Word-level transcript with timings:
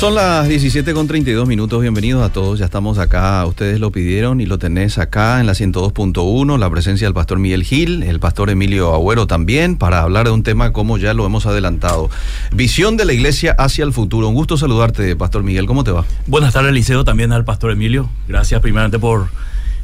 Son 0.00 0.14
las 0.14 0.48
17 0.48 0.94
con 0.94 1.06
32 1.06 1.46
minutos. 1.46 1.78
Bienvenidos 1.82 2.24
a 2.24 2.32
todos. 2.32 2.58
Ya 2.58 2.64
estamos 2.64 2.96
acá. 2.96 3.44
Ustedes 3.44 3.80
lo 3.80 3.92
pidieron 3.92 4.40
y 4.40 4.46
lo 4.46 4.58
tenés 4.58 4.96
acá 4.96 5.40
en 5.40 5.46
la 5.46 5.52
102.1. 5.52 6.56
La 6.56 6.70
presencia 6.70 7.06
del 7.06 7.12
pastor 7.12 7.38
Miguel 7.38 7.64
Gil, 7.64 8.02
el 8.02 8.18
pastor 8.18 8.48
Emilio 8.48 8.94
Agüero 8.94 9.26
también, 9.26 9.76
para 9.76 10.00
hablar 10.00 10.24
de 10.24 10.30
un 10.30 10.42
tema 10.42 10.72
como 10.72 10.96
ya 10.96 11.12
lo 11.12 11.26
hemos 11.26 11.44
adelantado. 11.44 12.08
Visión 12.50 12.96
de 12.96 13.04
la 13.04 13.12
iglesia 13.12 13.52
hacia 13.58 13.84
el 13.84 13.92
futuro. 13.92 14.26
Un 14.26 14.34
gusto 14.34 14.56
saludarte, 14.56 15.16
pastor 15.16 15.42
Miguel. 15.42 15.66
¿Cómo 15.66 15.84
te 15.84 15.90
va? 15.90 16.06
Buenas 16.26 16.54
tardes, 16.54 16.72
Liceo. 16.72 17.04
También 17.04 17.30
al 17.32 17.44
pastor 17.44 17.70
Emilio. 17.70 18.08
Gracias, 18.26 18.58
primeramente, 18.62 18.98
por 18.98 19.26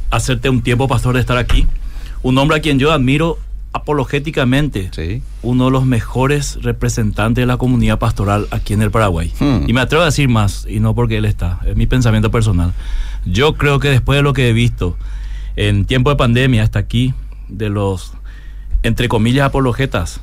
hacerte 0.09 0.49
un 0.49 0.63
tiempo, 0.63 0.87
pastor, 0.87 1.13
de 1.13 1.19
estar 1.19 1.37
aquí. 1.37 1.67
Un 2.23 2.39
hombre 2.39 2.57
a 2.57 2.61
quien 2.61 2.79
yo 2.79 2.91
admiro 2.91 3.37
apologéticamente 3.77 4.89
Sí. 4.93 5.21
uno 5.41 5.65
de 5.65 5.71
los 5.71 5.85
mejores 5.85 6.59
representantes 6.61 7.41
de 7.41 7.45
la 7.45 7.57
comunidad 7.57 7.99
pastoral 7.99 8.47
aquí 8.51 8.73
en 8.73 8.81
el 8.81 8.91
Paraguay. 8.91 9.33
Hmm. 9.39 9.61
Y 9.67 9.73
me 9.73 9.81
atrevo 9.81 10.03
a 10.03 10.05
decir 10.07 10.29
más, 10.29 10.65
y 10.69 10.79
no 10.79 10.93
porque 10.95 11.17
él 11.17 11.25
está, 11.25 11.59
es 11.65 11.75
mi 11.75 11.87
pensamiento 11.87 12.31
personal. 12.31 12.73
Yo 13.25 13.53
creo 13.55 13.79
que 13.79 13.89
después 13.89 14.17
de 14.17 14.23
lo 14.23 14.33
que 14.33 14.49
he 14.49 14.53
visto 14.53 14.97
en 15.55 15.85
tiempo 15.85 16.09
de 16.09 16.15
pandemia 16.15 16.63
hasta 16.63 16.79
aquí, 16.79 17.13
de 17.49 17.69
los, 17.69 18.13
entre 18.83 19.07
comillas, 19.09 19.45
apologetas, 19.47 20.21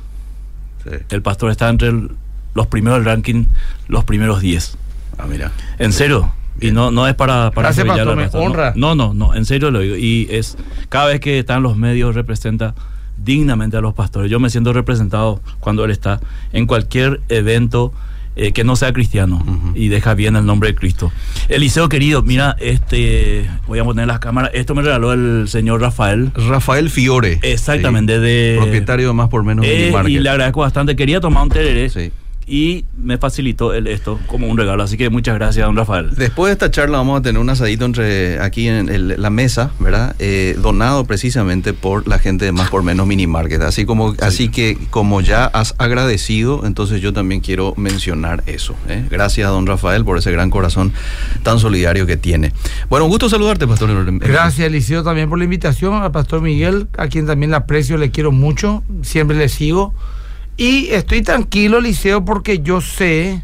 Sí. 0.83 0.91
el 1.09 1.21
pastor 1.21 1.51
está 1.51 1.69
entre 1.69 1.87
el- 1.89 2.11
los 2.53 2.67
primeros 2.67 2.99
del 2.99 3.05
ranking, 3.05 3.45
los 3.87 4.03
primeros 4.03 4.39
10. 4.41 4.77
Ah, 5.17 5.25
mira. 5.27 5.51
En 5.79 5.91
serio. 5.91 6.31
Y 6.61 6.71
no, 6.71 6.89
no 6.89 7.05
es 7.05 7.15
para, 7.15 7.51
para 7.51 7.67
Gracias, 7.69 7.85
pastor, 7.85 8.15
me 8.15 8.27
honra. 8.31 8.71
No, 8.77 8.95
no, 8.95 9.13
no, 9.13 9.35
en 9.35 9.43
serio 9.43 9.71
lo 9.71 9.79
digo. 9.79 9.97
Y 9.97 10.27
es 10.31 10.57
cada 10.87 11.07
vez 11.07 11.19
que 11.19 11.39
está 11.39 11.55
en 11.57 11.63
los 11.63 11.75
medios 11.75 12.15
representa 12.15 12.75
dignamente 13.17 13.77
a 13.77 13.81
los 13.81 13.93
pastores. 13.93 14.29
Yo 14.29 14.39
me 14.39 14.49
siento 14.49 14.73
representado 14.73 15.41
cuando 15.59 15.85
él 15.85 15.91
está 15.91 16.19
en 16.53 16.67
cualquier 16.67 17.21
evento 17.29 17.93
eh, 18.37 18.51
que 18.51 18.65
no 18.65 18.75
sea 18.75 18.91
cristiano 18.91 19.45
y 19.75 19.87
deja 19.87 20.13
bien 20.13 20.35
el 20.35 20.45
nombre 20.45 20.69
de 20.69 20.75
Cristo. 20.75 21.09
Eliseo 21.47 21.87
querido, 21.87 22.21
mira, 22.21 22.57
este 22.59 23.49
voy 23.65 23.79
a 23.79 23.83
poner 23.85 24.07
las 24.07 24.19
cámaras. 24.19 24.51
Esto 24.53 24.75
me 24.75 24.81
regaló 24.81 25.13
el 25.13 25.47
señor 25.47 25.79
Rafael. 25.79 26.31
Rafael 26.35 26.89
Fiore. 26.89 27.39
Exactamente, 27.43 28.19
de 28.19 28.57
Propietario 28.59 29.07
de 29.07 29.13
más 29.13 29.29
por 29.29 29.43
menos 29.43 29.65
Eh, 29.65 29.93
y 30.07 30.19
le 30.19 30.29
agradezco 30.29 30.59
bastante. 30.59 30.97
Quería 30.97 31.21
tomar 31.21 31.43
un 31.43 31.49
tereré 31.49 31.89
Sí. 31.89 32.11
Y 32.47 32.85
me 32.97 33.17
facilitó 33.17 33.73
él 33.73 33.87
esto 33.87 34.19
como 34.27 34.47
un 34.47 34.57
regalo. 34.57 34.83
Así 34.83 34.97
que 34.97 35.09
muchas 35.09 35.35
gracias, 35.35 35.65
don 35.65 35.75
Rafael. 35.75 36.11
Después 36.15 36.49
de 36.49 36.53
esta 36.53 36.69
charla 36.71 36.97
vamos 36.97 37.19
a 37.19 37.23
tener 37.23 37.41
un 37.41 37.49
asadito 37.49 37.85
entre 37.85 38.39
aquí 38.39 38.67
en 38.67 38.89
el- 38.89 39.15
la 39.21 39.29
mesa, 39.29 39.71
¿verdad? 39.79 40.15
Eh, 40.19 40.55
donado 40.61 41.05
precisamente 41.05 41.73
por 41.73 42.07
la 42.07 42.19
gente 42.19 42.45
de 42.45 42.51
Más 42.51 42.69
por 42.69 42.83
Menos 42.83 43.07
Mini 43.07 43.25
Market. 43.27 43.61
Así 43.61 43.85
como, 43.85 44.13
así 44.21 44.49
que 44.49 44.77
como 44.91 45.21
ya 45.21 45.45
has 45.45 45.73
agradecido, 45.79 46.65
entonces 46.65 47.01
yo 47.01 47.13
también 47.13 47.41
quiero 47.41 47.73
mencionar 47.77 48.43
eso. 48.45 48.75
¿eh? 48.87 49.05
Gracias 49.09 49.47
a 49.47 49.51
don 49.51 49.65
Rafael 49.65 50.05
por 50.05 50.17
ese 50.17 50.31
gran 50.31 50.49
corazón 50.49 50.93
tan 51.43 51.59
solidario 51.59 52.05
que 52.05 52.17
tiene. 52.17 52.53
Bueno, 52.89 53.05
un 53.05 53.11
gusto 53.11 53.29
saludarte, 53.29 53.65
Pastor. 53.67 53.85
Gracias, 54.19 54.67
Eliseo, 54.67 55.03
también 55.03 55.29
por 55.29 55.37
la 55.37 55.43
invitación. 55.45 55.93
Al 56.03 56.11
pastor 56.11 56.41
Miguel, 56.41 56.87
a 56.97 57.07
quien 57.07 57.25
también 57.25 57.49
le 57.51 57.57
aprecio, 57.57 57.97
le 57.97 58.11
quiero 58.11 58.31
mucho. 58.31 58.83
Siempre 59.01 59.35
le 59.37 59.49
sigo. 59.49 59.93
Y 60.57 60.87
estoy 60.91 61.21
tranquilo, 61.21 61.79
Eliseo, 61.79 62.23
porque 62.23 62.59
yo 62.59 62.79
sé 62.81 63.43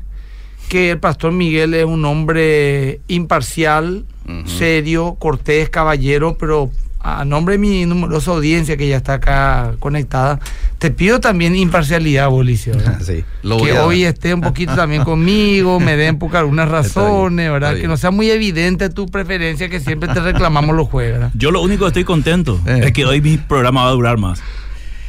que 0.69 0.91
el 0.91 0.99
pastor 0.99 1.33
Miguel 1.33 1.73
es 1.73 1.85
un 1.85 2.05
hombre 2.05 3.01
imparcial, 3.07 4.05
serio, 4.45 5.17
cortés, 5.19 5.69
caballero, 5.69 6.37
pero 6.39 6.69
a 7.03 7.25
nombre 7.25 7.53
de 7.53 7.57
mi 7.57 7.85
numerosa 7.85 8.31
audiencia 8.31 8.77
que 8.77 8.87
ya 8.87 8.97
está 8.97 9.15
acá 9.15 9.73
conectada, 9.79 10.39
te 10.77 10.91
pido 10.91 11.19
también 11.19 11.55
imparcialidad. 11.55 12.29
¿verdad? 12.31 13.01
Sí, 13.05 13.25
lo 13.43 13.57
voy 13.57 13.71
que 13.71 13.77
a- 13.77 13.85
hoy 13.85 14.03
esté 14.05 14.33
un 14.33 14.39
poquito 14.41 14.73
también 14.75 15.03
conmigo, 15.03 15.79
me 15.81 15.97
den 15.97 16.17
por 16.19 16.33
algunas 16.37 16.67
bien, 16.67 16.75
razones, 16.83 17.51
¿verdad? 17.51 17.75
Que 17.75 17.87
no 17.87 17.97
sea 17.97 18.11
muy 18.11 18.29
evidente 18.29 18.89
tu 18.89 19.07
preferencia 19.07 19.67
que 19.67 19.79
siempre 19.81 20.07
te 20.13 20.21
reclamamos 20.21 20.75
los 20.75 20.87
jueves, 20.87 21.13
¿verdad? 21.13 21.31
Yo 21.33 21.51
lo 21.51 21.61
único 21.61 21.83
que 21.83 21.87
estoy 21.89 22.03
contento 22.05 22.61
Eh. 22.67 22.81
es 22.85 22.91
que 22.93 23.03
hoy 23.03 23.19
mi 23.19 23.37
programa 23.37 23.83
va 23.83 23.89
a 23.89 23.93
durar 23.93 24.17
más. 24.17 24.41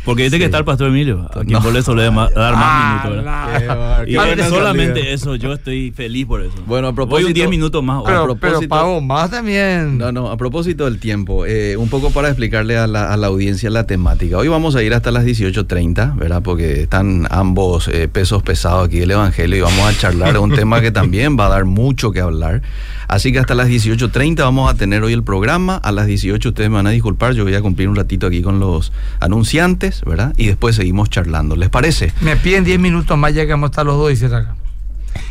Porque 0.05 0.25
dice 0.25 0.37
Sí. 0.37 0.41
que 0.41 0.47
está 0.47 0.59
el 0.59 0.65
pastor 0.65 0.89
Emilio, 0.89 1.29
a 1.31 1.41
quien 1.41 1.53
No. 1.53 1.61
vos 1.61 1.73
le 1.73 1.83
solés 1.83 2.13
ma- 2.13 2.29
dar 2.31 2.55
más 2.55 2.63
Ah, 2.65 4.03
minutos, 4.07 4.49
solamente 4.49 5.13
eso, 5.13 5.37
yo 5.37 5.53
estoy 5.53 5.93
feliz 5.93 6.27
por 6.27 6.43
eso. 6.43 6.55
Bueno, 6.67 6.89
a 6.89 6.91
Voy 6.91 6.97
propósito- 6.97 7.29
un 7.29 7.35
10 7.35 7.49
minutos 7.49 7.83
más. 7.85 8.01
a 8.03 8.05
Pero, 8.05 8.35
pero 8.37 8.61
pago 8.69 9.01
más 9.01 9.31
también. 9.31 9.99
No, 9.99 10.11
no, 10.13 10.31
a 10.31 10.37
propósito 10.37 10.85
del 10.87 10.99
tiempo, 10.99 11.47
eh, 11.47 11.77
un 11.77 11.89
poco 11.89 12.11
para 12.11 12.29
explicarle 12.29 12.77
a 12.79 12.87
la, 12.87 13.13
a 13.13 13.17
la 13.17 13.29
audiencia 13.29 13.71
la 13.71 13.87
temática. 13.87 14.39
Hoy 14.39 14.49
vamos 14.49 14.75
a 14.77 14.83
ir 14.83 14.93
hasta 14.95 15.11
las 15.11 15.25
18.30, 15.25 16.15
¿verdad? 16.17 16.43
Porque 16.43 16.83
están 16.83 17.27
ambos 17.31 17.89
eh, 17.89 18.09
pesos 18.09 18.43
pesados 18.43 18.87
aquí 18.89 18.99
del 18.99 19.13
Evangelio 19.13 19.57
y 19.59 19.61
vamos 19.61 19.87
a 19.89 19.97
charlar 19.99 20.33
de 20.33 20.39
un 20.39 20.53
tema 20.53 20.81
que 20.81 20.91
también 20.91 21.37
va 21.39 21.47
a 21.47 21.51
dar 21.51 21.65
mucho 21.65 22.11
que 22.13 22.21
hablar. 22.21 22.63
Así 23.09 23.31
que 23.31 23.39
hasta 23.41 23.55
las 23.55 23.69
18.30 23.69 24.43
vamos 24.43 24.71
a 24.73 24.75
tener 24.75 25.03
hoy 25.03 25.13
el 25.13 25.23
programa. 25.23 25.77
A 25.77 25.93
las 25.93 26.07
18 26.07 26.49
ustedes 26.49 26.71
me 26.71 26.77
van 26.77 26.87
a 26.87 26.91
disculpar, 26.91 27.35
yo 27.35 27.45
voy 27.45 27.55
a 27.55 27.61
cumplir 27.61 27.89
un 27.89 27.97
ratito 27.97 28.27
aquí 28.27 28.41
con 28.43 28.59
los 28.59 28.91
anunciantes, 29.21 29.92
¿verdad? 30.07 30.33
Y 30.37 30.47
después 30.47 30.77
seguimos 30.77 31.11
charlando. 31.11 31.57
¿Les 31.57 31.69
parece? 31.69 32.13
Me 32.21 32.37
piden 32.37 32.65
10 32.65 32.79
minutos 32.81 33.17
más 33.19 33.35
ya 33.35 33.45
que 33.45 33.53
vamos 33.53 33.69
a 33.69 33.71
estar 33.73 33.87
los 33.87 33.97
dos, 33.97 34.09
dice 34.11 34.27
acá. 34.27 34.55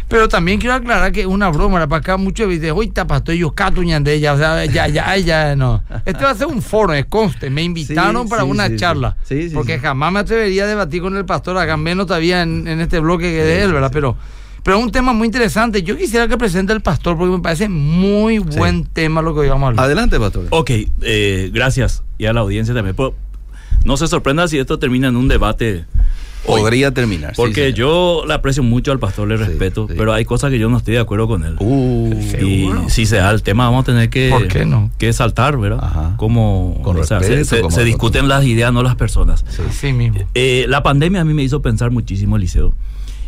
Pero 0.08 0.28
también 0.28 0.60
quiero 0.60 0.76
aclarar 0.76 1.12
que 1.14 1.22
es 1.22 1.26
una 1.26 1.50
broma, 1.50 1.88
para 1.88 2.00
acá 2.02 2.18
muchos 2.18 2.50
dicen, 2.50 2.74
hoy 2.76 2.90
tapasto 2.90 3.32
yo 3.32 3.52
catuñan 3.52 4.04
de 4.04 4.16
ella, 4.16 4.34
o 4.34 4.38
sea, 4.38 4.66
ya, 4.66 4.88
ya, 4.90 5.18
ya, 5.18 5.56
no. 5.56 5.82
Este 6.06 6.24
va 6.24 6.32
a 6.32 6.36
ser 6.36 6.48
un 6.48 6.62
foro, 6.62 6.94
es 6.94 7.06
conste, 7.06 7.50
me 7.50 7.64
invitaron 7.64 8.26
Sí, 8.26 8.30
para 8.30 8.44
sí, 8.44 8.50
una 8.50 8.68
sí, 8.68 8.76
charla, 8.76 9.16
sí. 9.24 9.44
Sí, 9.44 9.50
sí, 9.50 9.56
porque 9.56 9.76
sí. 9.76 9.80
jamás 9.82 10.12
me 10.12 10.20
atrevería 10.20 10.66
a 10.66 10.68
debatir 10.68 11.02
con 11.02 11.16
el 11.16 11.24
pastor, 11.26 11.58
acá 11.58 11.78
menos 11.78 12.08
todavía 12.08 12.42
en, 12.42 12.68
en 12.68 12.82
este 12.82 13.00
bloque 13.00 13.24
que 13.24 13.44
de 13.44 13.64
él, 13.64 13.72
¿verdad? 13.72 13.88
sí. 13.88 13.94
Pero, 13.94 14.18
pero 14.64 14.78
es 14.78 14.84
un 14.84 14.92
tema 14.92 15.14
muy 15.14 15.26
interesante. 15.28 15.82
Yo 15.82 15.98
quisiera 15.98 16.28
que 16.28 16.38
presente 16.38 16.72
el 16.74 16.82
pastor, 16.82 17.18
porque 17.18 17.32
me 17.36 17.42
parece 17.42 17.68
muy 17.70 18.38
buen 18.38 18.84
tema 18.86 19.22
lo 19.22 19.34
que 19.34 19.40
hoy 19.40 19.50
vamos 19.50 19.64
a 19.64 19.68
hablar. 19.70 19.86
Adelante, 19.86 20.20
pastor. 20.20 20.46
Ok, 20.52 20.72
eh, 21.02 21.50
gracias. 21.54 22.04
Y 22.20 22.26
a 22.28 22.34
la 22.34 22.42
audiencia 22.42 22.74
también. 22.76 22.96
Pero 22.96 23.16
no 23.86 23.98
se 23.98 24.08
sorprenda 24.08 24.48
si 24.48 24.58
esto 24.60 24.80
termina 24.80 25.08
en 25.08 25.16
un 25.16 25.28
debate. 25.28 25.86
hoy. 26.46 26.62
Podría 26.62 26.92
terminar. 26.92 27.34
Porque 27.36 27.72
yo 27.74 28.24
le 28.28 28.34
aprecio 28.34 28.64
mucho 28.64 28.92
al 28.92 28.98
pastor, 29.00 29.28
le 29.28 29.38
respeto, 29.38 29.88
sí. 29.88 29.94
pero 29.98 30.12
hay 30.14 30.26
cosas 30.26 30.50
que 30.50 30.58
yo 30.58 30.70
no 30.70 30.78
estoy 30.78 30.96
de 30.96 31.00
acuerdo 31.00 31.28
con 31.28 31.44
él. 31.44 31.56
Uh, 31.60 32.14
Y 32.42 32.70
si 32.90 33.06
se 33.06 33.18
da 33.18 33.30
el 33.32 33.44
tema, 33.44 33.66
vamos 33.66 33.84
a 33.84 33.86
tener 33.86 34.10
que, 34.10 34.30
¿Por 34.32 34.48
qué 34.48 34.66
no? 34.66 34.90
que 34.98 35.14
saltar, 35.14 35.58
¿verdad? 35.58 35.80
Ajá. 35.84 36.14
Como 36.18 36.80
Con 36.84 36.98
o 36.98 37.04
sea, 37.04 37.20
se- 37.20 37.28
respeto, 37.30 37.46
se, 37.58 37.62
como- 37.62 37.76
se 37.76 37.84
discuten 37.84 38.28
las 38.28 38.44
ideas, 38.46 38.74
no 38.74 38.82
las 38.82 38.96
personas. 38.96 39.46
sí. 39.72 39.94
Mismo. 39.94 40.18
Eh, 40.34 40.66
la 40.68 40.82
pandemia 40.84 41.22
a 41.22 41.26
mí 41.26 41.34
me 41.36 41.44
hizo 41.44 41.62
pensar 41.62 41.92
muchísimo, 41.92 42.38
Eliseo. 42.38 42.74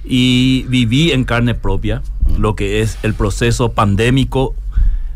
Y 0.06 0.66
viví 0.70 1.12
en 1.12 1.24
carne 1.24 1.56
propia 1.56 2.02
Mm. 2.26 2.42
lo 2.42 2.56
que 2.56 2.82
es 2.82 2.98
el 3.04 3.14
proceso 3.14 3.72
pandémico 3.74 4.56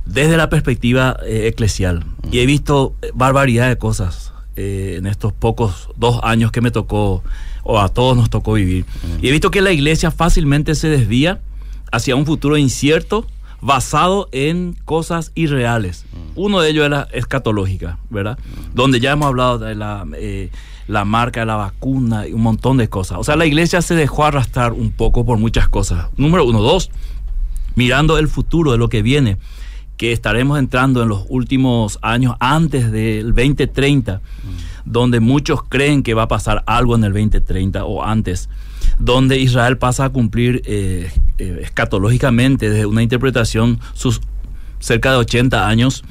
desde 0.05 0.37
la 0.37 0.49
perspectiva 0.49 1.17
eh, 1.25 1.47
eclesial. 1.47 2.05
Mm. 2.23 2.29
Y 2.33 2.39
he 2.39 2.45
visto 2.45 2.93
eh, 3.01 3.09
barbaridad 3.13 3.67
de 3.69 3.77
cosas 3.77 4.33
eh, 4.57 4.95
en 4.97 5.07
estos 5.07 5.33
pocos 5.33 5.89
dos 5.95 6.19
años 6.23 6.51
que 6.51 6.61
me 6.61 6.71
tocó, 6.71 7.23
o 7.63 7.79
a 7.79 7.89
todos 7.89 8.17
nos 8.17 8.29
tocó 8.29 8.53
vivir. 8.53 8.85
Mm. 8.85 9.23
Y 9.23 9.27
he 9.29 9.31
visto 9.31 9.51
que 9.51 9.61
la 9.61 9.71
iglesia 9.71 10.11
fácilmente 10.11 10.75
se 10.75 10.89
desvía 10.89 11.39
hacia 11.91 12.15
un 12.15 12.25
futuro 12.25 12.57
incierto 12.57 13.27
basado 13.61 14.29
en 14.31 14.75
cosas 14.85 15.31
irreales. 15.35 16.05
Uno 16.35 16.59
de 16.59 16.69
ellos 16.69 16.85
es 16.85 16.91
la 16.91 17.07
escatológica, 17.11 17.97
¿verdad? 18.09 18.37
Donde 18.73 18.99
ya 18.99 19.11
hemos 19.11 19.27
hablado 19.27 19.59
de 19.59 19.75
la, 19.75 20.05
eh, 20.15 20.51
la 20.87 21.05
marca 21.05 21.41
de 21.41 21.45
la 21.47 21.55
vacuna 21.55 22.27
y 22.27 22.33
un 22.33 22.41
montón 22.41 22.77
de 22.77 22.89
cosas. 22.89 23.17
O 23.19 23.23
sea, 23.23 23.35
la 23.35 23.45
iglesia 23.45 23.81
se 23.81 23.95
dejó 23.95 24.25
arrastrar 24.25 24.73
un 24.73 24.91
poco 24.91 25.25
por 25.25 25.37
muchas 25.37 25.67
cosas. 25.69 26.07
Número 26.17 26.45
uno. 26.45 26.61
Dos, 26.61 26.91
mirando 27.75 28.17
el 28.17 28.27
futuro 28.27 28.71
de 28.71 28.77
lo 28.77 28.89
que 28.89 29.01
viene, 29.01 29.37
que 29.97 30.11
estaremos 30.11 30.59
entrando 30.59 31.01
en 31.01 31.09
los 31.09 31.25
últimos 31.29 31.99
años 32.01 32.35
antes 32.39 32.91
del 32.91 33.33
2030, 33.33 34.21
donde 34.85 35.19
muchos 35.19 35.63
creen 35.63 36.03
que 36.03 36.13
va 36.13 36.23
a 36.23 36.27
pasar 36.27 36.63
algo 36.67 36.95
en 36.95 37.03
el 37.03 37.13
2030 37.13 37.83
o 37.83 38.03
antes, 38.03 38.49
donde 38.99 39.39
Israel 39.39 39.77
pasa 39.77 40.05
a 40.05 40.09
cumplir 40.09 40.61
eh, 40.65 41.11
eh, 41.39 41.59
escatológicamente 41.61 42.69
desde 42.69 42.85
una 42.85 43.03
interpretación 43.03 43.79
sus 43.93 44.21
cerca 44.79 45.11
de 45.11 45.17
80 45.17 45.67
años. 45.67 46.03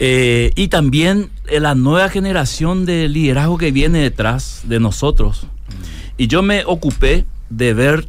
Eh, 0.00 0.50
y 0.56 0.68
también 0.68 1.30
la 1.48 1.74
nueva 1.74 2.08
generación 2.08 2.84
de 2.84 3.08
liderazgo 3.08 3.58
que 3.58 3.70
viene 3.70 4.00
detrás 4.00 4.62
de 4.64 4.80
nosotros. 4.80 5.46
Y 6.16 6.26
yo 6.26 6.42
me 6.42 6.64
ocupé 6.64 7.26
de 7.50 7.74
ver, 7.74 8.08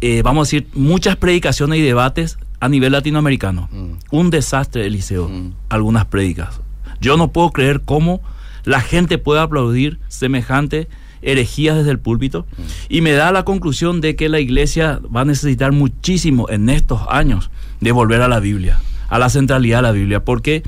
eh, 0.00 0.22
vamos 0.22 0.42
a 0.42 0.46
decir, 0.46 0.68
muchas 0.74 1.16
predicaciones 1.16 1.78
y 1.78 1.82
debates 1.82 2.38
a 2.62 2.68
nivel 2.68 2.92
latinoamericano. 2.92 3.68
Mm. 3.72 3.94
Un 4.12 4.30
desastre, 4.30 4.86
Eliseo, 4.86 5.28
Mm. 5.28 5.52
algunas 5.68 6.04
prédicas. 6.04 6.60
Yo 7.00 7.16
no 7.16 7.32
puedo 7.32 7.50
creer 7.50 7.80
cómo 7.84 8.20
la 8.64 8.80
gente 8.80 9.18
puede 9.18 9.40
aplaudir 9.40 9.98
semejante 10.06 10.86
herejías 11.22 11.76
desde 11.76 11.90
el 11.90 11.98
púlpito. 11.98 12.46
Y 12.88 13.00
me 13.00 13.10
da 13.12 13.32
la 13.32 13.44
conclusión 13.44 14.00
de 14.00 14.14
que 14.14 14.28
la 14.28 14.38
iglesia 14.38 15.00
va 15.14 15.22
a 15.22 15.24
necesitar 15.24 15.72
muchísimo 15.72 16.48
en 16.50 16.68
estos 16.68 17.00
años 17.10 17.50
de 17.80 17.90
volver 17.90 18.22
a 18.22 18.28
la 18.28 18.38
Biblia, 18.38 18.78
a 19.08 19.18
la 19.18 19.28
centralidad 19.28 19.78
de 19.78 19.82
la 19.82 19.92
Biblia, 19.92 20.24
porque 20.24 20.62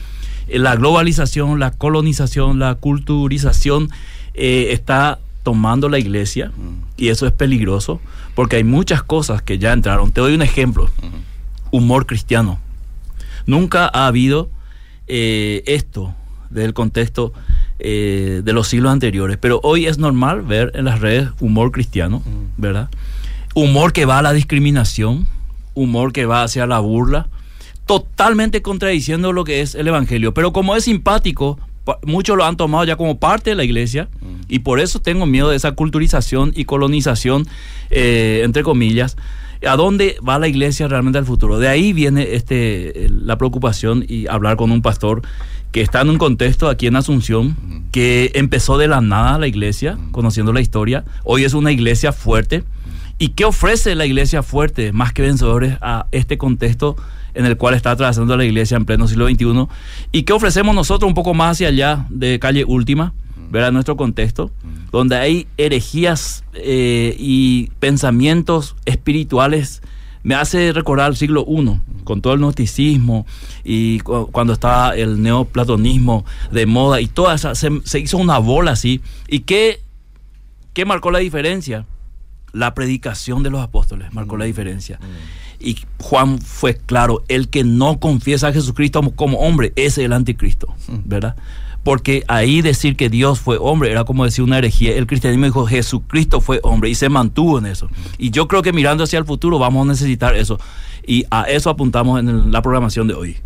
la 0.49 0.75
globalización, 0.75 1.61
la 1.61 1.71
colonización, 1.71 2.59
la 2.59 2.75
culturización 2.75 3.91
eh, 4.35 4.71
está 4.73 5.21
tomando 5.45 5.89
la 5.89 6.01
iglesia 6.01 6.51
y 6.97 7.09
eso 7.11 7.27
es 7.27 7.33
peligroso 7.33 8.01
porque 8.35 8.57
hay 8.57 8.65
muchas 8.65 9.05
cosas 9.05 9.43
que 9.43 9.59
ya 9.59 9.73
entraron. 9.73 10.11
Te 10.11 10.21
doy 10.21 10.35
un 10.35 10.43
ejemplo. 10.43 10.91
Humor 11.75 12.07
cristiano. 12.07 12.61
Nunca 13.47 13.91
ha 13.93 14.07
habido 14.07 14.49
eh, 15.09 15.65
esto 15.67 16.15
del 16.49 16.73
contexto 16.73 17.33
eh, 17.81 18.43
de 18.45 18.53
los 18.53 18.69
siglos 18.69 18.93
anteriores, 18.93 19.39
pero 19.39 19.59
hoy 19.65 19.87
es 19.87 19.99
normal 19.99 20.43
ver 20.43 20.71
en 20.77 20.85
las 20.85 21.01
redes 21.01 21.31
humor 21.41 21.73
cristiano, 21.73 22.23
¿verdad? 22.57 22.91
Humor 23.57 23.93
que 23.93 24.05
va 24.05 24.21
a 24.21 24.23
la 24.23 24.33
discriminación, 24.33 25.27
humor 25.75 26.13
que 26.13 26.27
va 26.27 26.45
hacia 26.45 26.65
la 26.69 26.79
burla, 26.79 27.27
totalmente 27.87 28.63
contradiciendo 28.63 29.33
lo 29.33 29.43
que 29.43 29.61
es 29.61 29.75
el 29.75 29.89
Evangelio. 29.89 30.33
Pero 30.33 30.53
como 30.53 30.77
es 30.77 30.85
simpático, 30.85 31.59
muchos 32.05 32.37
lo 32.37 32.45
han 32.45 32.57
tomado 32.57 32.85
ya 32.85 32.95
como 32.95 33.19
parte 33.19 33.51
de 33.51 33.57
la 33.57 33.65
iglesia 33.65 34.09
y 34.47 34.61
por 34.61 34.79
eso 34.79 35.01
tengo 35.01 35.27
miedo 35.27 35.49
de 35.51 35.57
esa 35.57 35.73
culturización 35.73 36.53
y 36.55 36.67
colonización, 36.67 37.49
eh, 37.91 38.43
entre 38.45 38.63
comillas. 38.63 39.17
¿A 39.67 39.77
dónde 39.77 40.17
va 40.27 40.39
la 40.39 40.49
iglesia 40.49 40.89
realmente 40.89 41.19
al 41.19 41.25
futuro? 41.25 41.59
De 41.59 41.69
ahí 41.69 41.93
viene 41.93 42.35
este, 42.35 43.09
la 43.11 43.39
preocupación 43.39 44.05
y 44.07 44.27
hablar 44.27 44.57
con 44.57 44.71
un 44.71 44.83
pastor 44.83 45.23
que 45.73 45.81
está 45.81 46.03
en 46.03 46.11
un 46.11 46.19
contexto 46.19 46.69
aquí 46.69 46.87
en 46.87 46.97
Asunción, 46.97 47.57
que 47.91 48.31
empezó 48.35 48.79
de 48.79 48.87
la 48.87 49.01
nada 49.01 49.39
la 49.39 49.49
iglesia, 49.49 49.99
conociendo 50.13 50.53
la 50.53 50.61
historia. 50.61 51.05
Hoy 51.25 51.45
es 51.45 51.53
una 51.53 51.73
iglesia 51.73 52.13
fuerte. 52.13 52.63
¿Y 53.19 53.31
qué 53.31 53.45
ofrece 53.45 53.95
la 53.95 54.07
iglesia 54.07 54.43
fuerte, 54.43 54.93
más 54.93 55.13
que 55.13 55.23
vencedores, 55.23 55.77
a 55.81 56.07
este 56.13 56.39
contexto 56.39 56.97
en 57.35 57.47
el 57.47 57.57
cual 57.57 57.75
está 57.75 57.91
atravesando 57.91 58.37
la 58.37 58.45
iglesia 58.45 58.77
en 58.77 58.85
pleno 58.85 59.09
siglo 59.09 59.29
XXI? 59.29 59.67
¿Y 60.13 60.23
qué 60.23 60.33
ofrecemos 60.33 60.75
nosotros 60.75 61.09
un 61.09 61.15
poco 61.15 61.35
más 61.35 61.53
hacia 61.53 61.69
allá 61.69 62.07
de 62.09 62.39
calle 62.39 62.65
última? 62.65 63.13
Ver 63.55 63.73
nuestro 63.73 63.97
contexto, 63.97 64.51
donde 64.91 65.17
hay 65.17 65.47
herejías 65.57 66.45
eh, 66.55 67.15
y 67.19 67.71
pensamientos 67.79 68.75
espirituales. 68.85 69.81
Me 70.25 70.35
hace 70.35 70.73
recordar 70.73 71.11
el 71.11 71.17
siglo 71.17 71.47
I, 71.49 71.81
con 72.03 72.21
todo 72.21 72.33
el 72.33 72.41
gnosticismo 72.41 73.27
y 73.63 74.01
cuando 74.01 74.55
estaba 74.55 74.97
el 74.97 75.23
neoplatonismo 75.23 76.25
de 76.51 76.67
moda 76.67 77.01
y 77.01 77.07
toda 77.07 77.35
esa, 77.35 77.55
se, 77.55 77.71
se 77.85 78.01
hizo 78.01 78.19
una 78.19 78.39
bola 78.39 78.73
así. 78.73 79.01
¿Y 79.29 79.41
qué, 79.41 79.81
qué 80.73 80.85
marcó 80.85 81.11
la 81.11 81.21
diferencia? 81.21 81.87
La 82.53 82.75
predicación 82.75 83.43
de 83.43 83.51
los 83.51 83.61
apóstoles 83.61 84.13
marcó 84.13 84.37
la 84.37 84.47
diferencia. 84.47 84.99
Y 85.61 85.79
Juan 86.01 86.41
fue 86.41 86.77
claro, 86.77 87.23
el 87.29 87.49
que 87.49 87.63
no 87.63 88.01
confiesa 88.01 88.49
a 88.49 88.53
Jesucristo 88.53 89.01
como 89.15 89.39
hombre 89.39 89.73
es 89.77 89.99
el 89.99 90.13
anticristo, 90.13 90.75
¿verdad? 91.05 91.37
Porque 91.85 92.25
ahí 92.29 92.63
decir 92.63 92.97
que 92.97 93.11
Dios 93.11 93.39
fue 93.41 93.59
hombre 93.61 93.91
era 93.91 94.05
como 94.05 94.25
decir 94.25 94.43
una 94.43 94.59
herejía. 94.59 94.97
El 94.97 95.07
cristianismo 95.07 95.45
dijo 95.45 95.67
Jesucristo 95.67 96.41
fue 96.41 96.59
hombre 96.63 96.89
y 96.91 96.95
se 96.95 97.11
mantuvo 97.11 97.59
en 97.59 97.67
eso. 97.67 97.89
Y 98.19 98.31
yo 98.31 98.49
creo 98.49 98.63
que 98.63 98.73
mirando 98.73 99.05
hacia 99.05 99.19
el 99.19 99.27
futuro 99.27 99.59
vamos 99.59 99.87
a 99.87 99.91
necesitar 99.91 100.35
eso. 100.35 100.59
Y 101.07 101.27
a 101.31 101.43
eso 101.43 101.69
apuntamos 101.69 102.19
en 102.21 102.51
la 102.51 102.63
programación 102.63 103.07
de 103.07 103.15
hoy. 103.15 103.37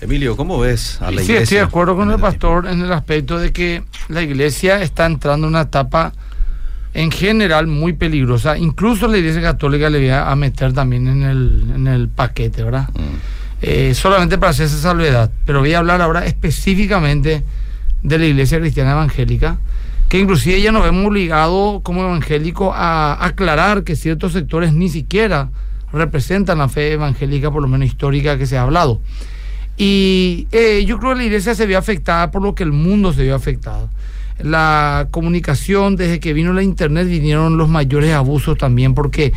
Emilio, 0.00 0.36
¿cómo 0.36 0.60
ves 0.60 0.98
a 1.00 1.06
la 1.06 1.22
iglesia? 1.22 1.36
Sí, 1.36 1.42
estoy 1.42 1.58
de 1.58 1.64
acuerdo 1.64 1.96
con 1.96 2.10
el 2.10 2.20
pastor 2.20 2.68
en 2.68 2.80
el 2.80 2.92
aspecto 2.92 3.38
de 3.38 3.52
que 3.52 3.82
la 4.08 4.22
iglesia 4.22 4.80
está 4.80 5.06
entrando 5.06 5.48
en 5.48 5.54
una 5.54 5.62
etapa 5.62 6.12
en 6.92 7.10
general 7.10 7.66
muy 7.66 7.92
peligrosa. 7.94 8.56
Incluso 8.56 9.08
la 9.08 9.18
Iglesia 9.18 9.42
Católica 9.42 9.90
le 9.90 9.98
voy 9.98 10.10
a 10.10 10.34
meter 10.36 10.72
también 10.72 11.08
en 11.08 11.22
el, 11.24 11.72
en 11.74 11.86
el 11.88 12.08
paquete, 12.08 12.62
¿verdad? 12.62 12.88
Mm. 12.94 13.16
Eh, 13.62 13.94
solamente 13.94 14.38
para 14.38 14.50
hacer 14.50 14.66
esa 14.66 14.78
salvedad. 14.78 15.30
Pero 15.44 15.60
voy 15.60 15.74
a 15.74 15.78
hablar 15.78 16.00
ahora 16.00 16.24
específicamente 16.26 17.42
de 18.04 18.18
la 18.18 18.26
Iglesia 18.26 18.60
Cristiana 18.60 18.92
Evangélica, 18.92 19.58
que 20.08 20.20
inclusive 20.20 20.62
ya 20.62 20.70
nos 20.70 20.86
hemos 20.86 21.06
obligado 21.06 21.80
como 21.82 22.04
evangélicos 22.04 22.72
a 22.72 23.18
aclarar 23.24 23.82
que 23.82 23.96
ciertos 23.96 24.32
sectores 24.32 24.72
ni 24.72 24.88
siquiera 24.88 25.50
representan 25.92 26.58
la 26.58 26.68
fe 26.68 26.92
evangélica, 26.92 27.50
por 27.50 27.62
lo 27.62 27.68
menos 27.68 27.88
histórica, 27.88 28.38
que 28.38 28.46
se 28.46 28.56
ha 28.56 28.62
hablado. 28.62 29.00
Y 29.76 30.46
eh, 30.52 30.84
yo 30.86 31.00
creo 31.00 31.14
que 31.14 31.18
la 31.18 31.24
iglesia 31.24 31.56
se 31.56 31.66
vio 31.66 31.78
afectada 31.78 32.30
por 32.30 32.42
lo 32.42 32.54
que 32.54 32.62
el 32.62 32.70
mundo 32.70 33.12
se 33.12 33.24
vio 33.24 33.34
afectado 33.34 33.90
la 34.38 35.08
comunicación, 35.10 35.96
desde 35.96 36.20
que 36.20 36.32
vino 36.32 36.52
la 36.52 36.62
internet 36.62 37.08
vinieron 37.08 37.56
los 37.56 37.68
mayores 37.68 38.12
abusos 38.12 38.58
también, 38.58 38.94
porque 38.94 39.32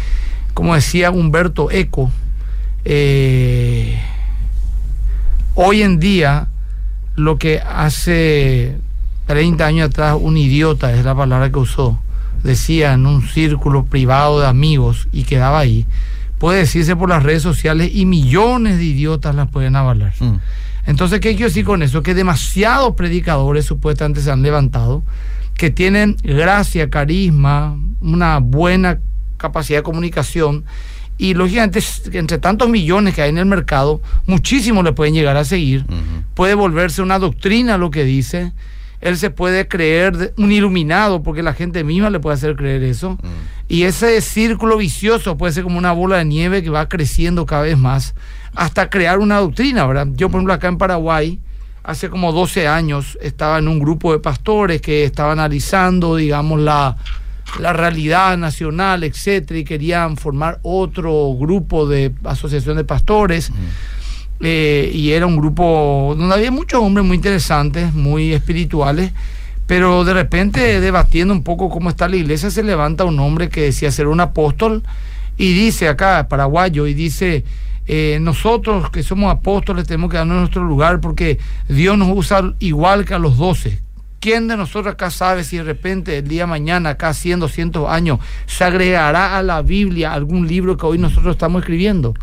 como 0.53 0.75
decía 0.75 1.11
Humberto 1.11 1.69
Eco, 1.69 2.11
eh, 2.83 3.99
hoy 5.55 5.81
en 5.83 5.99
día 5.99 6.47
lo 7.17 7.37
que 7.37 7.59
hace 7.59 8.77
30 9.25 9.65
años 9.65 9.89
atrás 9.89 10.15
un 10.19 10.37
idiota, 10.37 10.93
es 10.93 11.03
la 11.03 11.15
palabra 11.15 11.51
que 11.51 11.59
usó, 11.59 11.99
decía 12.43 12.93
en 12.93 13.05
un 13.07 13.27
círculo 13.27 13.85
privado 13.85 14.39
de 14.39 14.47
amigos 14.47 15.07
y 15.11 15.23
quedaba 15.23 15.59
ahí, 15.59 15.85
puede 16.37 16.59
decirse 16.59 16.95
por 16.95 17.09
las 17.09 17.23
redes 17.23 17.41
sociales 17.41 17.89
y 17.93 18.05
millones 18.05 18.77
de 18.77 18.85
idiotas 18.85 19.35
las 19.35 19.49
pueden 19.49 19.75
avalar. 19.75 20.13
Mm. 20.19 20.37
Entonces, 20.85 21.19
¿qué 21.19 21.31
quiero 21.31 21.47
decir 21.47 21.65
con 21.65 21.81
eso? 21.81 22.03
Que 22.03 22.13
demasiados 22.13 22.93
predicadores 22.95 23.65
supuestamente 23.65 24.21
se 24.21 24.31
han 24.31 24.43
levantado, 24.43 25.03
que 25.55 25.71
tienen 25.71 26.15
gracia, 26.23 26.91
carisma, 26.91 27.75
una 27.99 28.37
buena 28.37 28.99
capacidad 29.37 29.79
de 29.79 29.83
comunicación 29.83 30.65
y 31.17 31.33
lógicamente 31.33 31.79
entre 32.13 32.37
tantos 32.37 32.69
millones 32.69 33.15
que 33.15 33.21
hay 33.21 33.29
en 33.29 33.37
el 33.37 33.45
mercado, 33.45 34.01
muchísimos 34.25 34.83
le 34.83 34.93
pueden 34.93 35.13
llegar 35.13 35.37
a 35.37 35.45
seguir, 35.45 35.85
puede 36.33 36.53
volverse 36.53 37.01
una 37.01 37.19
doctrina 37.19 37.77
lo 37.77 37.89
que 37.91 38.03
dice, 38.03 38.53
él 39.01 39.17
se 39.17 39.29
puede 39.29 39.67
creer 39.67 40.33
un 40.37 40.51
iluminado 40.51 41.21
porque 41.23 41.43
la 41.43 41.53
gente 41.53 41.83
misma 41.83 42.09
le 42.09 42.19
puede 42.19 42.35
hacer 42.35 42.55
creer 42.55 42.83
eso, 42.83 43.17
y 43.67 43.83
ese 43.83 44.21
círculo 44.21 44.77
vicioso 44.77 45.37
puede 45.37 45.53
ser 45.53 45.63
como 45.63 45.77
una 45.77 45.91
bola 45.91 46.17
de 46.17 46.25
nieve 46.25 46.63
que 46.63 46.69
va 46.69 46.87
creciendo 46.87 47.45
cada 47.45 47.63
vez 47.63 47.77
más 47.77 48.13
hasta 48.57 48.89
crear 48.89 49.19
una 49.19 49.37
doctrina, 49.39 49.85
¿verdad? 49.85 50.07
Yo, 50.13 50.29
por 50.29 50.39
ejemplo, 50.39 50.53
acá 50.53 50.67
en 50.67 50.79
Paraguay, 50.79 51.39
hace 51.83 52.09
como 52.09 52.33
12 52.33 52.67
años, 52.67 53.17
estaba 53.21 53.59
en 53.59 53.67
un 53.67 53.79
grupo 53.79 54.11
de 54.11 54.19
pastores 54.19 54.81
que 54.81 55.03
estaba 55.03 55.31
analizando, 55.31 56.15
digamos, 56.15 56.59
la, 56.59 56.97
realidad 57.73 58.37
nacional, 58.37 59.03
etcétera, 59.03 59.59
y 59.59 59.63
querían 59.63 60.17
formar 60.17 60.59
otro 60.63 61.33
grupo 61.39 61.87
de 61.87 62.13
asociación 62.23 62.77
de 62.77 62.83
pastores. 62.83 63.51
Eh, 64.39 64.91
y 64.93 65.11
era 65.11 65.25
un 65.25 65.37
grupo 65.37 66.13
donde 66.17 66.35
había 66.35 66.51
muchos 66.51 66.81
hombres 66.81 67.05
muy 67.05 67.15
interesantes, 67.15 67.93
muy 67.93 68.33
espirituales, 68.33 69.11
pero 69.65 70.03
de 70.03 70.13
repente 70.13 70.79
debatiendo 70.79 71.33
un 71.33 71.43
poco 71.43 71.69
cómo 71.69 71.89
está 71.89 72.07
la 72.07 72.17
iglesia, 72.17 72.51
se 72.51 72.61
levanta 72.61 73.03
un 73.03 73.19
hombre 73.19 73.49
que 73.49 73.61
decía 73.61 73.91
ser 73.91 74.07
un 74.07 74.19
apóstol 74.19 74.83
y 75.37 75.53
dice 75.53 75.87
acá, 75.87 76.27
paraguayo, 76.29 76.87
y 76.87 76.93
dice, 76.93 77.43
eh, 77.87 78.19
nosotros 78.21 78.89
que 78.91 79.01
somos 79.01 79.31
apóstoles 79.31 79.87
tenemos 79.87 80.11
que 80.11 80.17
darnos 80.17 80.39
nuestro 80.39 80.63
lugar 80.63 80.99
porque 80.99 81.39
Dios 81.67 81.97
nos 81.97 82.09
usa 82.15 82.53
igual 82.59 83.05
que 83.05 83.13
a 83.13 83.19
los 83.19 83.37
doce. 83.37 83.79
¿Quién 84.19 84.47
de 84.47 84.57
nosotros 84.57 84.93
acá 84.93 85.11
sabe 85.11 85.43
si 85.43 85.57
de 85.57 85.63
repente 85.63 86.17
el 86.17 86.27
día 86.27 86.43
de 86.43 86.47
mañana, 86.47 86.91
acá 86.91 87.13
100, 87.13 87.39
200 87.39 87.89
años, 87.89 88.19
se 88.45 88.63
agregará 88.63 89.37
a 89.37 89.43
la 89.43 89.61
Biblia 89.61 90.13
algún 90.13 90.47
libro 90.47 90.75
que 90.75 90.85
hoy 90.85 90.97
nosotros 90.97 91.35
estamos 91.35 91.61
escribiendo? 91.61 92.13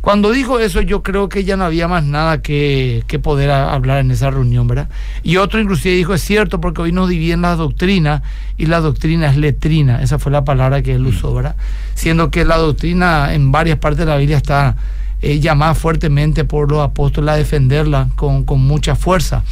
Cuando 0.00 0.30
dijo 0.30 0.60
eso, 0.60 0.80
yo 0.80 1.02
creo 1.02 1.28
que 1.28 1.44
ya 1.44 1.56
no 1.56 1.64
había 1.64 1.88
más 1.88 2.04
nada 2.04 2.40
que, 2.40 3.02
que, 3.08 3.18
poder 3.18 3.50
hablar 3.50 3.98
en 3.98 4.10
esa 4.12 4.30
reunión, 4.30 4.68
¿verdad? 4.68 4.88
Y 5.24 5.38
otro 5.38 5.60
inclusive 5.60 5.94
dijo, 5.94 6.14
es 6.14 6.22
cierto, 6.22 6.60
porque 6.60 6.82
hoy 6.82 6.92
nos 6.92 7.08
dividen 7.08 7.42
la 7.42 7.56
doctrina 7.56 8.22
y 8.56 8.66
la 8.66 8.80
doctrina 8.80 9.28
es 9.28 9.36
letrina. 9.36 10.00
Esa 10.00 10.18
fue 10.18 10.30
la 10.30 10.44
palabra 10.44 10.82
que 10.82 10.94
él 10.94 11.04
usó, 11.04 11.34
¿verdad? 11.34 11.56
Siendo 11.94 12.30
que 12.30 12.44
la 12.44 12.56
doctrina 12.56 13.34
en 13.34 13.50
varias 13.50 13.78
partes 13.78 14.06
de 14.06 14.06
la 14.06 14.16
Biblia 14.16 14.36
está 14.36 14.76
eh, 15.20 15.40
llamada 15.40 15.74
fuertemente 15.74 16.44
por 16.44 16.70
los 16.70 16.80
apóstoles 16.80 17.30
a 17.30 17.36
defenderla 17.36 18.08
con, 18.14 18.44
mucha 18.60 18.94
fuerza. 18.94 19.42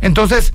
Entonces, 0.00 0.52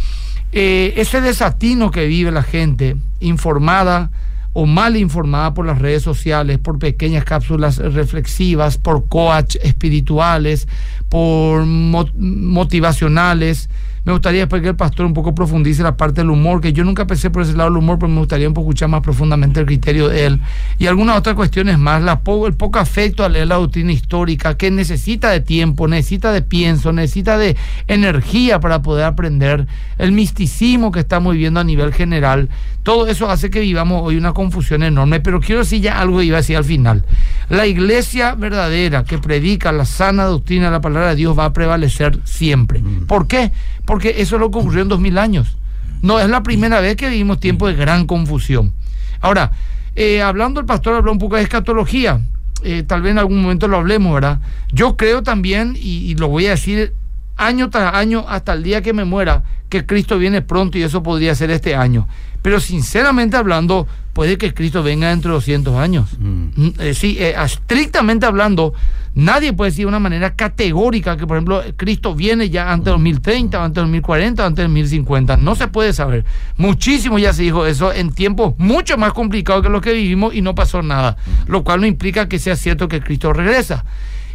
eh, 0.53 0.93
ese 0.98 1.19
desatino 1.19 1.89
que 1.89 2.05
vive 2.05 2.31
la 2.31 2.43
gente, 2.43 2.95
informada 3.19 4.12
o 4.53 4.67
mal 4.67 4.95
informada 4.95 5.55
por 5.55 5.65
las 5.65 5.79
redes 5.79 6.03
sociales, 6.03 6.60
por 6.60 6.77
pequeñas 6.77 7.25
cápsulas 7.25 7.77
reflexivas, 7.77 8.77
por 8.77 9.07
coach 9.07 9.55
espirituales, 9.63 10.67
por 11.10 11.65
motivacionales, 11.65 13.67
me 14.05 14.12
gustaría 14.12 14.48
que 14.48 14.67
el 14.67 14.75
pastor 14.75 15.05
un 15.05 15.13
poco 15.13 15.33
profundice 15.33 15.81
la 15.81 15.95
parte 15.95 16.22
del 16.22 16.29
humor, 16.29 16.60
que 16.60 16.74
yo 16.74 16.83
nunca 16.83 17.07
pensé 17.07 17.29
por 17.29 17.43
ese 17.43 17.53
lado 17.53 17.69
del 17.69 17.77
humor, 17.77 17.98
pero 18.00 18.10
me 18.10 18.19
gustaría 18.19 18.48
un 18.48 18.53
poco 18.53 18.69
escuchar 18.69 18.89
más 18.89 19.01
profundamente 19.01 19.62
el 19.62 19.65
criterio 19.65 20.10
de 20.10 20.25
él. 20.25 20.39
Y 20.77 20.88
algunas 20.88 21.17
otras 21.17 21.36
cuestiones 21.36 21.79
más, 21.79 22.03
la 22.03 22.22
el 22.45 22.53
poco 22.53 22.79
afecto 22.79 23.24
a 23.24 23.29
leer 23.29 23.48
la 23.48 23.55
doctrina 23.55 23.93
histórica, 23.93 24.57
que 24.57 24.72
necesita 24.72 25.29
de 25.29 25.39
tiempo, 25.39 25.88
necesita 25.88 26.33
de 26.33 26.41
pienso, 26.41 26.91
necesita 26.91 27.38
de 27.38 27.55
energía 27.88 28.60
para 28.60 28.81
poder 28.81 29.05
aprender, 29.05 29.67
el 29.98 30.12
misticismo 30.12 30.91
que 30.91 31.00
estamos 31.00 31.33
viviendo 31.33 31.62
a 31.62 31.63
nivel 31.63 31.93
general. 31.93 32.50
Todo 32.83 33.07
eso 33.07 33.29
hace 33.29 33.50
que 33.50 33.62
vivamos 33.62 34.01
hoy 34.03 34.17
una 34.17 34.33
confusión 34.33 34.83
enorme, 34.83 35.22
pero 35.22 35.39
quiero 35.39 35.62
decir 35.62 35.81
ya 35.81 36.01
algo 36.01 36.22
iba 36.22 36.38
a 36.38 36.41
decir 36.41 36.57
al 36.57 36.65
final. 36.65 37.05
La 37.50 37.65
iglesia 37.65 38.36
verdadera 38.36 39.05
que 39.05 39.17
predica 39.17 39.72
la 39.72 39.86
sana 39.86 40.25
doctrina 40.25 40.65
de 40.65 40.72
la 40.72 40.81
palabra 40.81 41.10
de 41.12 41.15
Dios 41.15 41.38
va 41.38 41.45
a 41.45 41.53
prevalecer 41.53 42.19
siempre. 42.25 42.79
Mm. 42.79 43.07
¿Por 43.07 43.27
qué? 43.27 43.51
Porque 43.86 44.16
eso 44.18 44.36
es 44.36 44.40
lo 44.40 44.52
que 44.52 44.60
ocurrió 44.60 44.82
en 44.82 44.90
dos 44.90 45.00
mil 45.00 45.18
años. 45.18 45.58
No 46.02 46.20
es 46.20 46.30
la 46.30 46.44
primera 46.44 46.82
vez 46.82 46.96
que 46.96 47.10
vivimos 47.10 47.40
tiempos 47.40 47.70
de 47.70 47.75
gran 47.75 48.06
confusión. 48.06 48.74
Ahora, 49.22 49.52
eh, 49.96 50.22
hablando, 50.22 50.60
el 50.60 50.66
pastor 50.66 50.96
habló 50.96 51.12
un 51.12 51.20
poco 51.20 51.36
de 51.36 51.44
escatología. 51.44 52.22
Eh, 52.63 52.84
tal 52.84 53.02
vez 53.02 53.12
en 53.12 53.20
algún 53.20 53.42
momento 53.42 53.68
lo 53.68 53.78
hablemos, 53.78 54.13
¿verdad? 54.13 54.40
Yo 54.72 54.96
creo 54.96 55.24
también, 55.24 55.78
y 55.80 56.16
lo 56.16 56.30
voy 56.30 56.48
a 56.48 56.52
decir 56.52 56.94
año 57.38 57.70
tras 57.70 57.94
año 57.94 58.25
hasta 58.28 58.54
el 58.54 58.63
día 58.63 58.82
que 58.82 58.94
me 58.94 59.06
muera, 59.06 59.44
que 59.70 59.86
Cristo 59.86 60.18
viene 60.18 60.42
pronto 60.42 60.78
y 60.78 60.84
eso 60.84 61.04
podría 61.04 61.36
ser 61.36 61.52
este 61.52 61.75
año. 61.75 62.08
Pero 62.44 62.60
sinceramente 62.60 63.38
hablando, 63.38 63.88
puede 64.12 64.38
que 64.38 64.54
Cristo 64.54 64.84
venga 64.84 65.10
dentro 65.10 65.32
de 65.32 65.36
200 65.36 65.75
años. 65.75 66.10
Mm. 66.20 66.68
Eh, 66.78 66.94
sí, 66.94 67.16
eh, 67.18 67.36
estrictamente 67.42 68.25
hablando, 68.25 68.74
nadie 69.16 69.54
puede 69.54 69.72
decir 69.72 69.86
de 69.86 69.88
una 69.88 70.00
manera 70.00 70.36
categórica 70.36 71.16
que, 71.16 71.25
por 71.25 71.38
ejemplo, 71.38 71.63
Cristo 71.78 72.13
viene 72.13 72.50
ya 72.50 72.72
antes 72.72 72.86
de 72.86 72.92
2030, 72.92 73.63
antes 73.63 73.75
de 73.75 73.82
2040, 73.82 74.46
antes 74.46 74.58
de 74.58 74.63
2050. 74.63 75.38
No 75.38 75.56
se 75.56 75.70
puede 75.70 75.94
saber. 75.94 76.25
Muchísimo 76.58 77.18
ya 77.18 77.32
se 77.32 77.44
dijo 77.44 77.66
eso 77.66 77.94
en 77.94 78.12
tiempos 78.13 78.56
mucho 78.58 78.98
más 78.98 79.13
complicados 79.13 79.63
que 79.63 79.70
los 79.70 79.82
que 79.82 79.94
vivimos 79.94 80.36
y 80.36 80.42
no 80.42 80.54
pasó 80.54 80.82
nada. 80.82 81.16
Lo 81.48 81.63
cual 81.63 81.80
no 81.80 81.88
implica 81.88 82.28
que 82.28 82.40
sea 82.40 82.58
cierto 82.58 82.90
que 82.90 83.02
Cristo 83.02 83.32
regresa. 83.32 83.86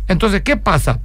Entonces, 0.08 0.40
¿qué 0.40 0.56
pasa? 0.56 1.00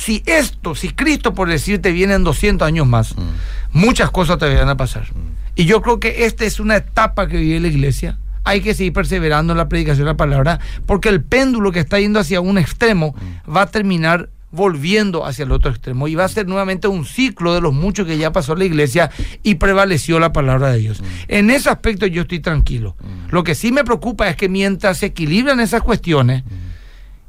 Si 0.00 0.22
esto, 0.24 0.74
si 0.74 0.88
Cristo, 0.90 1.34
por 1.34 1.48
decirte, 1.48 1.92
viene 1.92 2.14
en 2.14 2.24
200 2.24 2.66
años 2.66 2.86
más, 2.86 3.14
mm. 3.16 3.78
muchas 3.78 4.10
cosas 4.10 4.38
te 4.38 4.52
van 4.54 4.68
a 4.68 4.76
pasar. 4.76 5.04
Mm. 5.12 5.36
Y 5.56 5.66
yo 5.66 5.82
creo 5.82 6.00
que 6.00 6.24
esta 6.24 6.46
es 6.46 6.58
una 6.58 6.76
etapa 6.76 7.28
que 7.28 7.36
vive 7.36 7.60
la 7.60 7.68
iglesia. 7.68 8.18
Hay 8.44 8.62
que 8.62 8.72
seguir 8.72 8.94
perseverando 8.94 9.52
en 9.52 9.58
la 9.58 9.68
predicación 9.68 10.06
de 10.06 10.12
la 10.12 10.16
palabra, 10.16 10.58
porque 10.86 11.10
el 11.10 11.22
péndulo 11.22 11.70
que 11.70 11.80
está 11.80 12.00
yendo 12.00 12.18
hacia 12.18 12.40
un 12.40 12.56
extremo 12.56 13.14
mm. 13.14 13.54
va 13.54 13.62
a 13.62 13.66
terminar 13.66 14.30
volviendo 14.52 15.26
hacia 15.26 15.44
el 15.44 15.52
otro 15.52 15.70
extremo 15.70 16.08
y 16.08 16.14
va 16.14 16.24
a 16.24 16.28
ser 16.28 16.48
nuevamente 16.48 16.88
un 16.88 17.04
ciclo 17.04 17.54
de 17.54 17.60
los 17.60 17.72
muchos 17.72 18.06
que 18.06 18.18
ya 18.18 18.32
pasó 18.32 18.56
la 18.56 18.64
iglesia 18.64 19.10
y 19.42 19.56
prevaleció 19.56 20.18
la 20.18 20.32
palabra 20.32 20.72
de 20.72 20.78
Dios. 20.78 21.02
En 21.28 21.50
ese 21.50 21.68
aspecto 21.68 22.06
yo 22.06 22.22
estoy 22.22 22.40
tranquilo. 22.40 22.96
Lo 23.30 23.44
que 23.44 23.54
sí 23.54 23.70
me 23.70 23.84
preocupa 23.84 24.28
es 24.28 24.36
que 24.36 24.48
mientras 24.48 24.98
se 24.98 25.06
equilibran 25.06 25.60
esas 25.60 25.82
cuestiones, 25.82 26.42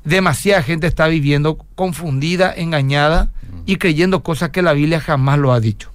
demasiada 0.03 0.63
gente 0.63 0.87
está 0.87 1.07
viviendo 1.07 1.57
confundida, 1.75 2.53
engañada 2.55 3.31
y 3.65 3.77
creyendo 3.77 4.23
cosas 4.23 4.49
que 4.49 4.61
la 4.61 4.73
Biblia 4.73 4.99
jamás 4.99 5.39
lo 5.39 5.53
ha 5.53 5.59
dicho. 5.59 5.91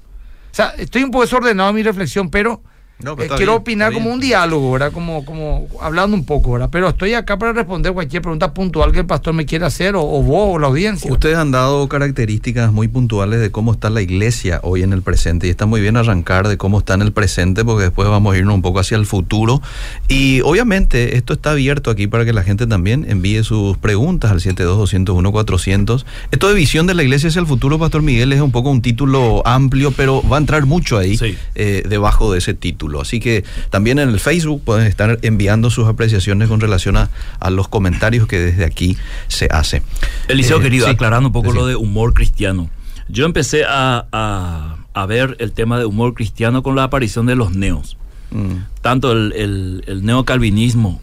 O 0.53 0.55
sea, 0.57 0.75
estoy 0.79 1.03
un 1.03 1.11
poco 1.11 1.25
desordenado 1.25 1.71
en 1.71 1.77
mi 1.77 1.83
reflexión, 1.83 2.31
pero 2.31 2.63
eh, 2.99 3.29
quiero 3.37 3.57
opinar 3.57 3.93
como 3.93 4.11
un 4.11 4.21
diálogo, 4.21 4.73
¿verdad? 4.73 4.91
Como, 4.91 5.23
como 5.27 5.69
hablando 5.83 6.17
un 6.17 6.25
poco, 6.25 6.53
¿verdad? 6.53 6.71
Pero 6.73 6.89
estoy 6.89 7.13
acá 7.13 7.39
para 7.39 7.53
responder 7.53 7.93
cualquier 7.93 8.23
pregunta 8.23 8.55
puntual 8.55 8.91
que 8.93 9.01
el 9.01 9.07
pastor 9.07 9.35
me 9.35 9.45
quiera 9.45 9.67
hacer, 9.67 9.95
o, 9.97 10.03
vos, 10.03 10.55
o 10.55 10.59
la 10.59 10.69
audiencia. 10.69 11.13
Ustedes 11.13 11.37
han 11.37 11.51
dado 11.51 11.89
características 11.89 12.73
muy 12.73 12.89
puntuales 12.89 13.41
de 13.41 13.51
cómo 13.51 13.73
está 13.73 13.91
la 13.91 14.01
iglesia 14.01 14.61
hoy 14.63 14.83
en 14.83 14.95
el 14.95 15.03
presente, 15.03 15.47
y 15.47 15.51
está 15.51 15.67
muy 15.67 15.83
bien 15.83 15.99
arrancar 15.99 16.49
de 16.49 16.57
cómo 16.57 16.79
está 16.79 16.95
en 16.95 17.03
el 17.03 17.13
presente, 17.13 17.67
porque 17.67 17.85
después 17.85 18.09
vamos 18.09 18.35
a 18.35 18.39
irnos 18.39 18.55
un 18.55 18.63
poco 18.63 18.81
hacia 18.81 18.97
el 18.97 19.05
futuro. 19.05 19.61
Y 20.09 20.41
obviamente 20.41 21.17
esto 21.17 21.35
está 21.35 21.51
abierto 21.51 21.91
aquí 21.91 22.07
para 22.07 22.25
que 22.25 22.33
la 22.33 22.45
gente 22.45 22.67
también 22.67 23.05
envíe 23.09 23.45
sus 23.45 23.77
preguntas 23.77 24.31
al 24.31 24.41
72-201-400. 24.41 26.07
Esto 26.31 26.49
de 26.49 26.55
visión 26.55 26.87
de 26.87 26.95
la 26.95 27.03
iglesia 27.03 27.29
hacia 27.29 27.41
el 27.41 27.47
futuro, 27.47 27.79
Pastor 27.79 28.01
Miguel, 28.01 28.33
es 28.33 28.41
un 28.41 28.53
poco 28.53 28.71
un 28.71 28.81
título 28.81 29.47
amplio, 29.47 29.93
pero 29.93 30.27
va 30.27 30.39
a 30.39 30.41
entrar 30.41 30.65
mucho 30.65 30.97
ahí 30.97 31.19
eh, 31.55 31.83
debajo 31.87 32.33
de 32.33 32.39
ese 32.39 32.55
título. 32.55 32.86
Así 33.01 33.21
que 33.21 33.45
también 33.71 33.99
en 33.99 34.09
el 34.09 34.21
Facebook 34.21 34.63
pueden 34.65 34.87
estar 34.87 35.19
enviando 35.23 35.71
sus 35.71 35.87
apreciaciones 35.87 36.49
con 36.49 36.61
relación 36.61 36.97
a, 36.97 37.11
los 37.51 37.69
comentarios 37.69 38.27
que 38.27 38.39
desde 38.39 38.65
aquí 38.65 38.97
se 39.29 39.49
hace. 39.51 39.83
Eliseo, 40.29 40.59
eh, 40.59 40.63
querido, 40.63 40.89
aclarando 40.89 41.29
un 41.29 41.33
poco 41.33 41.53
lo 41.53 41.67
de 41.67 41.77
humor 41.77 42.13
cristiano. 42.13 42.71
Yo 43.09 43.25
empecé 43.25 43.65
a, 43.67 44.77
ver 45.09 45.37
el 45.39 45.53
tema 45.53 45.79
de 45.79 45.85
humor 45.85 46.15
cristiano 46.15 46.63
con 46.63 46.75
la 46.75 46.85
aparición 46.85 47.27
de 47.27 47.37
los 47.37 47.55
neos. 47.55 47.97
Mm. 48.31 48.57
Tanto 48.83 49.13
el, 49.13 49.83
el, 49.87 50.05
neocalvinismo 50.05 51.01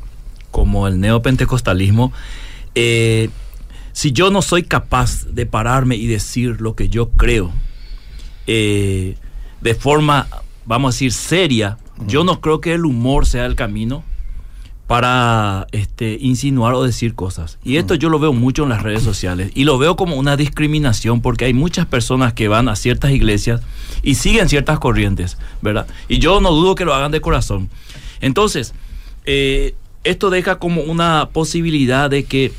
como 0.52 0.88
el 0.88 1.00
neopentecostalismo. 1.00 2.12
Eh, 2.76 3.30
si 3.94 4.12
yo 4.12 4.30
no 4.32 4.42
soy 4.42 4.64
capaz 4.64 5.26
de 5.28 5.46
pararme 5.46 5.96
y 5.96 6.08
decir 6.08 6.60
lo 6.60 6.76
que 6.76 6.90
yo 6.90 7.12
creo 7.12 7.52
eh, 8.48 9.16
de 9.62 9.76
forma 9.76 10.28
vamos 10.66 10.90
a 10.90 10.94
decir, 10.96 11.14
seria, 11.14 11.78
yo 12.08 12.24
no 12.24 12.42
creo 12.42 12.62
que 12.62 12.74
el 12.74 12.86
humor 12.86 13.26
sea 13.26 13.46
el 13.46 13.56
camino 13.56 14.04
para 14.88 15.68
este, 15.72 16.18
insinuar 16.20 16.74
o 16.74 16.84
decir 16.84 17.16
cosas. 17.16 17.58
Y 17.64 17.78
esto 17.78 17.96
yo 17.96 18.10
lo 18.10 18.20
veo 18.20 18.34
mucho 18.34 18.64
en 18.64 18.70
las 18.70 18.84
redes 18.84 19.02
sociales 19.02 19.52
y 19.56 19.64
lo 19.64 19.78
veo 19.78 19.96
como 19.96 20.18
una 20.18 20.36
discriminación 20.36 21.22
porque 21.22 21.46
hay 21.46 21.54
muchas 21.54 21.86
personas 21.86 22.34
que 22.34 22.48
van 22.48 22.68
a 22.68 22.76
ciertas 22.76 23.12
iglesias 23.12 23.62
y 24.02 24.16
siguen 24.16 24.50
ciertas 24.50 24.80
corrientes, 24.80 25.38
¿verdad? 25.62 25.88
Y 26.10 26.20
yo 26.20 26.42
no 26.42 26.52
dudo 26.52 26.76
que 26.76 26.86
lo 26.86 26.94
hagan 26.94 27.12
de 27.12 27.22
corazón. 27.22 27.70
Entonces, 28.20 28.74
eh, 29.26 29.74
esto 30.04 30.30
deja 30.30 30.60
como 30.60 30.82
una 30.82 31.30
posibilidad 31.32 32.10
de 32.10 32.26
que 32.26 32.52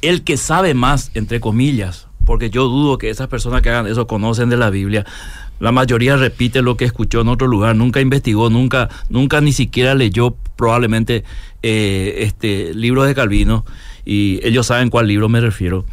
el 0.00 0.22
que 0.22 0.36
sabe 0.36 0.74
más, 0.74 1.10
entre 1.14 1.38
comillas, 1.38 2.08
porque 2.24 2.50
yo 2.50 2.64
dudo 2.64 2.98
que 2.98 3.10
esas 3.10 3.28
personas 3.28 3.62
que 3.62 3.70
hagan 3.70 3.86
eso 3.86 4.06
conocen 4.06 4.48
de 4.48 4.56
la 4.56 4.70
Biblia, 4.70 5.06
la 5.60 5.72
mayoría 5.72 6.16
repite 6.16 6.60
lo 6.62 6.76
que 6.76 6.84
escuchó 6.84 7.20
en 7.20 7.28
otro 7.28 7.46
lugar, 7.46 7.76
nunca 7.76 8.00
investigó, 8.00 8.50
nunca, 8.50 8.88
nunca 9.08 9.40
ni 9.40 9.52
siquiera 9.52 9.94
leyó 9.94 10.36
probablemente 10.56 11.24
eh, 11.62 12.14
este 12.18 12.74
libro 12.74 13.04
de 13.04 13.14
Calvino 13.14 13.64
y 14.04 14.40
ellos 14.42 14.66
saben 14.66 14.90
cuál 14.90 15.06
libro 15.06 15.28
me 15.28 15.40
refiero. 15.40 15.84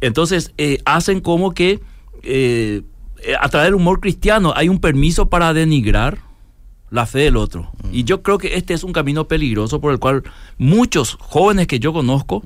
Entonces 0.00 0.52
eh, 0.58 0.80
hacen 0.84 1.20
como 1.20 1.52
que 1.52 1.80
eh, 2.22 2.82
a 3.40 3.48
través 3.48 3.68
del 3.68 3.74
humor 3.74 4.00
cristiano 4.00 4.52
hay 4.56 4.68
un 4.68 4.80
permiso 4.80 5.28
para 5.28 5.54
denigrar 5.54 6.18
la 6.90 7.06
fe 7.06 7.20
del 7.20 7.36
otro. 7.36 7.72
Y 7.90 8.04
yo 8.04 8.22
creo 8.22 8.38
que 8.38 8.56
este 8.56 8.74
es 8.74 8.84
un 8.84 8.92
camino 8.92 9.26
peligroso 9.26 9.80
por 9.80 9.92
el 9.92 9.98
cual 9.98 10.24
muchos 10.58 11.16
jóvenes 11.20 11.66
que 11.66 11.78
yo 11.78 11.92
conozco 11.92 12.42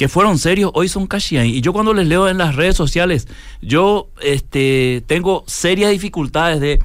que 0.00 0.08
fueron 0.08 0.38
serios, 0.38 0.70
hoy 0.72 0.88
son 0.88 1.06
Kashian. 1.06 1.44
Y 1.44 1.60
yo 1.60 1.74
cuando 1.74 1.92
les 1.92 2.06
leo 2.06 2.26
en 2.26 2.38
las 2.38 2.56
redes 2.56 2.74
sociales, 2.74 3.28
yo 3.60 4.08
este, 4.22 5.04
tengo 5.06 5.44
serias 5.46 5.90
dificultades 5.90 6.58
de 6.58 6.78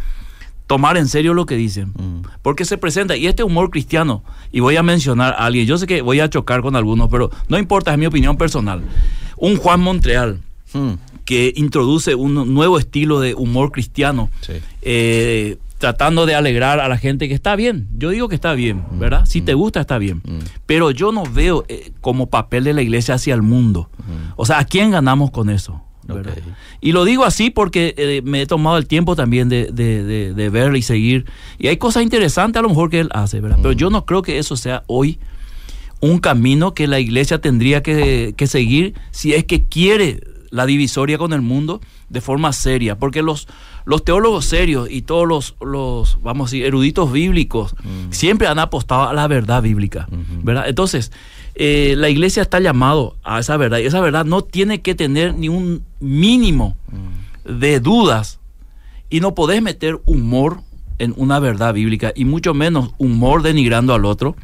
tomar 0.67 0.97
en 0.97 1.07
serio 1.07 1.33
lo 1.33 1.45
que 1.45 1.55
dicen. 1.55 1.93
Mm. 1.97 2.23
Porque 2.41 2.65
se 2.65 2.77
presenta, 2.77 3.15
y 3.15 3.27
este 3.27 3.41
humor 3.41 3.69
cristiano, 3.69 4.21
y 4.51 4.59
voy 4.59 4.75
a 4.75 4.83
mencionar 4.83 5.31
a 5.31 5.45
alguien, 5.45 5.65
yo 5.65 5.77
sé 5.77 5.87
que 5.87 6.01
voy 6.01 6.19
a 6.19 6.29
chocar 6.29 6.61
con 6.61 6.75
algunos, 6.75 7.07
pero 7.09 7.31
no 7.47 7.57
importa, 7.57 7.93
es 7.93 7.97
mi 7.97 8.05
opinión 8.05 8.35
personal. 8.35 8.83
Un 9.37 9.55
Juan 9.55 9.79
Montreal. 9.79 10.41
Mm. 10.73 10.95
que 11.23 11.53
introduce 11.55 12.15
un 12.15 12.53
nuevo 12.53 12.77
estilo 12.77 13.21
de 13.21 13.33
humor 13.33 13.71
cristiano, 13.71 14.29
eh, 14.81 15.57
tratando 15.77 16.25
de 16.25 16.35
alegrar 16.35 16.79
a 16.79 16.87
la 16.87 16.97
gente 16.97 17.27
que 17.27 17.33
está 17.33 17.55
bien. 17.55 17.87
Yo 17.97 18.09
digo 18.09 18.29
que 18.29 18.35
está 18.35 18.53
bien, 18.53 18.83
mm. 18.89 18.99
¿verdad? 18.99 19.25
Si 19.25 19.41
te 19.41 19.55
mm. 19.55 19.57
gusta, 19.57 19.81
está 19.81 19.97
bien. 19.97 20.21
Mm. 20.23 20.39
Pero 20.65 20.91
yo 20.91 21.11
no 21.11 21.23
veo 21.23 21.65
eh, 21.67 21.91
como 22.01 22.27
papel 22.27 22.63
de 22.63 22.73
la 22.73 22.81
iglesia 22.81 23.15
hacia 23.15 23.33
el 23.33 23.41
mundo. 23.41 23.89
O 24.35 24.45
sea, 24.45 24.59
¿a 24.59 24.65
quién 24.65 24.91
ganamos 24.91 25.31
con 25.31 25.49
eso? 25.49 25.81
Y 26.81 26.91
lo 26.91 27.03
digo 27.03 27.25
así 27.25 27.49
porque 27.49 27.95
eh, 27.97 28.21
me 28.23 28.43
he 28.43 28.45
tomado 28.45 28.77
el 28.77 28.85
tiempo 28.85 29.15
también 29.15 29.49
de, 29.49 29.71
de, 29.71 30.49
ver 30.49 30.75
y 30.75 30.81
seguir. 30.83 31.25
Y 31.57 31.67
hay 31.67 31.77
cosas 31.77 32.03
interesantes 32.03 32.59
a 32.59 32.63
lo 32.63 32.69
mejor 32.69 32.89
que 32.89 32.99
él 32.99 33.09
hace, 33.11 33.41
¿verdad? 33.41 33.57
Pero 33.61 33.71
yo 33.71 33.89
no 33.89 34.05
creo 34.05 34.21
que 34.21 34.37
eso 34.37 34.55
sea 34.55 34.83
hoy 34.85 35.19
un 36.01 36.19
camino 36.19 36.73
que 36.73 36.87
la 36.87 36.99
iglesia 36.99 37.41
tendría 37.41 37.81
que, 37.81 38.35
que 38.37 38.47
seguir 38.47 38.93
si 39.11 39.33
es 39.33 39.45
que 39.45 39.63
quiere 39.63 40.21
la 40.51 40.65
divisoria 40.65 41.17
con 41.17 41.33
el 41.33 41.41
mundo 41.41 41.81
de 42.09 42.21
forma 42.21 42.53
seria, 42.53 42.97
porque 42.97 43.21
los, 43.21 43.47
los 43.85 44.03
teólogos 44.03 44.45
serios 44.45 44.89
y 44.89 45.01
todos 45.01 45.27
los, 45.27 45.55
los 45.61 46.19
vamos 46.21 46.49
a 46.49 46.51
decir, 46.51 46.65
eruditos 46.65 47.11
bíblicos 47.11 47.75
siempre 48.09 48.47
han 48.47 48.59
apostado 48.59 49.09
a 49.09 49.13
la 49.13 49.27
verdad 49.27 49.61
bíblica, 49.61 50.07
¿verdad? 50.43 50.67
Entonces, 50.67 51.11
eh, 51.55 51.95
la 51.97 52.09
iglesia 52.09 52.41
está 52.41 52.59
llamado 52.59 53.15
a 53.23 53.39
esa 53.39 53.57
verdad 53.57 53.79
y 53.79 53.85
esa 53.85 54.01
verdad 54.01 54.25
no 54.25 54.43
tiene 54.43 54.81
que 54.81 54.93
tener 54.93 55.35
ni 55.35 55.49
un 55.49 55.83
mínimo 55.99 56.77
de 57.45 57.79
dudas 57.79 58.39
y 59.09 59.19
no 59.19 59.35
podés 59.35 59.61
meter 59.61 59.99
humor 60.05 60.61
en 60.99 61.13
una 61.17 61.39
verdad 61.39 61.73
bíblica 61.73 62.11
y 62.15 62.25
mucho 62.25 62.53
menos 62.53 62.91
humor 62.97 63.41
denigrando 63.41 63.93
al 63.93 64.05
otro 64.05 64.35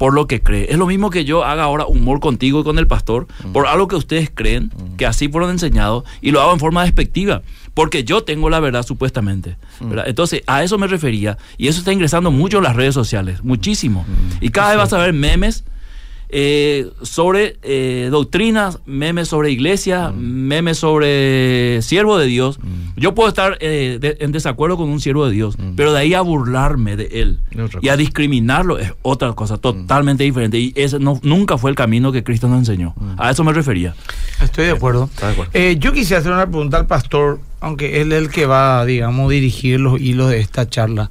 por 0.00 0.14
lo 0.14 0.26
que 0.26 0.40
cree. 0.40 0.72
Es 0.72 0.78
lo 0.78 0.86
mismo 0.86 1.10
que 1.10 1.26
yo 1.26 1.44
haga 1.44 1.64
ahora 1.64 1.84
humor 1.84 2.20
contigo 2.20 2.60
y 2.60 2.64
con 2.64 2.78
el 2.78 2.86
pastor 2.86 3.26
por 3.52 3.66
algo 3.66 3.86
que 3.86 3.96
ustedes 3.96 4.30
creen, 4.34 4.72
que 4.96 5.04
así 5.04 5.28
fueron 5.28 5.50
enseñados, 5.50 6.04
y 6.22 6.30
lo 6.30 6.40
hago 6.40 6.54
en 6.54 6.58
forma 6.58 6.84
despectiva, 6.84 7.42
porque 7.74 8.02
yo 8.02 8.22
tengo 8.22 8.48
la 8.48 8.60
verdad 8.60 8.82
supuestamente. 8.82 9.58
Entonces, 10.06 10.40
a 10.46 10.62
eso 10.64 10.78
me 10.78 10.86
refería, 10.86 11.36
y 11.58 11.68
eso 11.68 11.80
está 11.80 11.92
ingresando 11.92 12.30
mucho 12.30 12.56
en 12.56 12.64
las 12.64 12.76
redes 12.76 12.94
sociales, 12.94 13.44
muchísimo. 13.44 14.06
Y 14.40 14.48
cada 14.48 14.70
vez 14.70 14.78
vas 14.78 14.92
a 14.94 14.98
ver 14.98 15.12
memes 15.12 15.64
eh, 16.32 16.90
sobre 17.02 17.56
eh, 17.62 18.08
doctrinas, 18.10 18.78
memes 18.86 19.28
sobre 19.28 19.50
iglesia, 19.50 20.10
mm. 20.10 20.16
memes 20.18 20.78
sobre 20.78 21.82
siervo 21.82 22.18
de 22.18 22.26
Dios. 22.26 22.58
Mm. 22.58 22.98
Yo 23.00 23.14
puedo 23.14 23.28
estar 23.28 23.56
eh, 23.60 24.16
en 24.20 24.32
desacuerdo 24.32 24.76
con 24.76 24.88
un 24.88 25.00
siervo 25.00 25.26
de 25.26 25.32
Dios, 25.32 25.58
mm. 25.58 25.74
pero 25.76 25.92
de 25.92 26.00
ahí 26.00 26.14
a 26.14 26.20
burlarme 26.20 26.96
de 26.96 27.06
él 27.20 27.40
y 27.80 27.88
a 27.88 27.96
discriminarlo 27.96 28.78
es 28.78 28.92
otra 29.02 29.32
cosa 29.32 29.58
totalmente 29.58 30.24
diferente. 30.24 30.58
Y 30.58 30.72
ese 30.76 30.98
no, 30.98 31.18
nunca 31.22 31.58
fue 31.58 31.70
el 31.70 31.76
camino 31.76 32.12
que 32.12 32.22
Cristo 32.22 32.48
nos 32.48 32.58
enseñó. 32.58 32.94
A 33.16 33.30
eso 33.30 33.44
me 33.44 33.52
refería. 33.52 33.94
Estoy 34.42 34.66
de 34.66 34.72
acuerdo. 34.72 35.08
Está 35.12 35.26
de 35.26 35.32
acuerdo. 35.32 35.50
Eh, 35.54 35.76
yo 35.78 35.92
quisiera 35.92 36.20
hacer 36.20 36.32
una 36.32 36.46
pregunta 36.46 36.76
al 36.76 36.86
pastor, 36.86 37.40
aunque 37.60 38.00
él 38.00 38.12
es 38.12 38.18
el 38.18 38.30
que 38.30 38.46
va, 38.46 38.84
digamos, 38.84 39.30
dirigir 39.30 39.80
los 39.80 40.00
hilos 40.00 40.30
de 40.30 40.40
esta 40.40 40.68
charla. 40.68 41.10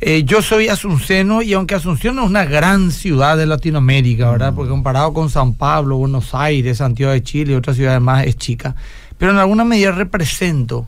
Eh, 0.00 0.24
yo 0.24 0.42
soy 0.42 0.68
asunceno 0.68 1.40
y 1.40 1.54
aunque 1.54 1.74
Asunción 1.74 2.16
no 2.16 2.24
es 2.24 2.30
una 2.30 2.44
gran 2.44 2.90
ciudad 2.90 3.36
de 3.36 3.46
Latinoamérica, 3.46 4.30
¿verdad? 4.30 4.52
Porque 4.54 4.70
comparado 4.70 5.12
con 5.14 5.30
San 5.30 5.54
Pablo, 5.54 5.96
Buenos 5.96 6.34
Aires, 6.34 6.78
Santiago 6.78 7.12
de 7.12 7.22
Chile 7.22 7.52
y 7.52 7.56
otras 7.56 7.76
ciudades 7.76 8.00
más 8.00 8.26
es 8.26 8.36
chica. 8.36 8.74
Pero 9.16 9.32
en 9.32 9.38
alguna 9.38 9.64
medida 9.64 9.92
represento 9.92 10.86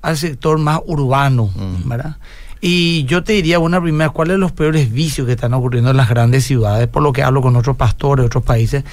al 0.00 0.16
sector 0.16 0.58
más 0.58 0.80
urbano, 0.86 1.50
¿verdad? 1.84 2.16
Y 2.60 3.04
yo 3.04 3.22
te 3.22 3.34
diría, 3.34 3.58
una 3.58 3.82
primera, 3.82 4.10
¿cuáles 4.10 4.34
son 4.34 4.40
los 4.40 4.52
peores 4.52 4.90
vicios 4.90 5.26
que 5.26 5.34
están 5.34 5.52
ocurriendo 5.52 5.90
en 5.90 5.96
las 5.96 6.08
grandes 6.08 6.44
ciudades? 6.44 6.88
Por 6.88 7.02
lo 7.02 7.12
que 7.12 7.22
hablo 7.22 7.42
con 7.42 7.54
otros 7.56 7.76
pastores 7.76 8.24
otros 8.24 8.44
países. 8.44 8.84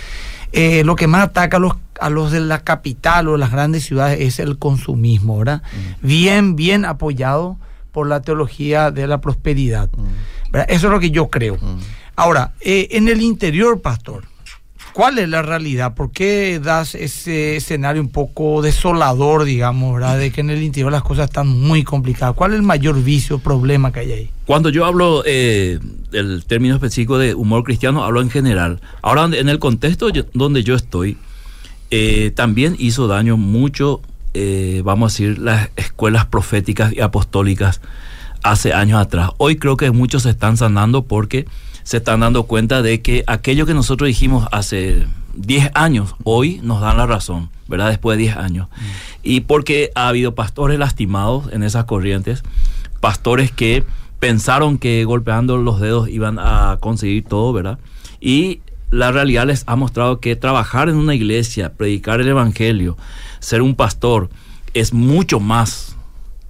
Eh, 0.51 0.83
lo 0.83 0.95
que 0.95 1.07
más 1.07 1.23
ataca 1.23 1.57
a 1.57 1.59
los, 1.59 1.73
a 1.99 2.09
los 2.09 2.31
de 2.31 2.41
la 2.41 2.59
capital 2.59 3.29
o 3.29 3.37
las 3.37 3.51
grandes 3.51 3.85
ciudades 3.85 4.19
es 4.19 4.39
el 4.39 4.57
consumismo, 4.59 5.39
¿verdad? 5.39 5.63
Bien, 6.01 6.55
bien 6.55 6.83
apoyado 6.83 7.57
por 7.93 8.07
la 8.07 8.21
teología 8.21 8.91
de 8.91 9.07
la 9.07 9.21
prosperidad. 9.21 9.89
¿verdad? 10.51 10.67
Eso 10.69 10.87
es 10.87 10.91
lo 10.93 10.99
que 10.99 11.11
yo 11.11 11.29
creo. 11.29 11.57
Ahora, 12.17 12.53
eh, 12.59 12.89
en 12.91 13.07
el 13.07 13.21
interior, 13.21 13.81
pastor, 13.81 14.25
¿cuál 14.93 15.17
es 15.19 15.29
la 15.29 15.41
realidad? 15.41 15.93
¿Por 15.95 16.11
qué 16.11 16.59
das 16.61 16.93
ese 16.95 17.55
escenario 17.55 18.01
un 18.01 18.09
poco 18.09 18.61
desolador, 18.61 19.45
digamos, 19.45 19.93
¿verdad? 19.95 20.17
De 20.19 20.31
que 20.31 20.41
en 20.41 20.49
el 20.49 20.61
interior 20.61 20.91
las 20.91 21.01
cosas 21.03 21.25
están 21.29 21.47
muy 21.47 21.83
complicadas. 21.83 22.35
¿Cuál 22.35 22.51
es 22.53 22.57
el 22.59 22.63
mayor 22.63 23.01
vicio, 23.01 23.39
problema 23.39 23.91
que 23.91 24.01
hay 24.01 24.11
ahí? 24.11 24.29
Cuando 24.45 24.69
yo 24.69 24.85
hablo 24.85 25.23
eh, 25.25 25.79
del 26.11 26.45
término 26.45 26.75
específico 26.75 27.17
de 27.17 27.33
humor 27.33 27.63
cristiano, 27.63 28.03
hablo 28.03 28.21
en 28.21 28.29
general. 28.29 28.79
Ahora, 29.01 29.25
en 29.25 29.49
el 29.49 29.57
contexto 29.59 30.09
yo- 30.09 30.25
donde 30.33 30.63
yo 30.63 30.75
estoy, 30.75 31.17
eh, 31.89 32.31
también 32.35 32.75
hizo 32.77 33.07
daño 33.07 33.37
mucho, 33.37 34.01
eh, 34.33 34.81
vamos 34.83 35.11
a 35.11 35.13
decir, 35.13 35.39
las 35.39 35.69
escuelas 35.75 36.25
proféticas 36.25 36.93
y 36.93 37.01
apostólicas 37.01 37.81
hace 38.43 38.73
años 38.73 38.99
atrás. 38.99 39.31
Hoy 39.37 39.57
creo 39.57 39.77
que 39.77 39.91
muchos 39.91 40.23
se 40.23 40.29
están 40.29 40.57
sanando 40.57 41.03
porque 41.05 41.45
se 41.83 41.97
están 41.97 42.21
dando 42.21 42.43
cuenta 42.43 42.81
de 42.81 43.01
que 43.01 43.23
aquello 43.27 43.65
que 43.65 43.73
nosotros 43.73 44.07
dijimos 44.07 44.47
hace 44.51 45.05
10 45.35 45.71
años, 45.73 46.15
hoy 46.23 46.59
nos 46.63 46.81
dan 46.81 46.97
la 46.97 47.05
razón, 47.05 47.49
¿verdad? 47.67 47.89
Después 47.89 48.17
de 48.17 48.23
10 48.23 48.37
años. 48.37 48.67
Y 49.21 49.41
porque 49.41 49.91
ha 49.95 50.07
habido 50.07 50.35
pastores 50.35 50.79
lastimados 50.79 51.51
en 51.51 51.63
esas 51.63 51.85
corrientes, 51.85 52.43
pastores 52.99 53.51
que 53.51 53.83
pensaron 54.19 54.77
que 54.77 55.03
golpeando 55.05 55.57
los 55.57 55.79
dedos 55.79 56.07
iban 56.09 56.39
a 56.39 56.77
conseguir 56.79 57.25
todo, 57.25 57.51
¿verdad? 57.51 57.79
Y 58.21 58.61
la 58.93 59.11
realidad 59.11 59.47
les 59.47 59.63
ha 59.65 59.75
mostrado 59.75 60.19
que 60.19 60.35
trabajar 60.35 60.87
en 60.87 60.95
una 60.95 61.15
iglesia, 61.15 61.73
predicar 61.73 62.21
el 62.21 62.27
evangelio, 62.27 62.95
ser 63.39 63.63
un 63.63 63.73
pastor, 63.73 64.29
es 64.75 64.93
mucho 64.93 65.39
más 65.39 65.97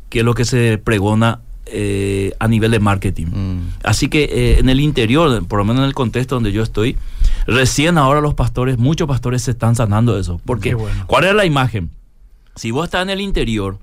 que 0.10 0.24
lo 0.24 0.34
que 0.34 0.44
se 0.44 0.78
pregona 0.78 1.40
eh, 1.66 2.34
a 2.40 2.50
nivel 2.50 2.72
de 2.72 2.80
marketing. 2.80 3.28
Mm. 3.28 3.60
Así 3.84 4.10
que 4.10 4.26
eh, 4.26 4.60
en 4.60 4.68
el 4.68 4.82
interior, 4.82 5.46
por 5.48 5.60
lo 5.60 5.66
menos 5.66 5.80
en 5.84 5.88
el 5.88 5.94
contexto 5.94 6.36
donde 6.36 6.52
yo 6.52 6.62
estoy, 6.64 6.98
recién 7.48 7.98
ahora 7.98 8.20
los 8.20 8.34
pastores, 8.34 8.78
muchos 8.78 9.08
pastores 9.08 9.44
se 9.44 9.52
están 9.52 9.76
sanando 9.76 10.16
de 10.16 10.22
eso. 10.22 10.42
Porque, 10.46 10.76
bueno. 10.76 11.06
¿cuál 11.08 11.24
es 11.24 11.34
la 11.34 11.46
imagen? 11.46 11.92
Si 12.56 12.72
vos 12.72 12.84
estás 12.86 13.04
en 13.04 13.10
el 13.10 13.22
interior 13.22 13.80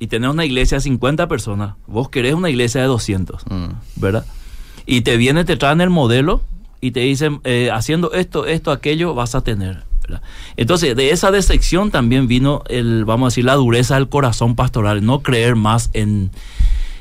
y 0.00 0.08
tenés 0.08 0.30
una 0.30 0.44
iglesia 0.44 0.78
de 0.78 0.82
50 0.82 1.28
personas, 1.28 1.76
vos 1.86 2.08
querés 2.08 2.34
una 2.34 2.50
iglesia 2.50 2.80
de 2.80 2.88
200, 2.88 3.42
Mm. 3.48 3.66
¿verdad? 3.96 4.26
Y 4.84 5.02
te 5.02 5.16
vienen, 5.16 5.46
te 5.46 5.56
traen 5.56 5.80
el 5.80 5.90
modelo 5.90 6.42
y 6.84 6.90
te 6.90 7.00
dicen, 7.00 7.40
eh, 7.44 7.70
haciendo 7.72 8.12
esto, 8.12 8.44
esto, 8.46 8.70
aquello, 8.70 9.14
vas 9.14 9.34
a 9.34 9.40
tener. 9.40 9.84
¿verdad? 10.02 10.20
Entonces, 10.58 10.94
de 10.94 11.12
esa 11.12 11.30
decepción 11.30 11.90
también 11.90 12.28
vino, 12.28 12.62
el, 12.68 13.06
vamos 13.06 13.26
a 13.26 13.28
decir, 13.30 13.46
la 13.46 13.54
dureza 13.54 13.94
del 13.94 14.10
corazón 14.10 14.54
pastoral, 14.54 15.02
no 15.02 15.20
creer 15.20 15.56
más 15.56 15.88
en, 15.94 16.30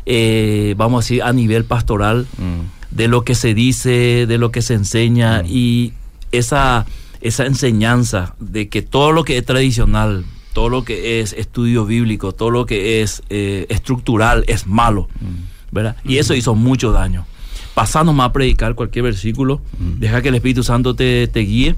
eh, 0.06 0.74
vamos 0.78 1.00
a 1.00 1.04
decir, 1.04 1.24
a 1.24 1.34
nivel 1.34 1.66
pastoral, 1.66 2.28
Mm. 2.38 2.96
de 2.96 3.08
lo 3.10 3.24
que 3.26 3.36
se 3.36 3.54
dice, 3.54 4.26
de 4.26 4.38
lo 4.38 4.52
que 4.52 4.62
se 4.62 4.76
enseña 4.76 5.44
y 5.46 5.92
esa, 6.32 6.86
esa 7.20 7.46
enseñanza 7.46 8.36
de 8.40 8.70
que 8.70 8.82
todo 8.84 9.12
lo 9.12 9.26
que 9.26 9.38
es 9.38 9.46
tradicional, 9.46 10.24
todo 10.54 10.70
lo 10.70 10.86
que 10.86 11.20
es 11.20 11.34
estudio 11.34 11.86
bíblico, 11.86 12.32
todo 12.32 12.52
lo 12.52 12.66
que 12.66 13.02
es 13.02 13.22
eh, 13.30 13.66
estructural 13.68 14.46
es 14.48 14.66
malo, 14.66 15.10
¿verdad? 15.72 15.98
Y 16.06 16.20
eso 16.20 16.36
hizo 16.36 16.56
mucho 16.56 16.92
daño. 16.94 17.26
Pasando 17.76 18.14
más 18.14 18.30
a 18.30 18.34
predicar 18.34 18.76
cualquier 18.76 19.04
versículo, 19.04 19.62
deja 19.80 20.22
que 20.22 20.30
el 20.30 20.36
Espíritu 20.36 20.64
Santo 20.64 20.96
te, 20.96 21.28
te 21.28 21.40
guíe 21.42 21.76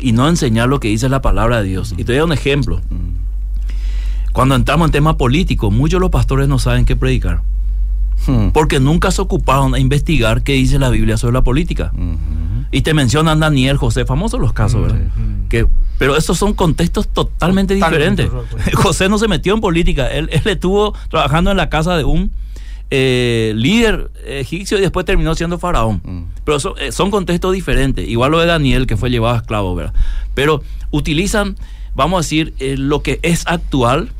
y 0.00 0.12
no 0.12 0.28
enseñar 0.28 0.68
lo 0.68 0.80
que 0.80 0.88
dice 0.88 1.08
la 1.08 1.22
palabra 1.22 1.62
de 1.62 1.68
Dios. 1.68 1.94
Y 1.96 2.04
te 2.04 2.12
doy 2.12 2.22
un 2.22 2.32
ejemplo. 2.32 2.80
Cuando 4.32 4.54
entramos 4.54 4.86
en 4.86 4.92
tema 4.92 5.16
político, 5.16 5.70
muchos 5.70 5.98
de 5.98 6.02
los 6.02 6.10
pastores 6.10 6.48
no 6.48 6.58
saben 6.58 6.84
qué 6.84 6.96
predicar 6.96 7.42
Mm. 8.26 8.48
porque 8.48 8.80
nunca 8.80 9.10
se 9.10 9.22
ocuparon 9.22 9.74
a 9.74 9.78
investigar 9.78 10.42
qué 10.42 10.54
dice 10.54 10.78
la 10.78 10.88
Biblia 10.90 11.16
sobre 11.16 11.34
la 11.34 11.44
política. 11.44 11.92
Y 12.72 12.82
te 12.82 12.94
mencionan 12.94 13.40
Daniel, 13.40 13.76
José, 13.76 14.04
famosos 14.04 14.40
los 14.40 14.52
casos, 14.52 14.82
¿verdad? 14.82 14.98
Que, 15.48 15.66
pero 15.98 16.16
estos 16.16 16.36
son 16.36 16.52
contextos 16.54 17.08
totalmente, 17.08 17.74
Totalmente 17.76 18.24
diferentes. 18.24 18.74
José 18.74 19.08
no 19.08 19.18
se 19.18 19.28
metió 19.28 19.54
en 19.54 19.60
política, 19.60 20.08
él, 20.08 20.28
él 20.32 20.42
estuvo 20.46 20.94
trabajando 21.08 21.50
en 21.52 21.56
la 21.56 21.68
casa 21.68 21.96
de 21.96 22.04
un 22.04 22.32
eh, 22.90 23.52
líder 23.56 24.10
egipcio 24.24 24.78
y 24.78 24.80
después 24.80 25.04
terminó 25.04 25.34
siendo 25.34 25.58
faraón. 25.58 26.00
Mm. 26.04 26.22
Pero 26.44 26.60
son, 26.60 26.74
eh, 26.78 26.92
son 26.92 27.10
contextos 27.10 27.52
diferentes. 27.52 28.08
Igual 28.08 28.32
lo 28.32 28.38
de 28.38 28.46
Daniel, 28.46 28.86
que 28.86 28.96
fue 28.96 29.10
llevado 29.10 29.34
a 29.34 29.38
esclavo, 29.38 29.74
¿verdad? 29.74 29.94
Pero 30.34 30.62
utilizan, 30.90 31.56
vamos 31.94 32.18
a 32.18 32.20
decir, 32.22 32.54
eh, 32.58 32.76
lo 32.76 33.02
que 33.02 33.18
es 33.22 33.46
actual. 33.46 34.10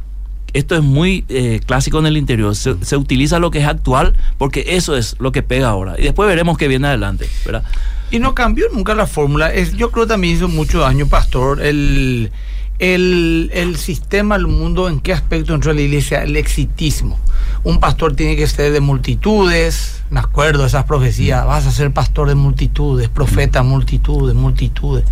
Esto 0.52 0.74
es 0.74 0.83
muy 0.83 1.22
clásico 1.66 1.98
en 1.98 2.07
el 2.07 2.16
interior. 2.16 2.57
Se, 2.57 2.83
se 2.83 2.96
utiliza 2.96 3.38
lo 3.38 3.50
que 3.50 3.59
es 3.59 3.66
actual 3.66 4.14
porque 4.38 4.64
eso 4.68 4.96
es 4.96 5.16
lo 5.18 5.31
que 5.31 5.42
pega 5.42 5.68
ahora. 5.68 5.96
Y 5.98 6.05
después 6.05 6.26
veremos 6.26 6.57
qué 6.57 6.66
viene 6.66 6.87
adelante, 6.87 7.29
¿verdad? 7.44 7.62
Y 8.11 8.20
no 8.20 8.35
cambió 8.35 8.66
nunca 8.72 8.94
la 8.94 9.07
fórmula. 9.07 9.52
Es, 9.52 9.76
yo 9.76 9.90
creo 9.90 10.07
que 10.07 10.11
también 10.11 10.35
hizo 10.35 10.48
mucho 10.48 10.81
daño, 10.81 11.09
pastor, 11.09 11.61
el, 11.61 12.31
el, 12.79 13.50
el 13.52 13.76
sistema, 13.76 14.37
el 14.37 14.46
mundo, 14.46 14.88
en 14.88 15.00
qué 15.00 15.12
aspecto 15.12 15.55
entró 15.55 15.74
la 15.74 15.83
iglesia, 15.83 16.22
el 16.22 16.37
exitismo. 16.37 17.18
Un 17.66 17.81
pastor 17.81 18.14
tiene 18.14 18.37
que 18.37 18.46
ser 18.46 18.70
de 18.70 18.79
multitudes, 18.79 20.05
me 20.09 20.20
acuerdo 20.20 20.62
de 20.62 20.68
esas 20.68 20.85
profecías, 20.85 21.44
vas 21.44 21.66
a 21.66 21.72
ser 21.72 21.92
pastor 21.92 22.29
de 22.29 22.37
multitudes, 22.37 23.09
profeta 23.09 23.64
multitudes, 23.64 24.37
multitudes. 24.37 25.05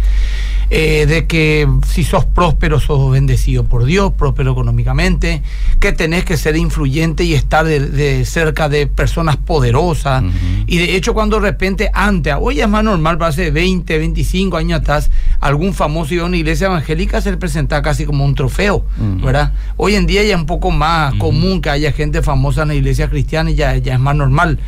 Eh, 0.70 1.06
de 1.06 1.26
que 1.26 1.68
si 1.86 2.04
sos 2.04 2.24
próspero, 2.24 2.80
sos 2.80 3.12
bendecido 3.12 3.64
por 3.64 3.84
Dios, 3.84 4.12
próspero 4.12 4.52
económicamente, 4.52 5.42
que 5.78 5.92
tenés 5.92 6.24
que 6.24 6.36
ser 6.36 6.56
influyente 6.56 7.24
y 7.24 7.34
estar 7.34 7.64
de, 7.64 7.80
de 7.80 8.24
cerca 8.24 8.68
de 8.68 8.86
personas 8.86 9.36
poderosas. 9.36 10.24
Y 10.66 10.78
de 10.78 10.96
hecho, 10.96 11.14
cuando 11.14 11.36
de 11.36 11.42
repente 11.42 11.90
antes, 11.92 12.34
hoy 12.40 12.60
es 12.60 12.68
más 12.68 12.82
normal, 12.82 13.18
pero 13.18 13.26
hace 13.26 13.50
20, 13.50 13.98
25 13.98 14.56
años 14.56 14.80
atrás, 14.80 15.10
algún 15.40 15.74
famoso 15.74 16.14
iba 16.14 16.24
a 16.24 16.26
una 16.26 16.36
iglesia 16.36 16.66
evangélica, 16.66 17.20
se 17.20 17.30
le 17.30 17.36
presentaba 17.36 17.82
casi 17.82 18.04
como 18.06 18.24
un 18.24 18.34
trofeo. 18.34 18.84
¿verdad? 18.98 19.52
Hoy 19.76 19.94
en 19.94 20.06
día 20.06 20.22
ya 20.22 20.34
es 20.34 20.40
un 20.40 20.46
poco 20.46 20.70
más 20.70 21.14
común 21.14 21.60
que 21.60 21.70
haya 21.70 21.92
gente 21.92 22.22
famosa 22.22 22.62
en 22.62 22.68
la 22.68 22.74
iglesia 22.74 23.08
cristiana 23.08 23.50
y 23.50 23.54
ya, 23.54 23.76
ya 23.76 23.94
es 23.94 24.00
más 24.00 24.16
normal. 24.16 24.58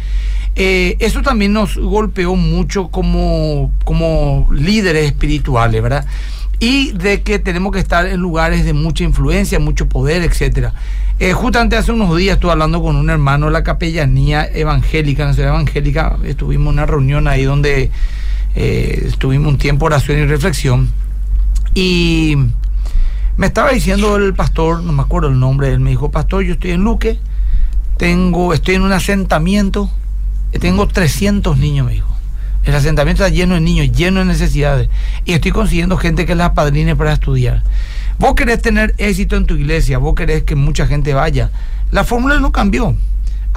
Eh, 0.58 0.96
eso 1.00 1.20
también 1.20 1.52
nos 1.52 1.76
golpeó 1.76 2.34
mucho 2.34 2.88
como, 2.88 3.70
como 3.84 4.48
líderes 4.50 5.04
espirituales, 5.04 5.82
¿verdad? 5.82 6.06
Y 6.58 6.92
de 6.92 7.22
que 7.22 7.38
tenemos 7.38 7.72
que 7.72 7.78
estar 7.78 8.06
en 8.06 8.20
lugares 8.20 8.64
de 8.64 8.72
mucha 8.72 9.04
influencia, 9.04 9.58
mucho 9.58 9.86
poder, 9.86 10.22
etcétera. 10.22 10.72
Eh, 11.18 11.34
justamente 11.34 11.76
hace 11.76 11.92
unos 11.92 12.16
días 12.16 12.34
estuve 12.34 12.52
hablando 12.52 12.82
con 12.82 12.96
un 12.96 13.10
hermano 13.10 13.46
de 13.46 13.52
la 13.52 13.62
capellanía 13.62 14.46
evangélica, 14.46 15.28
en 15.28 15.36
la 15.36 15.44
evangélica, 15.44 16.16
estuvimos 16.24 16.72
en 16.72 16.78
una 16.78 16.86
reunión 16.86 17.28
ahí 17.28 17.44
donde 17.44 17.90
eh, 18.54 19.02
estuvimos 19.06 19.48
un 19.48 19.58
tiempo 19.58 19.86
oración 19.86 20.18
y 20.18 20.26
reflexión. 20.26 20.90
Y 21.74 22.36
me 23.36 23.46
estaba 23.46 23.72
diciendo 23.72 24.16
el 24.16 24.32
pastor, 24.32 24.82
no 24.82 24.92
me 24.92 25.02
acuerdo 25.02 25.28
el 25.28 25.38
nombre, 25.38 25.70
él 25.70 25.80
me 25.80 25.90
dijo, 25.90 26.10
pastor, 26.10 26.44
yo 26.44 26.54
estoy 26.54 26.70
en 26.70 26.82
Luque, 26.82 27.18
tengo, 27.98 28.54
estoy 28.54 28.76
en 28.76 28.82
un 28.82 28.92
asentamiento, 28.92 29.90
tengo 30.58 30.86
300 30.86 31.56
niños, 31.58 31.86
me 31.86 31.92
dijo. 31.92 32.16
El 32.64 32.74
asentamiento 32.74 33.24
está 33.24 33.34
lleno 33.34 33.54
de 33.54 33.60
niños, 33.60 33.92
lleno 33.92 34.20
de 34.20 34.26
necesidades. 34.26 34.88
Y 35.24 35.34
estoy 35.34 35.52
consiguiendo 35.52 35.96
gente 35.96 36.26
que 36.26 36.34
las 36.34 36.50
padrine 36.50 36.96
para 36.96 37.12
estudiar. 37.12 37.62
Vos 38.18 38.34
querés 38.34 38.60
tener 38.60 38.94
éxito 38.98 39.36
en 39.36 39.46
tu 39.46 39.54
iglesia, 39.54 39.98
vos 39.98 40.14
querés 40.14 40.42
que 40.42 40.56
mucha 40.56 40.86
gente 40.86 41.14
vaya. 41.14 41.50
La 41.90 42.02
fórmula 42.02 42.40
no 42.40 42.50
cambió. 42.50 42.96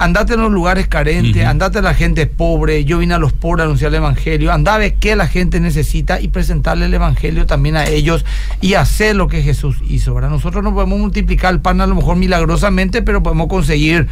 Andate 0.00 0.32
en 0.32 0.40
los 0.40 0.50
lugares 0.50 0.88
carentes, 0.88 1.44
andate 1.44 1.80
a 1.80 1.82
la 1.82 1.92
gente 1.92 2.26
pobre. 2.26 2.86
Yo 2.86 2.96
vine 2.96 3.12
a 3.12 3.18
los 3.18 3.34
pobres 3.34 3.64
a 3.64 3.64
anunciar 3.66 3.90
el 3.90 3.96
evangelio. 3.96 4.50
Andá 4.50 4.76
a 4.76 4.78
ver 4.78 4.94
qué 4.94 5.14
la 5.14 5.26
gente 5.26 5.60
necesita 5.60 6.22
y 6.22 6.28
presentarle 6.28 6.86
el 6.86 6.94
evangelio 6.94 7.44
también 7.44 7.76
a 7.76 7.84
ellos 7.84 8.24
y 8.62 8.72
hacer 8.74 9.14
lo 9.14 9.28
que 9.28 9.42
Jesús 9.42 9.76
hizo. 9.86 10.14
¿verdad? 10.14 10.30
Nosotros 10.30 10.64
no 10.64 10.72
podemos 10.72 10.98
multiplicar 10.98 11.52
el 11.52 11.60
pan 11.60 11.82
a 11.82 11.86
lo 11.86 11.94
mejor 11.94 12.16
milagrosamente, 12.16 13.02
pero 13.02 13.22
podemos 13.22 13.48
conseguir 13.48 14.08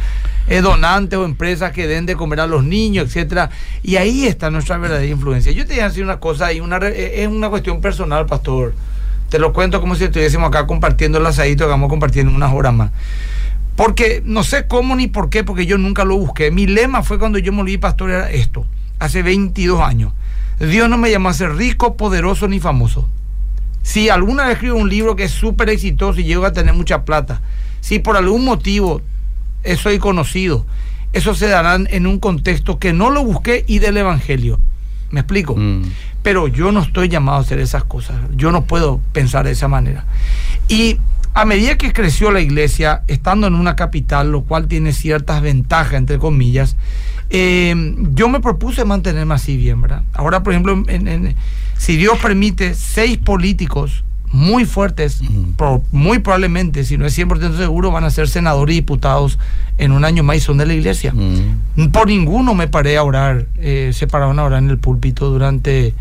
eh, 0.47 0.61
donantes 0.61 1.17
o 1.17 1.25
empresas 1.25 1.71
que 1.71 1.87
den 1.87 2.05
de 2.05 2.15
comer 2.15 2.41
a 2.41 2.45
los 2.45 2.63
niños, 2.63 3.07
etcétera. 3.07 3.49
Y 3.81 3.95
ahí 3.95 4.27
está 4.27 4.51
nuestra 4.51 4.77
verdadera 4.77 5.11
influencia. 5.11 5.51
Yo 5.51 5.65
te 5.65 5.73
voy 5.73 5.81
a 5.81 5.87
decir 5.89 6.03
una 6.03 6.19
cosa 6.19 6.53
y 6.53 6.59
una 6.59 6.77
eh, 6.83 7.23
es 7.23 7.27
una 7.27 7.49
cuestión 7.49 7.81
personal, 7.81 8.27
pastor. 8.27 8.75
Te 9.29 9.39
lo 9.39 9.53
cuento 9.53 9.81
como 9.81 9.95
si 9.95 10.03
estuviésemos 10.03 10.49
acá 10.49 10.67
compartiendo 10.67 11.17
el 11.17 11.25
asadito 11.25 11.63
que 11.63 11.71
vamos 11.71 11.89
compartiendo 11.89 12.31
unas 12.31 12.53
horas 12.53 12.75
más. 12.75 12.91
Porque 13.79 14.21
no 14.25 14.43
sé 14.43 14.67
cómo 14.67 14.93
ni 14.97 15.07
por 15.07 15.29
qué, 15.29 15.45
porque 15.45 15.65
yo 15.65 15.77
nunca 15.77 16.03
lo 16.03 16.17
busqué. 16.17 16.51
Mi 16.51 16.67
lema 16.67 17.01
fue 17.01 17.17
cuando 17.17 17.39
yo 17.39 17.53
me 17.53 17.59
volví 17.59 17.77
pastor, 17.77 18.09
era 18.09 18.29
esto, 18.29 18.65
hace 18.99 19.23
22 19.23 19.79
años. 19.79 20.11
Dios 20.59 20.89
no 20.89 20.97
me 20.97 21.09
llamó 21.09 21.29
a 21.29 21.33
ser 21.33 21.55
rico, 21.55 21.95
poderoso 21.95 22.49
ni 22.49 22.59
famoso. 22.59 23.07
Si 23.81 24.09
alguna 24.09 24.47
vez 24.47 24.55
escribo 24.55 24.75
un 24.75 24.89
libro 24.89 25.15
que 25.15 25.23
es 25.23 25.31
súper 25.31 25.69
exitoso 25.69 26.19
y 26.19 26.25
llego 26.25 26.45
a 26.45 26.51
tener 26.51 26.73
mucha 26.73 27.05
plata, 27.05 27.41
si 27.79 27.99
por 27.99 28.17
algún 28.17 28.43
motivo 28.43 29.01
soy 29.77 29.97
conocido, 29.97 30.65
eso 31.13 31.33
se 31.33 31.47
dará 31.47 31.75
en 31.75 32.05
un 32.05 32.19
contexto 32.19 32.79
que 32.79 32.91
no 32.91 33.09
lo 33.09 33.23
busqué 33.23 33.63
y 33.65 33.79
del 33.79 33.95
Evangelio. 33.95 34.59
¿Me 35.09 35.21
explico? 35.21 35.55
Mm. 35.55 35.83
Pero 36.21 36.49
yo 36.49 36.73
no 36.73 36.81
estoy 36.81 37.07
llamado 37.07 37.37
a 37.37 37.41
hacer 37.41 37.59
esas 37.59 37.85
cosas. 37.85 38.17
Yo 38.35 38.51
no 38.51 38.65
puedo 38.65 38.99
pensar 39.13 39.45
de 39.45 39.51
esa 39.51 39.69
manera. 39.69 40.03
Y 40.67 40.97
a 41.33 41.45
medida 41.45 41.77
que 41.77 41.93
creció 41.93 42.31
la 42.31 42.41
iglesia, 42.41 43.03
estando 43.07 43.47
en 43.47 43.55
una 43.55 43.75
capital, 43.75 44.31
lo 44.31 44.41
cual 44.41 44.67
tiene 44.67 44.93
ciertas 44.93 45.41
ventajas, 45.41 45.93
entre 45.93 46.17
comillas, 46.17 46.75
eh, 47.29 47.95
yo 48.13 48.29
me 48.29 48.39
propuse 48.39 48.85
mantenerme 48.85 49.35
así 49.35 49.55
bien. 49.55 49.83
Ahora, 50.13 50.43
por 50.43 50.53
ejemplo, 50.53 50.83
si 51.77 51.97
Dios 51.97 52.17
permite, 52.19 52.73
seis 52.73 53.17
políticos 53.17 54.03
muy 54.31 54.65
fuertes, 54.65 55.21
muy 55.91 56.19
probablemente, 56.19 56.83
si 56.83 56.97
no 56.97 57.05
es 57.05 57.17
100% 57.17 57.57
seguro, 57.57 57.91
van 57.91 58.03
a 58.03 58.11
ser 58.11 58.27
senadores 58.27 58.73
y 58.73 58.79
diputados 58.79 59.39
en 59.77 59.91
un 59.91 60.05
año 60.05 60.23
más 60.23 60.37
y 60.37 60.39
son 60.39 60.57
de 60.57 60.65
la 60.65 60.73
iglesia. 60.73 61.13
Por 61.91 62.07
ninguno 62.07 62.53
me 62.53 62.67
paré 62.67 62.97
a 62.97 63.03
orar, 63.03 63.47
eh, 63.57 63.91
se 63.93 64.07
pararon 64.07 64.37
a 64.37 64.43
orar 64.43 64.61
en 64.61 64.69
el 64.69 64.77
púlpito 64.77 65.29
durante, 65.29 65.95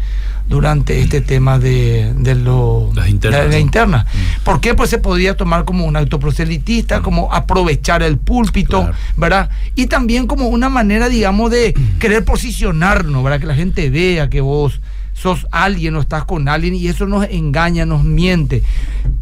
durante 0.47 1.01
este 1.01 1.21
tema 1.21 1.59
de, 1.59 2.13
de 2.17 2.35
lo, 2.35 2.91
internas. 3.07 3.49
la, 3.49 3.59
interna. 3.59 4.07
¿Por 4.45 4.61
qué? 4.61 4.75
Pues 4.75 4.91
se 4.91 4.99
podía 4.99 5.37
tomar 5.37 5.65
como 5.65 5.87
un 5.87 5.97
acto 5.97 6.21
proselitista, 6.21 7.01
como 7.01 7.33
aprovechar 7.33 8.03
el 8.03 8.19
púlpito, 8.19 8.91
¿verdad? 9.17 9.49
Y 9.75 9.87
también 9.87 10.27
como 10.27 10.49
una 10.49 10.69
manera, 10.69 11.09
digamos, 11.09 11.51
de 11.51 11.75
querer 11.99 12.25
posicionarnos, 12.25 13.25
¿verdad? 13.25 13.41
Que 13.41 13.47
la 13.47 13.55
gente 13.55 13.89
vea 13.89 14.29
que 14.29 14.43
vos 14.43 14.81
sos 15.19 15.49
alguien 15.51 15.97
o 15.97 16.01
estás 16.01 16.25
con 16.25 16.49
alguien 16.49 16.75
y 16.75 16.87
eso 16.87 17.07
nos 17.07 17.27
engaña, 17.29 17.85
nos 17.85 18.05
miente. 18.05 18.63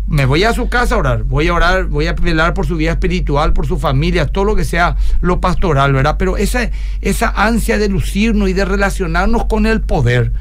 Me 0.07 0.27
voy 0.27 0.45
a 0.45 0.53
su 0.53 0.69
casa 0.69 0.95
a 0.95 0.99
orar, 0.99 1.23
voy 1.25 1.49
a 1.49 1.55
orar, 1.55 1.87
voy 1.87 2.07
a 2.07 2.13
velar 2.13 2.53
por 2.53 2.67
su 2.67 2.77
vida 2.77 2.93
espiritual, 2.93 3.55
por 3.55 3.67
su 3.67 3.79
familia, 3.79 4.27
todo 4.27 4.45
lo 4.45 4.57
que 4.57 4.65
sea 4.65 4.97
lo 5.21 5.41
pastoral, 5.41 5.95
¿verdad? 5.95 6.17
Pero 6.19 6.37
esa, 6.37 6.71
esa 7.01 7.31
ansia 7.31 7.79
de 7.79 7.89
lucirnos 7.89 8.51
y 8.51 8.53
de 8.53 8.67
relacionarnos 8.67 9.47
con 9.47 9.65
el 9.65 9.81
poder 9.81 10.33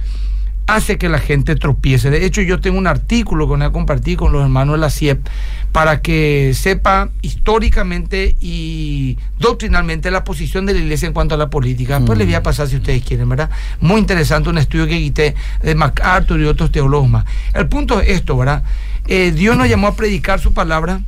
hace 0.67 0.97
que 0.97 1.09
la 1.09 1.19
gente 1.19 1.55
tropiece. 1.55 2.09
De 2.09 2.25
hecho, 2.25 2.41
yo 2.41 2.59
tengo 2.59 2.77
un 2.77 2.87
artículo 2.87 3.47
que 3.47 3.55
voy 3.55 3.63
a 3.63 3.71
compartir 3.71 4.17
con 4.17 4.31
los 4.31 4.41
hermanos 4.41 4.75
de 4.75 4.79
la 4.79 4.89
CIEP 4.89 5.27
para 5.71 6.01
que 6.01 6.53
sepa 6.55 7.09
históricamente 7.21 8.35
y 8.39 9.17
doctrinalmente 9.37 10.09
la 10.09 10.23
posición 10.23 10.65
de 10.65 10.73
la 10.73 10.79
iglesia 10.79 11.07
en 11.07 11.13
cuanto 11.13 11.35
a 11.35 11.37
la 11.37 11.49
política. 11.49 11.99
Después 11.99 12.17
les 12.17 12.27
voy 12.27 12.35
a 12.35 12.43
pasar 12.43 12.67
si 12.67 12.77
ustedes 12.77 13.03
quieren, 13.03 13.29
¿verdad? 13.29 13.49
Muy 13.79 13.99
interesante 13.99 14.49
un 14.49 14.57
estudio 14.57 14.87
que 14.87 14.97
quité 14.97 15.35
de 15.61 15.75
MacArthur 15.75 16.39
y 16.39 16.45
otros 16.45 16.71
teólogos 16.71 17.09
más. 17.09 17.25
El 17.53 17.67
punto 17.67 17.99
es 17.99 18.09
esto, 18.09 18.37
¿verdad? 18.37 18.63
Eh, 19.07 19.31
Dios 19.35 19.57
nos 19.57 19.69
llamó 19.69 19.87
a 19.87 19.95
predicar 19.95 20.39
su 20.39 20.53
palabra, 20.53 21.01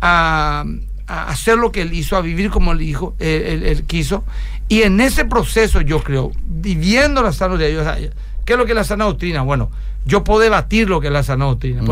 a, 0.00 0.64
hacer 1.06 1.56
lo 1.56 1.70
que 1.70 1.82
él 1.82 1.92
hizo, 1.92 2.16
a 2.16 2.20
vivir 2.20 2.50
como 2.50 2.72
él, 2.72 2.78
dijo, 2.78 3.14
él, 3.18 3.84
quiso. 3.86 4.24
Y 4.68 4.82
en 4.82 5.00
ese 5.00 5.24
proceso, 5.24 5.80
yo 5.80 6.02
creo, 6.02 6.32
viviendo 6.46 7.22
la 7.22 7.32
salud 7.32 7.58
de 7.58 7.70
Dios, 7.70 7.86
¿Qué 8.48 8.54
es 8.54 8.58
lo 8.58 8.64
que 8.64 8.72
es 8.72 8.76
la 8.76 8.84
sana 8.84 9.04
doctrina? 9.04 9.42
Bueno, 9.42 9.70
yo 10.06 10.24
puedo 10.24 10.40
debatir 10.40 10.88
lo 10.88 11.02
que 11.02 11.08
es 11.08 11.12
la 11.12 11.22
sana 11.22 11.44
doctrina. 11.44 11.82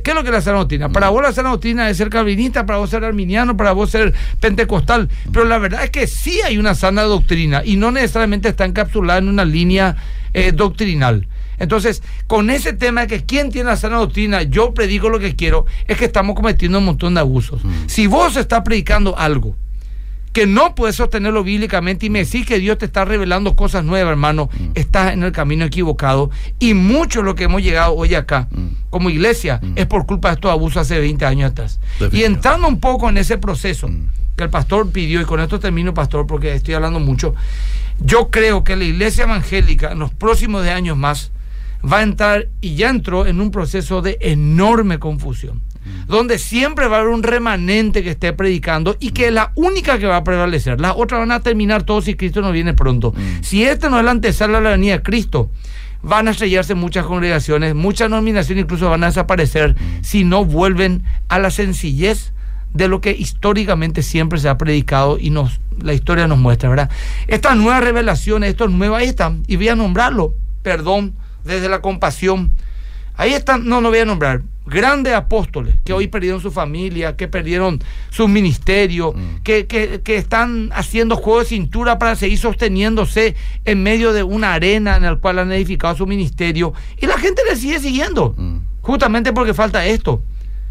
¿qué 0.00 0.12
es 0.12 0.14
lo 0.14 0.22
que 0.22 0.30
es 0.30 0.34
la 0.34 0.40
sana 0.40 0.56
doctrina? 0.56 0.88
Para 0.88 1.10
vos 1.10 1.22
la 1.22 1.34
sana 1.34 1.50
doctrina 1.50 1.90
es 1.90 1.98
ser 1.98 2.08
calvinista, 2.08 2.64
para 2.64 2.78
vos 2.78 2.88
ser 2.88 3.04
arminiano, 3.04 3.58
para 3.58 3.72
vos 3.72 3.90
ser 3.90 4.14
pentecostal. 4.40 5.10
Pero 5.30 5.44
la 5.44 5.58
verdad 5.58 5.84
es 5.84 5.90
que 5.90 6.06
sí 6.06 6.40
hay 6.40 6.56
una 6.56 6.74
sana 6.74 7.02
doctrina 7.02 7.60
y 7.62 7.76
no 7.76 7.90
necesariamente 7.90 8.48
está 8.48 8.64
encapsulada 8.64 9.18
en 9.18 9.28
una 9.28 9.44
línea 9.44 9.96
eh, 10.32 10.52
doctrinal. 10.52 11.28
Entonces, 11.58 12.02
con 12.26 12.48
ese 12.48 12.72
tema 12.72 13.02
de 13.02 13.08
que 13.08 13.24
quién 13.26 13.50
tiene 13.50 13.68
la 13.68 13.76
sana 13.76 13.98
doctrina, 13.98 14.44
yo 14.44 14.72
predico 14.72 15.10
lo 15.10 15.18
que 15.18 15.36
quiero, 15.36 15.66
es 15.88 15.98
que 15.98 16.06
estamos 16.06 16.36
cometiendo 16.36 16.78
un 16.78 16.86
montón 16.86 17.12
de 17.12 17.20
abusos. 17.20 17.60
Si 17.86 18.06
vos 18.06 18.34
estás 18.38 18.62
predicando 18.62 19.18
algo, 19.18 19.56
que 20.32 20.46
no 20.46 20.74
puedes 20.74 20.96
sostenerlo 20.96 21.42
bíblicamente 21.42 22.06
y 22.06 22.10
me 22.10 22.24
decís 22.24 22.46
que 22.46 22.58
Dios 22.58 22.78
te 22.78 22.86
está 22.86 23.04
revelando 23.04 23.56
cosas 23.56 23.84
nuevas, 23.84 24.10
hermano, 24.10 24.50
mm. 24.52 24.70
estás 24.74 25.12
en 25.12 25.22
el 25.22 25.32
camino 25.32 25.64
equivocado. 25.64 26.30
Y 26.58 26.74
mucho 26.74 27.20
de 27.20 27.26
lo 27.26 27.34
que 27.34 27.44
hemos 27.44 27.62
llegado 27.62 27.94
hoy 27.94 28.14
acá, 28.14 28.48
mm. 28.50 28.66
como 28.90 29.10
iglesia, 29.10 29.60
mm. 29.62 29.72
es 29.76 29.86
por 29.86 30.06
culpa 30.06 30.28
de 30.28 30.34
estos 30.34 30.50
abusos 30.50 30.82
hace 30.82 30.98
20 30.98 31.24
años 31.24 31.50
atrás. 31.52 31.80
Y 32.12 32.22
entrando 32.22 32.68
un 32.68 32.80
poco 32.80 33.08
en 33.08 33.18
ese 33.18 33.38
proceso 33.38 33.90
que 34.36 34.44
el 34.44 34.50
pastor 34.50 34.90
pidió, 34.90 35.20
y 35.20 35.24
con 35.24 35.40
esto 35.40 35.58
termino, 35.58 35.94
pastor, 35.94 36.26
porque 36.26 36.54
estoy 36.54 36.74
hablando 36.74 37.00
mucho, 37.00 37.34
yo 38.00 38.30
creo 38.30 38.62
que 38.62 38.76
la 38.76 38.84
iglesia 38.84 39.24
evangélica 39.24 39.92
en 39.92 39.98
los 39.98 40.12
próximos 40.14 40.62
de 40.62 40.70
años 40.70 40.96
más 40.96 41.32
va 41.84 41.98
a 41.98 42.02
entrar 42.02 42.48
y 42.60 42.74
ya 42.74 42.90
entró 42.90 43.26
en 43.26 43.40
un 43.40 43.50
proceso 43.50 44.02
de 44.02 44.18
enorme 44.20 44.98
confusión 44.98 45.62
donde 46.06 46.38
siempre 46.38 46.88
va 46.88 46.96
a 46.96 47.00
haber 47.00 47.12
un 47.12 47.22
remanente 47.22 48.02
que 48.02 48.10
esté 48.10 48.32
predicando 48.32 48.96
y 49.00 49.10
que 49.10 49.28
es 49.28 49.32
la 49.32 49.52
única 49.54 49.98
que 49.98 50.06
va 50.06 50.16
a 50.16 50.24
prevalecer. 50.24 50.80
Las 50.80 50.94
otras 50.96 51.20
van 51.20 51.32
a 51.32 51.40
terminar 51.40 51.82
todos 51.82 52.04
si 52.04 52.14
Cristo 52.14 52.40
no 52.40 52.52
viene 52.52 52.74
pronto. 52.74 53.12
Mm. 53.12 53.42
Si 53.42 53.64
este 53.64 53.90
no 53.90 53.98
es 53.98 54.04
la 54.04 54.12
antesala 54.12 54.58
de 54.58 54.64
la 54.64 54.70
venida 54.70 54.94
de 54.94 55.02
Cristo, 55.02 55.50
van 56.02 56.28
a 56.28 56.30
estrellarse 56.30 56.74
muchas 56.74 57.06
congregaciones, 57.06 57.74
muchas 57.74 58.08
nominaciones 58.08 58.64
incluso 58.64 58.88
van 58.88 59.02
a 59.04 59.06
desaparecer 59.06 59.74
mm. 59.74 60.02
si 60.02 60.24
no 60.24 60.44
vuelven 60.44 61.02
a 61.28 61.38
la 61.38 61.50
sencillez 61.50 62.32
de 62.74 62.88
lo 62.88 63.00
que 63.00 63.12
históricamente 63.12 64.02
siempre 64.02 64.38
se 64.38 64.48
ha 64.48 64.58
predicado 64.58 65.18
y 65.18 65.30
nos 65.30 65.60
la 65.82 65.94
historia 65.94 66.26
nos 66.26 66.38
muestra, 66.38 66.68
¿verdad? 66.68 66.90
Estas 67.26 67.56
nuevas 67.56 67.82
revelaciones, 67.82 68.50
estos 68.50 68.70
nuevas, 68.70 69.00
ahí 69.00 69.08
están, 69.08 69.42
y 69.46 69.56
voy 69.56 69.68
a 69.68 69.76
nombrarlo, 69.76 70.34
perdón, 70.62 71.14
desde 71.44 71.68
la 71.68 71.80
compasión. 71.80 72.52
Ahí 73.16 73.32
están, 73.32 73.68
no, 73.68 73.80
no 73.80 73.90
voy 73.90 73.98
a 73.98 74.04
nombrar, 74.04 74.42
grandes 74.68 75.14
apóstoles 75.14 75.74
que 75.84 75.92
hoy 75.92 76.08
perdieron 76.08 76.40
su 76.40 76.50
familia, 76.50 77.16
que 77.16 77.28
perdieron 77.28 77.80
su 78.10 78.28
ministerio, 78.28 79.12
mm. 79.12 79.42
que, 79.42 79.66
que, 79.66 80.16
están 80.16 80.70
haciendo 80.72 81.16
juego 81.16 81.40
de 81.40 81.46
cintura 81.46 81.98
para 81.98 82.16
seguir 82.16 82.38
sosteniéndose 82.38 83.34
en 83.64 83.82
medio 83.82 84.12
de 84.12 84.22
una 84.22 84.54
arena 84.54 84.96
en 84.96 85.02
la 85.04 85.16
cual 85.16 85.38
han 85.38 85.52
edificado 85.52 85.96
su 85.96 86.06
ministerio. 86.06 86.72
Y 87.00 87.06
la 87.06 87.18
gente 87.18 87.42
le 87.48 87.56
sigue 87.56 87.80
siguiendo, 87.80 88.34
mm. 88.36 88.58
justamente 88.82 89.32
porque 89.32 89.54
falta 89.54 89.86
esto. 89.86 90.22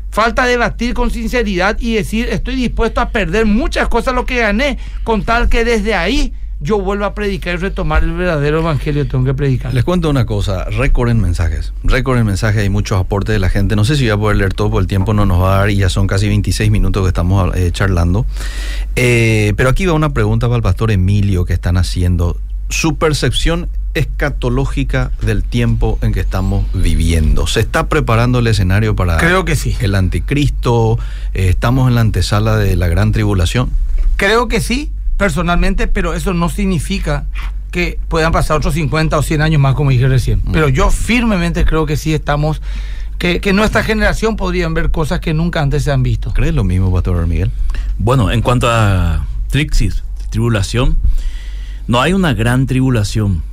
Falta 0.10 0.46
debatir 0.46 0.94
con 0.94 1.12
sinceridad 1.12 1.78
y 1.80 1.96
decir, 1.96 2.30
estoy 2.32 2.56
dispuesto 2.56 3.02
a 3.02 3.10
perder 3.10 3.46
muchas 3.46 3.90
cosas 3.90 4.16
lo 4.16 4.26
que 4.26 4.38
gané, 4.38 4.78
con 5.04 5.24
tal 5.24 5.50
que 5.50 5.66
desde 5.66 5.96
ahí 5.96 6.34
yo 6.60 6.80
vuelvo 6.80 7.06
a 7.06 7.14
predicar 7.14 7.56
y 7.56 7.58
retomar 7.58 8.04
el 8.04 8.14
verdadero 8.14 8.60
evangelio 8.60 9.08
tengo 9.08 9.24
que 9.26 9.34
predicar. 9.34 9.74
Les 9.74 9.84
cuento 9.84 10.10
una 10.10 10.26
cosa, 10.26 10.66
récord 10.66 11.10
en 11.10 11.22
mensajes, 11.22 11.74
récord 11.84 12.18
en 12.18 12.26
mensajes, 12.26 12.62
hay 12.64 12.70
muchos 12.70 13.00
aportes 13.00 13.34
de 13.34 13.40
la 13.40 13.50
gente, 13.50 13.76
no 13.76 13.86
sé 13.86 13.96
si 13.96 14.04
voy 14.04 14.12
a 14.12 14.18
poder 14.18 14.38
leer 14.38 14.54
todo, 14.54 14.72
porque 14.72 14.82
el 14.82 14.88
tiempo 14.88 15.14
no 15.14 15.26
nos 15.26 15.42
va 15.42 15.56
a 15.56 15.60
dar 15.60 15.70
y 15.70 15.78
ya 15.78 15.90
son 15.90 16.08
casi 16.08 16.28
26 16.28 16.72
minutos 16.72 17.04
que 17.04 17.10
estamos 17.10 17.56
eh, 17.56 17.70
charlando. 17.72 18.26
Eh, 18.96 19.54
pero 19.56 19.70
aquí 19.70 19.86
va 19.86 19.94
una 19.94 20.14
pregunta 20.14 20.48
para 20.48 20.58
el 20.58 20.64
pastor 20.64 20.92
Emilio 20.92 21.46
que 21.46 21.54
están 21.54 21.78
haciendo. 21.78 22.38
Su 22.70 22.98
percepción 22.98 23.70
escatológica 23.94 25.12
del 25.22 25.44
tiempo 25.44 25.98
en 26.02 26.12
que 26.12 26.20
estamos 26.20 26.66
viviendo. 26.74 27.48
¿Se 27.48 27.62
está 27.62 27.88
preparando 27.88 28.40
el 28.40 28.48
escenario 28.48 28.96
para 28.96 29.18
Creo 29.18 29.46
que 29.46 29.56
sí. 29.56 29.76
el 29.80 29.96
anticristo? 29.96 31.00
Eh, 31.34 31.50
¿Estamos 31.50 31.88
en 31.88 31.96
la 31.96 32.02
antesala 32.02 32.58
de 32.58 32.76
la 32.76 32.88
gran 32.88 33.12
tribulación? 33.12 33.72
Creo 34.18 34.48
que 34.48 34.60
sí 34.60 34.92
personalmente, 35.18 35.88
pero 35.88 36.14
eso 36.14 36.34
no 36.34 36.50
significa 36.50 37.26
que 37.72 38.00
puedan 38.08 38.32
pasar 38.32 38.58
otros 38.58 38.76
50 38.76 39.18
o 39.18 39.22
100 39.22 39.42
años 39.42 39.62
más, 39.62 39.76
como 39.76 39.90
dije 39.90 40.08
recién. 40.08 40.42
Mm. 40.46 40.52
Pero 40.52 40.70
yo 40.70 40.90
firmemente 40.90 41.66
creo 41.66 41.86
que 41.86 41.98
sí 41.98 42.14
estamos, 42.14 42.62
que, 43.18 43.42
que 43.42 43.54
nuestra 43.54 43.84
generación 43.84 44.38
podrían 44.38 44.74
ver 44.74 44.92
cosas 44.92 45.20
que 45.20 45.34
nunca 45.34 45.62
antes 45.62 45.84
se 45.84 45.92
han 45.92 46.04
visto. 46.04 46.34
¿Crees 46.34 46.54
lo 46.54 46.64
mismo, 46.64 46.92
Pastor 46.94 47.28
Miguel? 47.28 47.52
Bueno, 47.98 48.32
en 48.32 48.42
cuanto 48.42 48.70
a 48.70 49.26
Trixis, 49.50 50.04
tribulación, 50.30 50.98
no 51.88 52.02
hay 52.02 52.14
una 52.14 52.34
gran 52.34 52.68
tribulación 52.68 53.44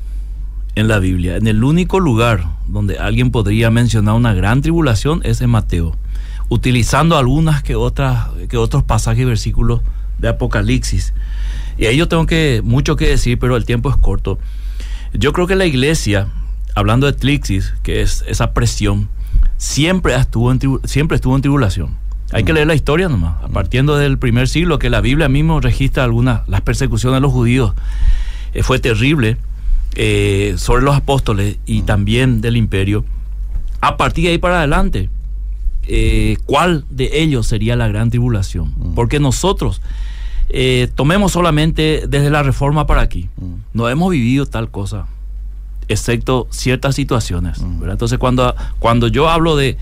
en 0.74 0.88
la 0.88 0.98
Biblia. 0.98 1.36
En 1.36 1.46
el 1.46 1.62
único 1.62 2.00
lugar 2.00 2.44
donde 2.66 2.98
alguien 2.98 3.30
podría 3.30 3.70
mencionar 3.70 4.14
una 4.14 4.34
gran 4.34 4.62
tribulación 4.62 5.20
es 5.24 5.40
en 5.40 5.50
Mateo, 5.50 5.96
utilizando 6.48 7.16
algunas 7.16 7.62
que 7.62 7.76
otras 7.76 8.28
que 8.48 8.56
otros 8.56 8.82
pasajes 8.82 9.22
y 9.22 9.24
versículos 9.24 9.80
de 10.18 10.28
Apocalipsis. 10.28 11.14
Y 11.76 11.86
ahí 11.86 11.96
yo 11.96 12.08
tengo 12.08 12.26
que, 12.26 12.62
mucho 12.64 12.96
que 12.96 13.08
decir, 13.08 13.38
pero 13.38 13.56
el 13.56 13.64
tiempo 13.64 13.90
es 13.90 13.96
corto. 13.96 14.38
Yo 15.12 15.32
creo 15.32 15.46
que 15.46 15.56
la 15.56 15.66
iglesia, 15.66 16.28
hablando 16.74 17.06
de 17.06 17.12
Tlixis, 17.12 17.74
que 17.82 18.02
es 18.02 18.24
esa 18.26 18.52
presión, 18.52 19.08
siempre 19.56 20.14
estuvo 20.14 20.52
en, 20.52 20.60
siempre 20.84 21.16
estuvo 21.16 21.34
en 21.36 21.42
tribulación. 21.42 21.96
Hay 22.32 22.44
que 22.44 22.52
mm. 22.52 22.54
leer 22.54 22.66
la 22.66 22.74
historia 22.74 23.08
nomás, 23.08 23.42
a 23.42 23.48
partiendo 23.48 23.96
del 23.96 24.18
primer 24.18 24.48
siglo, 24.48 24.78
que 24.78 24.90
la 24.90 25.00
Biblia 25.00 25.28
mismo 25.28 25.60
registra 25.60 26.04
algunas, 26.04 26.48
las 26.48 26.62
persecuciones 26.62 27.18
de 27.18 27.20
los 27.20 27.32
judíos. 27.32 27.74
Eh, 28.54 28.62
fue 28.62 28.78
terrible 28.78 29.36
eh, 29.94 30.54
sobre 30.56 30.82
los 30.82 30.96
apóstoles 30.96 31.58
y 31.66 31.82
mm. 31.82 31.86
también 31.86 32.40
del 32.40 32.56
imperio. 32.56 33.04
A 33.80 33.96
partir 33.96 34.24
de 34.24 34.30
ahí 34.30 34.38
para 34.38 34.58
adelante, 34.58 35.10
eh, 35.86 36.38
cuál 36.46 36.84
de 36.90 37.22
ellos 37.22 37.46
sería 37.46 37.76
la 37.76 37.88
gran 37.88 38.10
tribulación. 38.10 38.74
Mm. 38.76 38.94
Porque 38.94 39.20
nosotros 39.20 39.80
eh, 40.48 40.88
tomemos 40.94 41.32
solamente 41.32 42.04
desde 42.08 42.30
la 42.30 42.42
reforma 42.42 42.86
para 42.86 43.02
aquí. 43.02 43.28
Mm. 43.36 43.54
No 43.72 43.88
hemos 43.88 44.10
vivido 44.10 44.46
tal 44.46 44.70
cosa, 44.70 45.06
excepto 45.88 46.46
ciertas 46.50 46.94
situaciones. 46.94 47.60
Mm. 47.60 47.88
Entonces, 47.90 48.18
cuando, 48.18 48.54
cuando 48.78 49.08
yo 49.08 49.28
hablo 49.28 49.56
de 49.56 49.76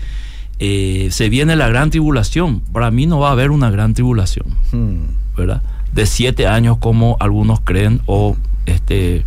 eh, 0.59 1.09
se 1.11 1.29
viene 1.29 1.55
la 1.55 1.67
gran 1.67 1.89
tribulación, 1.89 2.61
para 2.61 2.91
mí 2.91 3.05
no 3.05 3.19
va 3.19 3.29
a 3.29 3.31
haber 3.33 3.51
una 3.51 3.69
gran 3.69 3.93
tribulación, 3.93 4.45
Mm. 4.71 5.35
¿verdad? 5.35 5.61
De 5.91 6.05
siete 6.05 6.47
años 6.47 6.77
como 6.77 7.17
algunos 7.19 7.59
creen 7.59 8.01
o 8.05 8.37
este, 8.65 9.23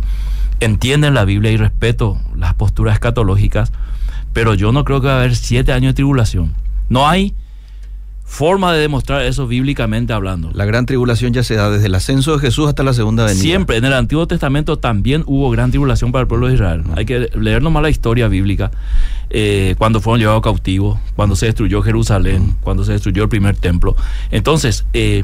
entienden 0.59 1.13
la 1.13 1.25
Biblia 1.25 1.51
y 1.51 1.57
respeto 1.57 2.17
las 2.35 2.53
posturas 2.55 2.95
escatológicas, 2.95 3.71
pero 4.33 4.53
yo 4.53 4.71
no 4.71 4.83
creo 4.83 5.01
que 5.01 5.07
va 5.07 5.13
a 5.13 5.19
haber 5.19 5.35
siete 5.35 5.71
años 5.73 5.91
de 5.91 5.95
tribulación. 5.95 6.53
No 6.89 7.07
hay 7.07 7.33
forma 8.29 8.73
de 8.73 8.81
demostrar 8.81 9.21
eso 9.23 9.47
bíblicamente 9.47 10.11
hablando. 10.11 10.51
La 10.53 10.65
gran 10.65 10.85
tribulación 10.85 11.33
ya 11.33 11.43
se 11.43 11.55
da 11.55 11.71
desde 11.71 11.87
el 11.87 11.95
ascenso 11.95 12.33
de 12.33 12.39
Jesús 12.39 12.67
hasta 12.67 12.83
la 12.83 12.93
segunda 12.93 13.23
venida. 13.25 13.41
Siempre 13.41 13.77
en 13.77 13.85
el 13.85 13.93
Antiguo 13.93 14.27
Testamento 14.27 14.77
también 14.77 15.23
hubo 15.25 15.49
gran 15.49 15.71
tribulación 15.71 16.11
para 16.11 16.21
el 16.23 16.27
pueblo 16.27 16.47
de 16.47 16.55
Israel. 16.55 16.83
Hay 16.95 17.05
que 17.05 17.29
leer 17.35 17.61
nomás 17.63 17.81
la 17.83 17.89
historia 17.89 18.27
bíblica. 18.27 18.69
eh, 19.29 19.75
cuando 19.77 19.99
fueron 20.01 20.19
llevados 20.19 20.41
cautivos, 20.41 20.99
cuando 21.15 21.35
se 21.35 21.47
destruyó 21.47 21.81
Jerusalén, 21.81 22.55
cuando 22.61 22.83
se 22.83 22.93
destruyó 22.93 23.23
el 23.23 23.29
primer 23.29 23.55
templo. 23.57 23.95
Entonces, 24.31 24.85
eh, 24.93 25.23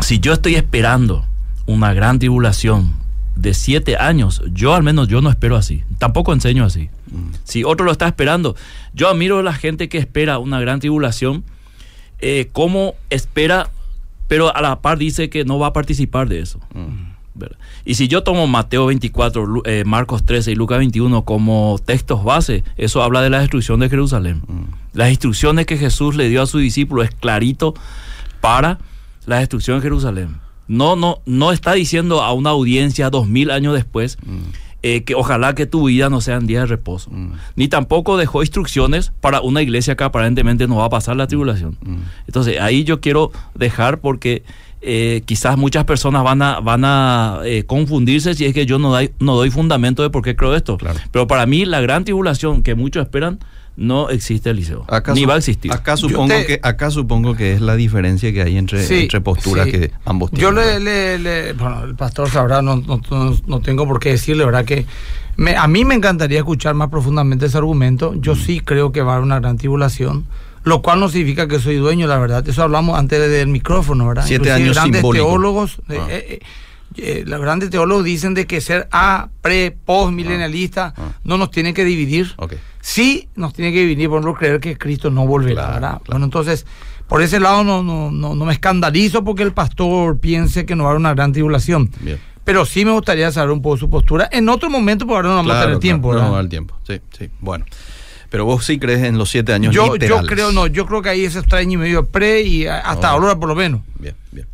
si 0.00 0.18
yo 0.20 0.32
estoy 0.32 0.54
esperando 0.54 1.24
una 1.66 1.92
gran 1.92 2.18
tribulación 2.18 2.94
de 3.36 3.54
siete 3.54 3.96
años, 3.96 4.42
yo 4.52 4.74
al 4.74 4.82
menos 4.82 5.06
yo 5.08 5.20
no 5.20 5.30
espero 5.30 5.56
así. 5.56 5.84
Tampoco 5.98 6.32
enseño 6.32 6.64
así. 6.64 6.88
Si 7.44 7.62
otro 7.64 7.86
lo 7.86 7.92
está 7.92 8.06
esperando, 8.06 8.56
yo 8.94 9.08
admiro 9.08 9.38
a 9.38 9.42
la 9.42 9.54
gente 9.54 9.88
que 9.88 9.98
espera 9.98 10.38
una 10.38 10.60
gran 10.60 10.80
tribulación, 10.80 11.44
eh, 12.20 12.48
cómo 12.52 12.94
espera, 13.10 13.70
pero 14.26 14.54
a 14.54 14.60
la 14.60 14.80
par 14.80 14.98
dice 14.98 15.30
que 15.30 15.44
no 15.44 15.58
va 15.58 15.68
a 15.68 15.72
participar 15.72 16.28
de 16.28 16.40
eso. 16.40 16.60
¿verdad? 17.34 17.56
Y 17.84 17.94
si 17.94 18.08
yo 18.08 18.24
tomo 18.24 18.46
Mateo 18.48 18.86
24, 18.86 19.46
Lu- 19.46 19.62
eh, 19.64 19.84
Marcos 19.86 20.24
13 20.24 20.50
y 20.52 20.54
Lucas 20.56 20.78
21 20.78 21.24
como 21.24 21.78
textos 21.84 22.24
base, 22.24 22.64
eso 22.76 23.00
habla 23.02 23.22
de 23.22 23.30
la 23.30 23.38
destrucción 23.38 23.78
de 23.80 23.88
Jerusalén. 23.88 24.42
Las 24.92 25.10
instrucciones 25.10 25.64
que 25.66 25.76
Jesús 25.76 26.16
le 26.16 26.28
dio 26.28 26.42
a 26.42 26.46
sus 26.46 26.60
discípulos 26.60 27.04
es 27.08 27.14
clarito 27.14 27.74
para 28.40 28.78
la 29.26 29.38
destrucción 29.38 29.78
de 29.78 29.82
Jerusalén. 29.82 30.36
No, 30.66 30.96
no, 30.96 31.20
no 31.26 31.52
está 31.52 31.72
diciendo 31.74 32.22
a 32.22 32.32
una 32.32 32.50
audiencia 32.50 33.08
dos 33.08 33.26
mil 33.28 33.50
años 33.50 33.72
después 33.74 34.18
eh, 34.96 35.04
que 35.04 35.14
ojalá 35.14 35.54
que 35.54 35.66
tu 35.66 35.86
vida 35.88 36.08
no 36.10 36.20
sea 36.20 36.36
en 36.36 36.46
día 36.46 36.60
de 36.60 36.66
reposo. 36.66 37.10
Ni 37.56 37.68
tampoco 37.68 38.16
dejó 38.16 38.42
instrucciones 38.42 39.12
para 39.20 39.40
una 39.40 39.60
iglesia 39.62 39.96
que 39.96 40.04
aparentemente 40.04 40.66
no 40.66 40.76
va 40.76 40.84
a 40.86 40.90
pasar 40.90 41.16
la 41.16 41.26
tribulación. 41.26 41.76
Entonces 42.26 42.60
ahí 42.60 42.84
yo 42.84 43.00
quiero 43.00 43.30
dejar 43.54 44.00
porque 44.00 44.42
eh, 44.80 45.22
quizás 45.26 45.56
muchas 45.58 45.84
personas 45.84 46.22
van 46.22 46.40
a, 46.40 46.60
van 46.60 46.84
a 46.84 47.40
eh, 47.44 47.64
confundirse 47.66 48.34
si 48.34 48.44
es 48.44 48.54
que 48.54 48.64
yo 48.64 48.78
no, 48.78 48.90
doy- 48.92 49.10
no 49.18 49.34
doy 49.34 49.50
fundamento 49.50 50.02
de 50.04 50.10
por 50.10 50.22
qué 50.22 50.36
creo 50.36 50.54
esto. 50.54 50.76
Claro. 50.78 50.98
Pero 51.10 51.26
para 51.26 51.46
mí 51.46 51.64
la 51.64 51.80
gran 51.80 52.04
tribulación 52.04 52.62
que 52.62 52.74
muchos 52.76 53.02
esperan 53.02 53.40
no 53.78 54.10
existe, 54.10 54.50
Eliseo. 54.50 54.84
Acá 54.88 55.14
Ni 55.14 55.24
va 55.24 55.34
a 55.34 55.38
existir. 55.38 55.72
Acá 55.72 55.92
Yo 55.94 56.08
supongo, 56.08 56.34
te- 56.34 56.46
que, 56.46 56.60
acá 56.62 56.90
supongo 56.90 57.34
que 57.36 57.52
es 57.54 57.60
la 57.60 57.76
diferencia 57.76 58.32
que 58.32 58.42
hay 58.42 58.58
entre, 58.58 58.84
Sí, 58.84 59.02
entre 59.02 59.20
posturas 59.20 59.66
sí. 59.66 59.72
que 59.72 59.92
ambos 60.04 60.30
Yo 60.32 60.52
tienen. 60.52 60.84
le, 60.84 61.18
le- 61.18 61.18
le- 61.18 61.52
bueno, 61.52 61.84
el 61.84 61.94
pastor 61.94 62.28
sabrá, 62.28 62.60
no, 62.60 62.76
no, 62.76 63.00
no- 63.10 63.36
no 63.46 63.60
tengo 63.60 63.86
por 63.86 64.00
qué 64.00 64.10
decirle, 64.10 64.44
¿verdad? 64.44 64.64
Que 64.64 64.84
me- 65.36 65.56
a 65.56 65.68
mí 65.68 65.84
me 65.84 65.94
encantaría 65.94 66.38
escuchar 66.38 66.74
más 66.74 66.88
profundamente 66.88 67.46
ese 67.46 67.56
argumento. 67.56 68.14
Yo 68.16 68.34
Mm. 68.34 68.38
sí 68.38 68.60
creo 68.60 68.90
que 68.90 69.00
va 69.02 69.12
a 69.12 69.14
haber 69.14 69.24
una 69.24 69.38
gran 69.38 69.56
tribulación, 69.58 70.24
lo 70.64 70.82
cual 70.82 70.98
no 70.98 71.08
significa 71.08 71.46
que 71.46 71.60
soy 71.60 71.76
dueño, 71.76 72.08
la 72.08 72.18
verdad. 72.18 72.46
Eso 72.48 72.64
hablamos 72.64 72.98
antes 72.98 73.30
del 73.30 73.46
micrófono, 73.46 74.08
¿verdad? 74.08 74.24
Siete 74.26 74.48
Inclusive 74.48 74.62
años 74.64 74.76
grandes 74.76 75.00
simbólico. 75.00 75.24
teólogos, 75.26 75.78
eh, 75.88 75.98
Ah. 76.00 76.06
eh, 76.10 76.26
eh, 76.30 76.40
eh, 76.96 77.24
los 77.26 77.40
grandes 77.40 77.70
teólogos 77.70 78.04
dicen 78.04 78.34
de 78.34 78.46
que 78.46 78.60
ser 78.60 78.88
A, 78.90 79.28
pre, 79.42 79.70
post, 79.84 80.12
milenialista, 80.12 80.94
Ah. 80.96 81.12
no 81.24 81.36
nos 81.38 81.50
tiene 81.50 81.74
que 81.74 81.84
dividir. 81.84 82.32
Ok. 82.36 82.54
Sí, 82.80 83.28
nos 83.36 83.52
tiene 83.52 83.72
que 83.72 83.80
dividir, 83.80 84.08
por 84.08 84.24
no 84.24 84.34
creer 84.34 84.60
que 84.60 84.76
Cristo 84.78 85.10
no 85.10 85.26
volverá, 85.26 85.54
Claro, 85.62 85.72
¿verdad? 85.74 85.88
claro. 85.90 86.04
Bueno, 86.08 86.24
entonces, 86.24 86.64
por 87.06 87.22
ese 87.22 87.38
lado 87.40 87.64
no, 87.64 87.82
no, 87.82 88.10
no, 88.10 88.34
no 88.34 88.44
me 88.44 88.52
escandalizo 88.52 89.24
porque 89.24 89.42
el 89.42 89.52
pastor 89.52 90.18
piense 90.18 90.64
que 90.66 90.74
no 90.76 90.84
va 90.84 90.90
a 90.90 90.92
haber 90.92 91.00
una 91.00 91.14
gran 91.14 91.32
tribulación. 91.32 91.90
Bien. 92.00 92.18
Pero 92.44 92.64
sí 92.64 92.84
me 92.86 92.92
gustaría 92.92 93.30
saber 93.30 93.50
un 93.50 93.60
poco 93.60 93.76
su 93.76 93.90
postura. 93.90 94.28
En 94.32 94.48
otro 94.48 94.70
momento, 94.70 95.06
porque 95.06 95.16
ahora 95.16 95.28
no 95.28 95.36
vamos 95.36 95.52
a 95.52 95.62
tener 95.64 95.78
tiempo, 95.80 96.14
No 96.14 96.48
tiempo. 96.48 96.74
Sí, 96.86 96.98
sí. 97.18 97.28
Bueno. 97.40 97.66
Pero 98.30 98.44
vos 98.44 98.64
sí 98.64 98.78
crees 98.78 99.02
en 99.04 99.16
los 99.18 99.30
siete 99.30 99.52
años 99.54 99.74
yo, 99.74 99.86
yo 99.86 99.92
literales. 99.94 100.30
creo, 100.30 100.52
no, 100.52 100.66
yo 100.66 100.86
creo 100.86 101.00
que 101.02 101.08
ahí 101.10 101.24
ese 101.24 101.40
tres 101.42 101.60
años 101.62 101.74
y 101.74 101.76
medio 101.78 102.04
pre 102.06 102.42
y 102.42 102.66
hasta 102.66 103.10
Oh. 103.14 103.20
ahora 103.20 103.36
por 103.38 103.48
lo 103.48 103.54
menos. 103.54 103.80
Bien, 103.98 104.14
bien. 104.32 104.46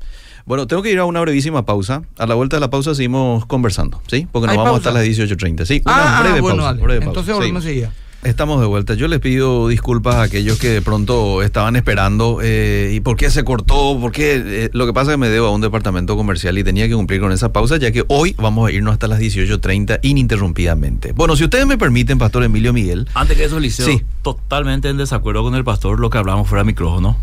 Bueno, 0.47 0.67
tengo 0.67 0.83
que 0.83 0.91
ir 0.93 0.99
a 0.99 1.05
una 1.07 1.21
brevísima 1.21 1.65
pausa. 1.65 2.03
A 2.19 2.27
la 2.27 2.35
vuelta 2.35 2.57
de 2.57 2.61
la 2.61 2.69
pausa 2.71 2.95
seguimos 2.95 3.47
conversando, 3.47 4.01
¿sí? 4.09 4.27
Porque 4.31 4.47
nos 4.47 4.53
¿Hay 4.53 4.59
vamos 4.59 4.73
pausa? 4.83 4.91
hasta 4.91 5.01
las 5.01 5.09
18.30. 5.09 5.65
Sí, 5.65 5.83
una 5.87 6.19
ah, 6.19 6.23
breve 6.23 6.41
bueno, 6.43 6.57
pausa. 6.59 6.73
dale. 6.73 6.83
breve 6.83 7.01
pausa. 7.01 7.11
Entonces 7.11 7.35
volvemos 7.35 7.63
Sí. 7.63 7.69
enseguida. 7.71 7.93
Estamos 8.25 8.59
de 8.61 8.67
vuelta. 8.67 8.95
Yo 8.95 9.07
les 9.07 9.21
pido 9.21 9.69
disculpas 9.69 10.15
a 10.15 10.23
aquellos 10.23 10.59
que 10.59 10.69
de 10.71 10.81
pronto 10.81 11.43
estaban 11.43 11.77
esperando. 11.77 12.39
eh, 12.43 12.91
¿Y 12.95 13.01
por 13.01 13.17
qué 13.19 13.31
se 13.31 13.45
cortó? 13.45 13.99
¿Por 14.01 14.13
qué? 14.13 14.43
Eh, 14.43 14.71
lo 14.73 14.87
que 14.87 14.95
pasa 14.95 15.11
es 15.11 15.15
que 15.15 15.19
me 15.19 15.29
debo 15.29 15.49
a 15.49 15.51
un 15.51 15.61
departamento 15.61 16.17
comercial 16.17 16.57
y 16.57 16.65
tenía 16.65 16.89
que 16.89 16.95
cumplir 16.95 17.21
con 17.21 17.33
esa 17.33 17.53
pausa, 17.53 17.77
ya 17.77 17.93
que 17.93 18.03
hoy 18.09 18.35
vamos 18.39 18.67
a 18.67 18.73
irnos 18.73 18.93
hasta 18.95 19.09
las 19.09 19.21
18.30 19.21 19.99
ininterrumpidamente. 20.03 21.13
Bueno, 21.13 21.37
si 21.37 21.45
ustedes 21.45 21.67
me 21.67 21.77
permiten, 21.77 22.17
Pastor 22.19 22.45
Emilio 22.45 22.73
Miguel. 22.73 23.09
Antes 23.15 23.37
que 23.37 23.45
eso, 23.45 23.59
Eliseo, 23.59 23.87
Sí. 23.87 24.03
totalmente 24.23 24.89
en 24.89 24.97
desacuerdo 24.97 25.43
con 25.43 25.55
el 25.55 25.65
pastor 25.65 26.01
lo 26.01 26.09
que 26.09 26.17
hablamos 26.19 26.49
fuera 26.49 26.63
de 26.63 26.67
micrófono. 26.67 27.17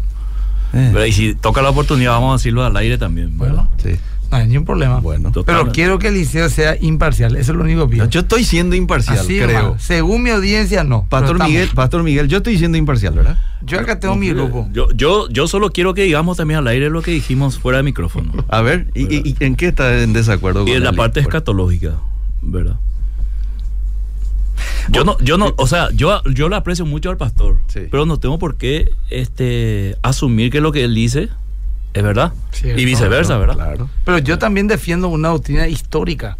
Eh. 0.73 1.05
Y 1.07 1.11
si 1.11 1.35
toca 1.35 1.61
la 1.61 1.69
oportunidad, 1.69 2.11
vamos 2.11 2.33
a 2.33 2.37
decirlo 2.37 2.63
al 2.63 2.75
aire 2.77 2.97
también. 2.97 3.37
¿verdad? 3.37 3.65
Bueno, 3.65 3.69
sí. 3.81 3.99
no 4.31 4.37
hay 4.37 4.47
ningún 4.47 4.65
problema. 4.65 4.99
Bueno. 4.99 5.31
Pero 5.45 5.71
quiero 5.71 5.99
que 5.99 6.07
el 6.09 6.13
liceo 6.15 6.49
sea 6.49 6.75
imparcial. 6.79 7.35
Eso 7.35 7.51
es 7.51 7.57
lo 7.57 7.63
único 7.63 7.87
que 7.87 7.93
pido. 7.95 8.05
Yo 8.09 8.21
estoy 8.21 8.43
siendo 8.43 8.75
imparcial, 8.75 9.19
Así, 9.19 9.37
creo. 9.37 9.49
hermano. 9.49 9.75
Según 9.79 10.23
mi 10.23 10.29
audiencia, 10.29 10.83
no. 10.83 11.05
Pastor 11.09 11.43
Miguel, 11.43 11.69
Pastor 11.75 12.03
Miguel, 12.03 12.27
yo 12.27 12.37
estoy 12.37 12.57
siendo 12.57 12.77
imparcial, 12.77 13.13
¿verdad? 13.13 13.37
Yo 13.63 13.79
acá 13.79 13.99
tengo 13.99 14.15
mi 14.15 14.29
grupo. 14.29 14.67
Yo, 14.73 14.89
yo, 14.93 15.27
yo 15.29 15.47
solo 15.47 15.69
quiero 15.71 15.93
que 15.93 16.03
digamos 16.03 16.37
también 16.37 16.59
al 16.59 16.67
aire 16.67 16.89
lo 16.89 17.01
que 17.01 17.11
dijimos 17.11 17.59
fuera 17.59 17.77
de 17.77 17.83
micrófono. 17.83 18.31
A 18.47 18.61
ver, 18.61 18.87
¿y, 18.95 19.03
y- 19.13 19.21
y 19.39 19.43
en 19.43 19.55
qué 19.55 19.67
está 19.67 20.01
en 20.01 20.13
desacuerdo 20.13 20.63
Y 20.63 20.67
con 20.67 20.75
en 20.77 20.83
la 20.83 20.93
parte 20.93 21.19
escatológica, 21.19 21.95
¿verdad? 22.41 22.77
Yo 24.89 25.03
no, 25.03 25.17
yo 25.19 25.37
no, 25.37 25.53
o 25.57 25.67
sea, 25.67 25.89
yo, 25.93 26.21
yo 26.25 26.49
le 26.49 26.55
aprecio 26.55 26.85
mucho 26.85 27.09
al 27.09 27.17
pastor, 27.17 27.57
Sí. 27.67 27.81
pero 27.91 28.05
no 28.05 28.17
tengo 28.17 28.39
por 28.39 28.55
qué 28.57 28.91
este 29.09 29.95
asumir 30.01 30.51
que 30.51 30.59
lo 30.61 30.71
que 30.71 30.83
él 30.83 30.95
dice 30.95 31.29
es 31.93 32.03
verdad. 32.03 32.33
Cierto. 32.51 32.79
y 32.81 32.85
viceversa, 32.85 33.37
¿verdad? 33.37 33.55
Claro. 33.55 33.89
Pero 34.05 34.17
yo 34.19 34.37
también 34.39 34.67
defiendo 34.67 35.07
una 35.09 35.29
doctrina 35.29 35.67
histórica. 35.67 36.37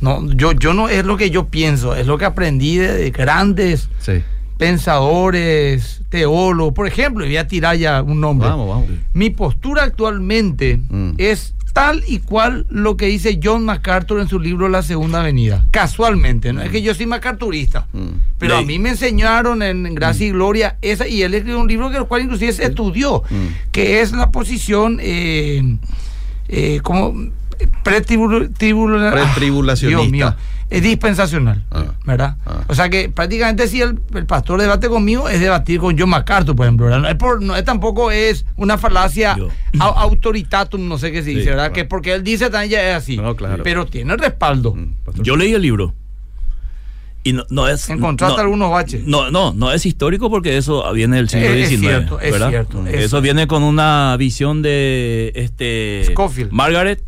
No, 0.00 0.30
yo, 0.32 0.52
yo 0.52 0.74
no 0.74 0.88
es 0.88 1.04
lo 1.04 1.16
que 1.16 1.30
yo 1.30 1.46
pienso, 1.48 1.94
es 1.94 2.06
lo 2.06 2.18
que 2.18 2.24
aprendí 2.24 2.76
de, 2.76 2.92
de 2.92 3.10
grandes 3.10 3.88
sí. 4.00 4.22
pensadores, 4.58 6.02
teólogos. 6.08 6.74
Por 6.74 6.86
ejemplo, 6.86 7.24
y 7.24 7.28
voy 7.28 7.36
a 7.36 7.46
tirar 7.48 7.76
ya 7.76 8.02
un 8.02 8.20
nombre. 8.20 8.48
Vamos, 8.48 8.68
vamos. 8.68 8.86
Mi 9.14 9.30
postura 9.30 9.84
actualmente 9.84 10.78
Mm. 10.88 11.14
es 11.18 11.54
tal 11.72 12.04
y 12.06 12.18
cual 12.18 12.66
lo 12.68 12.96
que 12.96 13.06
dice 13.06 13.40
John 13.42 13.64
MacArthur 13.64 14.20
en 14.20 14.28
su 14.28 14.38
libro 14.38 14.68
La 14.68 14.82
Segunda 14.82 15.20
Avenida. 15.20 15.64
Casualmente, 15.70 16.52
no 16.52 16.60
es 16.62 16.70
que 16.70 16.82
yo 16.82 16.94
soy 16.94 17.06
MacArthurista. 17.06 17.86
Mm. 17.92 18.08
Pero 18.38 18.56
a 18.56 18.62
mí 18.62 18.78
me 18.78 18.90
enseñaron 18.90 19.62
en, 19.62 19.86
en 19.86 19.94
Gracia 19.94 20.26
y 20.26 20.30
Gloria 20.32 20.76
esa, 20.82 21.06
y 21.08 21.22
él 21.22 21.32
escribió 21.34 21.60
un 21.60 21.68
libro 21.68 21.90
que 21.90 21.96
el 21.96 22.04
cual 22.04 22.22
inclusive 22.22 22.52
se 22.52 22.64
estudió, 22.64 23.22
Mm. 23.30 23.70
que 23.72 24.00
es 24.00 24.12
la 24.12 24.30
posición 24.30 24.98
eh, 25.00 25.62
eh, 26.48 26.80
como 26.82 27.14
pretribulacionista. 27.82 29.10
Pretribulacionista. 29.12 30.36
Es 30.72 30.82
dispensacional, 30.82 31.62
Ah. 31.70 31.84
¿verdad? 32.04 32.36
Ah. 32.46 32.64
O 32.68 32.74
sea 32.74 32.88
que 32.88 33.08
prácticamente 33.08 33.68
si 33.68 33.80
el, 33.80 34.00
el 34.14 34.26
pastor 34.26 34.60
debate 34.60 34.88
conmigo 34.88 35.28
es 35.28 35.40
debatir 35.40 35.78
con 35.80 35.98
John 35.98 36.08
MacArthur, 36.10 36.56
por 36.56 36.66
ejemplo, 36.66 36.86
¿verdad? 36.86 37.00
No 37.02 37.08
es, 37.08 37.14
por- 37.16 37.42
no 37.42 37.54
es 37.56 37.64
tampoco 37.64 38.10
es 38.10 38.44
una 38.56 38.78
falacia 38.78 39.36
autoritatum, 39.78 40.88
no 40.88 40.98
sé 40.98 41.12
qué 41.12 41.22
se 41.22 41.30
Sí, 41.30 41.34
dice, 41.36 41.50
¿verdad? 41.50 41.64
claro. 41.66 41.74
Que 41.74 41.84
porque 41.84 42.12
él 42.14 42.22
dice 42.24 42.50
también 42.50 42.70
ya 42.72 42.90
es 42.90 42.96
así. 42.96 43.16
No, 43.16 43.36
claro. 43.36 43.62
Pero 43.62 43.86
tiene 43.86 44.16
respaldo. 44.16 44.74
Mm. 44.74 44.94
Yo 45.22 45.36
leí 45.36 45.52
el 45.52 45.62
libro. 45.62 45.94
Y 47.24 47.32
no, 47.34 47.44
no 47.50 47.68
es. 47.68 47.88
Encontraste 47.88 48.36
no, 48.38 48.42
algunos 48.42 48.70
baches. 48.72 49.04
No, 49.06 49.30
no, 49.30 49.52
no 49.52 49.70
es 49.70 49.86
histórico 49.86 50.28
porque 50.28 50.56
eso 50.56 50.92
viene 50.92 51.16
del 51.16 51.28
siglo 51.28 51.46
Es- 51.50 51.62
es 51.64 51.68
XIX. 51.68 51.80
cierto, 51.80 52.20
es 52.20 52.34
cierto, 52.36 52.86
es- 52.88 52.94
Eso 53.04 53.20
viene 53.20 53.46
con 53.46 53.62
una 53.62 54.16
visión 54.18 54.60
de 54.60 55.30
este 55.36 56.02
Scofield. 56.10 56.50
Margaret. 56.50 57.00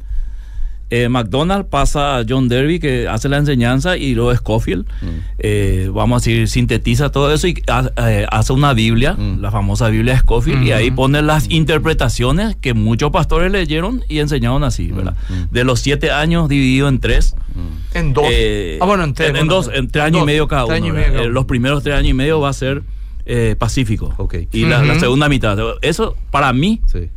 Eh, 0.96 1.09
McDonald 1.09 1.66
pasa 1.66 2.18
a 2.18 2.24
John 2.28 2.48
Derby 2.48 2.78
que 2.78 3.09
hace 3.09 3.28
la 3.28 3.38
enseñanza 3.38 3.96
y 3.96 4.14
luego 4.14 4.35
Scofield, 4.37 4.87
Mm. 5.02 5.07
eh, 5.38 5.90
vamos 5.92 6.22
a 6.22 6.24
decir, 6.30 6.48
sintetiza 6.48 7.11
todo 7.11 7.33
eso 7.33 7.48
y 7.48 7.62
ha- 7.68 7.90
eh, 8.09 8.26
hace 8.30 8.52
una 8.52 8.72
Biblia, 8.74 9.14
Mm. 9.14 9.40
la 9.40 9.50
famosa 9.50 9.88
Biblia 9.88 10.14
de 10.14 10.20
Scofield, 10.20 10.62
y 10.64 10.72
ahí 10.72 10.88
Ujú. 10.88 10.96
pone 10.96 11.22
las 11.22 11.50
interpretaciones 11.50 12.57
que 12.57 12.74
muchos 12.74 13.11
pastores 13.11 13.50
leyeron 13.50 14.02
y 14.09 14.18
enseñaron 14.20 14.62
así, 14.64 14.90
¿verdad? 14.92 15.16
mm. 15.28 15.52
De 15.54 15.64
los 15.64 15.80
siete 15.80 16.11
años 16.11 16.48
dividido 16.48 16.88
en 16.88 16.98
tres, 17.00 17.35
Mm. 17.54 17.96
En 17.96 18.12
dos. 18.12 18.24
eh, 18.30 18.78
ah, 18.80 18.87
bueno, 18.87 19.04
en 19.04 19.14
tres. 19.14 19.28
en, 19.30 19.35
bueno, 19.35 19.54
dos, 19.54 19.70
en 19.72 19.88
tres 19.88 20.04
años 20.04 20.20
dos, 20.20 20.22
y 20.22 20.26
medio 20.26 20.48
cada 20.48 20.64
uno. 20.64 20.74
tres 20.74 20.83
años 20.83 20.94
y 20.96 20.98
¿verdad? 21.00 21.12
medio 21.14 21.28
Eh, 21.28 21.33
los 21.33 21.44
primeros 21.46 21.83
tres 21.83 21.94
años 21.96 22.11
y 22.11 22.14
medio 22.14 22.40
va 22.40 22.48
a 22.50 22.52
ser 22.52 22.83
eh, 23.26 23.57
Pacífico. 23.59 24.12
Ok. 24.18 24.35
Y 24.52 24.66
la, 24.66 24.83
la 24.85 24.98
segunda 25.00 25.28
mitad. 25.30 25.57
Eso, 25.80 26.14
para 26.30 26.52
mí, 26.52 26.80
Sí. 26.87 27.09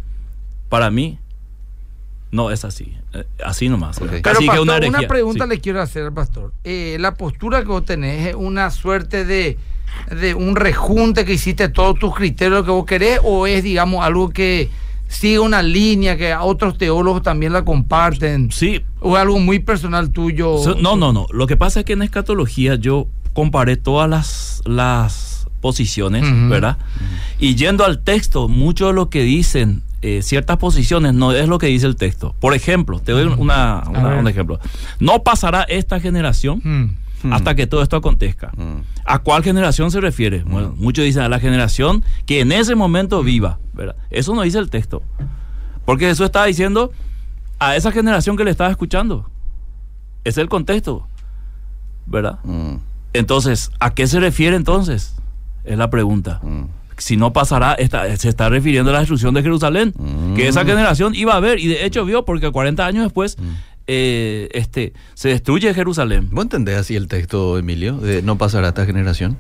para 0.70 0.90
mí, 0.90 1.18
no 2.32 2.52
es 2.52 2.66
así. 2.66 2.94
Eh, 3.14 3.24
así 3.44 3.70
nomás. 3.70 3.98
Ok. 4.02 4.08
Casi 4.22 4.22
Pero 4.22 4.40
que 4.40 4.46
pastor, 4.48 4.62
una 4.64 4.74
una, 4.78 4.88
herejía. 4.88 5.08
pregunta 5.08 5.44
Sí. 5.46 5.50
le 5.50 5.60
quiero 5.62 5.82
hacer 5.82 6.04
al 6.04 6.14
pastor. 6.14 6.54
Eh, 6.64 6.98
la 7.00 7.14
postura 7.16 7.62
que 7.62 7.68
vos 7.68 7.86
tenés 7.86 8.28
es 8.28 8.36
una 8.36 8.70
suerte 8.72 9.24
de, 9.26 9.58
de 10.20 10.34
un 10.34 10.56
rejunte 10.56 11.24
que 11.26 11.34
hiciste 11.34 11.70
todos 11.70 11.98
tus 12.00 12.14
criterios 12.16 12.64
que 12.66 12.72
vos 12.72 12.86
querés 12.86 13.20
o 13.24 13.48
es, 13.48 13.64
digamos, 13.64 14.04
algo 14.06 14.30
que 14.30 14.70
sigue 15.08 15.40
una 15.40 15.62
línea 15.64 16.18
que 16.18 16.34
a 16.34 16.44
otros 16.44 16.78
teólogos 16.78 17.22
también 17.24 17.54
la 17.54 17.64
comparten 17.64 18.52
Sí, 18.52 18.82
o 19.00 19.16
es 19.16 19.22
algo 19.22 19.40
muy 19.40 19.60
personal 19.60 20.12
tuyo. 20.12 20.58
So- 20.58 20.76
no, 20.76 20.98
no, 20.98 21.14
no. 21.14 21.28
Lo 21.32 21.48
que 21.48 21.56
pasa 21.56 21.80
es 21.80 21.86
que 21.86 21.94
en 21.94 22.02
escatología 22.02 22.76
yo 22.76 23.08
comparé 23.32 23.78
todas 23.78 24.10
las, 24.10 24.62
las 24.66 25.48
posiciones. 25.62 26.24
¿verdad? 26.50 26.78
Y 27.40 27.56
yendo 27.56 27.86
al 27.86 28.04
texto, 28.04 28.50
mucho 28.50 28.88
de 28.88 28.94
lo 28.94 29.10
que 29.10 29.22
dicen 29.24 29.82
eh, 30.02 30.22
ciertas 30.22 30.58
posiciones 30.58 31.14
no 31.14 31.32
es 31.32 31.48
lo 31.48 31.58
que 31.58 31.68
dice 31.68 31.88
el 31.88 31.96
texto. 31.96 32.36
Por 32.40 32.54
ejemplo, 32.54 33.00
te 33.00 33.12
doy 33.12 33.24
un- 33.24 33.40
una- 33.40 33.84
un 34.20 34.28
ejemplo. 34.28 34.60
No 35.00 35.24
pasará 35.24 35.64
esta 35.64 36.00
generación 36.00 36.62
Mm. 37.24 37.34
hasta 37.34 37.56
que 37.56 37.66
todo 37.68 37.82
esto 37.82 37.96
acontezca. 37.98 38.52
Mm. 38.56 38.82
¿A 39.06 39.20
cuál 39.20 39.44
generación 39.44 39.90
se 39.90 40.00
refiere? 40.02 40.44
Bueno, 40.44 40.74
muchos 40.78 41.04
dicen 41.06 41.24
a 41.24 41.30
la 41.30 41.40
generación 41.40 42.04
que 42.26 42.42
en 42.42 42.52
ese 42.52 42.76
momento 42.76 43.24
viva, 43.24 43.58
¿verdad? 43.74 43.96
Eso 44.12 44.36
no 44.36 44.42
dice 44.44 44.60
el 44.60 44.70
texto. 44.70 45.02
Porque 45.86 46.06
Jesús 46.06 46.26
estaba 46.26 46.46
diciendo 46.46 46.92
a 47.60 47.76
esa 47.76 47.92
generación 47.92 48.38
que 48.38 48.44
le 48.44 48.52
estaba 48.52 48.70
escuchando. 48.70 49.30
Es 50.26 50.38
el 50.38 50.48
contexto, 50.50 51.08
¿verdad? 52.06 52.40
Mm. 52.44 52.76
Entonces, 53.14 53.72
¿a 53.80 53.94
qué 53.94 54.06
se 54.06 54.20
refiere 54.20 54.56
entonces? 54.56 55.16
Es 55.64 55.78
la 55.78 55.90
pregunta. 55.90 56.40
Mm. 56.44 56.66
Si 56.98 57.16
no 57.18 57.32
pasará, 57.34 57.74
está- 57.74 58.16
se 58.18 58.28
está 58.30 58.50
refiriendo 58.50 58.90
a 58.90 58.94
la 58.94 59.00
destrucción 59.00 59.34
de 59.36 59.44
Jerusalén, 59.44 59.94
Mm. 59.98 60.34
que 60.36 60.48
esa 60.48 60.66
generación 60.66 61.14
iba 61.16 61.36
a 61.36 61.40
ver, 61.40 61.60
y 61.60 61.68
de 61.68 61.86
hecho 61.86 62.04
vio, 62.06 62.26
porque 62.26 62.52
40 62.52 62.86
años 62.86 63.04
después 63.04 63.38
eh, 63.90 64.50
este, 64.52 64.92
se 65.14 65.30
destruye 65.30 65.74
Jerusalén. 65.74 66.28
¿Vos 66.32 66.44
entendés 66.44 66.78
así 66.78 66.96
el 66.98 67.08
texto, 67.08 67.58
Emilio? 67.58 67.94
De 67.98 68.22
no 68.22 68.38
pasará 68.38 68.68
esta 68.70 68.86
generación. 68.86 69.38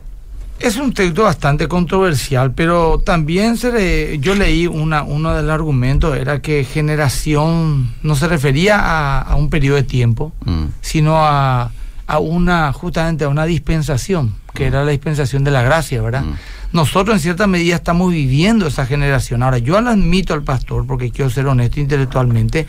Es 0.59 0.77
un 0.77 0.93
texto 0.93 1.23
bastante 1.23 1.67
controversial, 1.67 2.53
pero 2.53 2.99
también 3.05 3.57
se 3.57 3.71
le- 3.73 4.19
yo 4.19 4.35
leí 4.35 4.65
una, 4.65 5.03
uno 5.03 5.33
del 5.35 5.49
argumento, 5.49 6.15
era 6.15 6.41
que 6.41 6.63
generación 6.63 7.93
no 8.03 8.15
se 8.15 8.27
refería 8.27 8.79
a, 8.79 9.21
a 9.21 9.35
un 9.35 9.49
periodo 9.49 9.75
de 9.75 9.83
tiempo, 9.83 10.31
Mm. 10.45 10.65
sino 10.81 11.17
a, 11.17 11.71
a 12.07 12.19
una, 12.19 12.71
justamente 12.73 13.25
a 13.25 13.29
una 13.29 13.45
dispensación, 13.45 14.33
que 14.53 14.65
era 14.67 14.83
la 14.85 14.91
dispensación 14.91 15.43
de 15.43 15.51
la 15.51 15.61
gracia, 15.61 16.01
¿verdad? 16.01 16.23
Mm. 16.23 16.33
Nosotros 16.73 17.15
en 17.15 17.19
cierta 17.21 17.47
medida 17.47 17.75
estamos 17.75 18.11
viviendo 18.11 18.67
esa 18.67 18.85
generación. 18.85 19.43
Ahora, 19.43 19.57
yo 19.57 19.79
le 19.81 19.89
admito 19.89 20.33
al 20.33 20.43
pastor, 20.43 20.85
porque 20.85 21.11
quiero 21.11 21.29
ser 21.29 21.47
honesto 21.47 21.79
intelectualmente, 21.79 22.67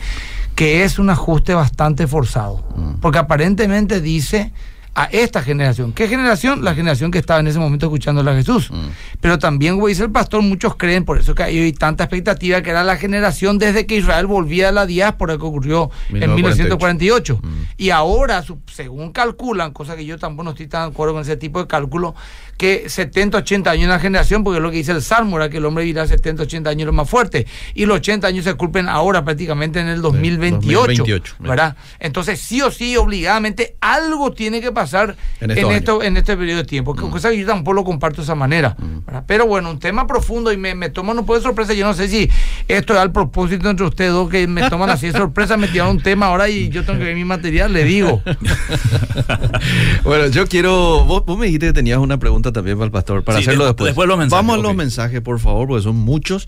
que 0.55 0.83
es 0.83 0.99
un 0.99 1.09
ajuste 1.09 1.53
bastante 1.53 2.07
forzado, 2.07 2.63
Mm. 2.75 2.99
porque 3.01 3.17
aparentemente 3.19 4.01
dice 4.01 4.51
a 4.95 5.05
esta 5.05 5.41
generación. 5.41 5.93
¿Qué 5.93 6.09
generación? 6.09 6.63
La 6.65 6.73
generación 6.75 7.09
que 7.11 7.19
estaba 7.19 7.39
en 7.39 7.47
ese 7.47 7.59
momento 7.59 7.85
escuchándole 7.85 8.31
a 8.31 8.33
Jesús. 8.33 8.69
Mm. 8.69 8.87
Pero 9.21 9.39
también, 9.39 9.75
como 9.75 9.87
dice 9.87 10.03
el 10.03 10.11
pastor, 10.11 10.41
muchos 10.41 10.75
creen, 10.75 11.05
por 11.05 11.17
eso 11.17 11.33
que 11.35 11.43
hay 11.43 11.71
tanta 11.71 12.03
expectativa, 12.03 12.61
que 12.61 12.71
era 12.71 12.83
la 12.83 12.97
generación 12.97 13.59
desde 13.59 13.85
que 13.85 13.95
Israel 13.95 14.25
volvía 14.25 14.69
a 14.69 14.71
la 14.73 14.85
diáspora 14.85 15.37
que 15.37 15.43
ocurrió 15.43 15.89
en 16.09 16.33
1948. 16.35 17.39
Mm. 17.41 17.47
Y 17.77 17.91
ahora, 17.91 18.43
según 18.73 19.11
calculan, 19.13 19.71
cosa 19.71 19.95
que 19.95 20.05
yo 20.05 20.17
tampoco 20.17 20.45
no 20.45 20.49
estoy 20.51 20.67
tan 20.67 20.89
de 20.89 20.93
acuerdo 20.93 21.13
con 21.13 21.21
ese 21.21 21.37
tipo 21.37 21.59
de 21.59 21.67
cálculo, 21.67 22.13
que 22.59 22.89
70, 22.89 23.37
80 23.37 23.71
años 23.71 23.83
en 23.85 23.89
la 23.89 23.99
generación, 23.99 24.43
porque 24.43 24.57
es 24.57 24.61
lo 24.63 24.69
que 24.69 24.75
dice 24.77 24.91
el 24.91 25.01
Salmo, 25.01 25.37
era 25.37 25.49
que 25.49 25.57
el 25.57 25.65
hombre 25.65 25.85
vivirá 25.85 26.05
70, 26.05 26.43
80 26.43 26.69
años 26.69 26.85
lo 26.87 26.91
más 26.93 27.09
fuerte. 27.09 27.47
Y 27.73 27.85
los 27.85 27.97
80 27.99 28.27
años 28.27 28.43
se 28.43 28.53
culpen 28.55 28.89
ahora 28.89 29.23
prácticamente 29.23 29.79
en 29.79 29.87
el 29.87 30.01
2028. 30.01 30.79
2028, 30.79 31.35
¿verdad? 31.39 31.77
Entonces, 31.99 32.39
sí 32.41 32.61
o 32.61 32.69
sí, 32.69 32.97
obligadamente, 32.97 33.77
algo 33.79 34.33
tiene 34.33 34.59
que 34.59 34.73
pasar 34.73 35.15
En 35.39 35.51
en, 35.51 35.57
estos 35.57 35.73
esto, 35.73 36.03
en 36.03 36.17
este 36.17 36.35
periodo 36.35 36.57
de 36.57 36.65
tiempo. 36.65 36.93
que- 36.93 37.01
Cosa 37.09 37.29
que 37.31 37.39
yo 37.39 37.47
tampoco 37.47 37.73
lo 37.73 37.83
comparto 37.85 38.17
de 38.17 38.23
esa 38.23 38.35
manera. 38.35 38.75
¿verdad? 39.05 39.23
Pero 39.25 39.47
bueno, 39.47 39.71
un 39.71 39.79
tema 39.79 40.05
profundo 40.05 40.51
y 40.51 40.57
me, 40.57 40.75
me 40.75 40.89
toma 40.89 41.13
no 41.13 41.25
puede 41.25 41.41
sorpresa. 41.41 41.73
Yo 41.73 41.85
no 41.85 41.93
sé 41.93 42.09
si 42.09 42.29
esto 42.67 42.93
es 42.93 42.99
al 42.99 43.13
propósito 43.13 43.69
entre 43.69 43.85
ustedes 43.85 44.11
dos 44.11 44.29
que 44.29 44.45
me 44.47 44.69
toman 44.69 44.89
así 44.89 45.07
de 45.07 45.13
sorpresa, 45.13 45.55
me 45.55 45.69
tiraron 45.69 45.95
un 45.95 46.03
tema 46.03 46.25
ahora 46.25 46.49
y 46.49 46.67
yo 46.67 46.83
tengo 46.83 46.99
que 46.99 47.05
ver 47.05 47.15
mi 47.15 47.23
material, 47.25 47.71
le 47.71 47.85
digo. 47.85 48.21
bueno, 50.03 50.27
yo 50.27 50.45
quiero. 50.47 51.05
Vos, 51.05 51.25
vos 51.25 51.37
me 51.37 51.45
dijiste 51.45 51.67
que 51.67 51.73
tenías 51.73 51.99
una 51.99 52.17
pregunta 52.17 52.48
también 52.53 52.77
para 52.77 52.85
el 52.85 52.91
pastor, 52.91 53.23
para 53.23 53.39
Sí, 53.39 53.43
hacerlo 53.45 53.63
de- 53.65 53.69
después. 53.71 53.89
después 53.89 54.07
los 54.07 54.17
mensajes, 54.17 54.45
Vamos 54.45 54.59
a 54.59 54.61
los 54.67 54.75
mensajes, 54.75 55.21
por 55.21 55.39
favor, 55.39 55.67
porque 55.67 55.83
son 55.83 55.95
muchos. 55.95 56.47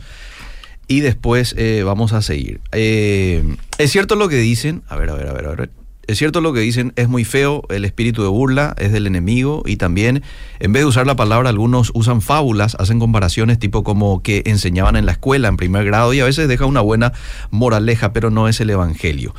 Y 0.87 0.99
después 0.99 1.55
eh, 1.57 1.83
vamos 1.85 2.11
a 2.13 2.21
seguir. 2.21 2.59
Eh, 2.73 3.43
es 3.77 3.91
cierto 3.91 4.15
lo 4.15 4.27
que 4.27 4.35
dicen. 4.37 4.81
A 4.89 4.97
ver, 4.97 5.09
a 5.09 5.13
ver, 5.13 5.27
a 5.27 5.33
ver, 5.33 5.45
a 5.45 5.49
ver. 5.55 5.69
Es 6.07 6.17
cierto 6.17 6.41
lo 6.41 6.51
que 6.51 6.59
dicen, 6.59 6.91
es 6.97 7.07
muy 7.07 7.23
feo, 7.23 7.61
el 7.69 7.85
espíritu 7.85 8.23
de 8.23 8.27
burla 8.27 8.75
es 8.77 8.91
del 8.91 9.07
enemigo 9.07 9.63
y 9.65 9.77
también 9.77 10.23
en 10.59 10.73
vez 10.73 10.81
de 10.81 10.87
usar 10.87 11.07
la 11.07 11.15
palabra 11.15 11.47
algunos 11.49 11.91
usan 11.93 12.21
fábulas, 12.21 12.75
hacen 12.79 12.99
comparaciones 12.99 13.59
tipo 13.59 13.83
como 13.83 14.21
que 14.21 14.41
enseñaban 14.47 14.97
en 14.97 15.05
la 15.05 15.13
escuela 15.13 15.47
en 15.47 15.55
primer 15.55 15.85
grado 15.85 16.11
y 16.13 16.19
a 16.19 16.25
veces 16.25 16.49
deja 16.49 16.65
una 16.65 16.81
buena 16.81 17.13
moraleja, 17.51 18.11
pero 18.11 18.29
no 18.29 18.49
es 18.49 18.59
el 18.59 18.71
evangelio. 18.71 19.33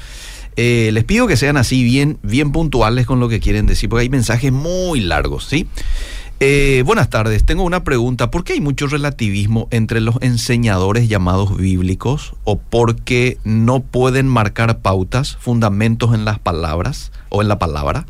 Eh, 0.56 0.90
les 0.94 1.04
pido 1.04 1.26
que 1.26 1.36
sean 1.36 1.56
así 1.58 1.82
bien, 1.82 2.18
bien 2.22 2.52
puntuales 2.52 3.06
con 3.06 3.20
lo 3.20 3.28
que 3.28 3.40
quieren 3.40 3.66
decir, 3.66 3.90
porque 3.90 4.02
hay 4.02 4.08
mensajes 4.08 4.52
muy 4.52 5.00
largos, 5.00 5.44
¿sí? 5.46 5.66
Eh, 6.44 6.82
buenas 6.84 7.08
tardes, 7.08 7.44
tengo 7.44 7.62
una 7.62 7.84
pregunta. 7.84 8.32
¿Por 8.32 8.42
qué 8.42 8.54
hay 8.54 8.60
mucho 8.60 8.88
relativismo 8.88 9.68
entre 9.70 10.00
los 10.00 10.16
enseñadores 10.22 11.08
llamados 11.08 11.56
bíblicos? 11.56 12.34
¿O 12.42 12.58
porque 12.58 13.38
no 13.44 13.78
pueden 13.78 14.26
marcar 14.26 14.80
pautas, 14.80 15.36
fundamentos 15.36 16.12
en 16.14 16.24
las 16.24 16.40
palabras 16.40 17.12
o 17.28 17.42
en 17.42 17.48
la 17.48 17.60
palabra? 17.60 18.06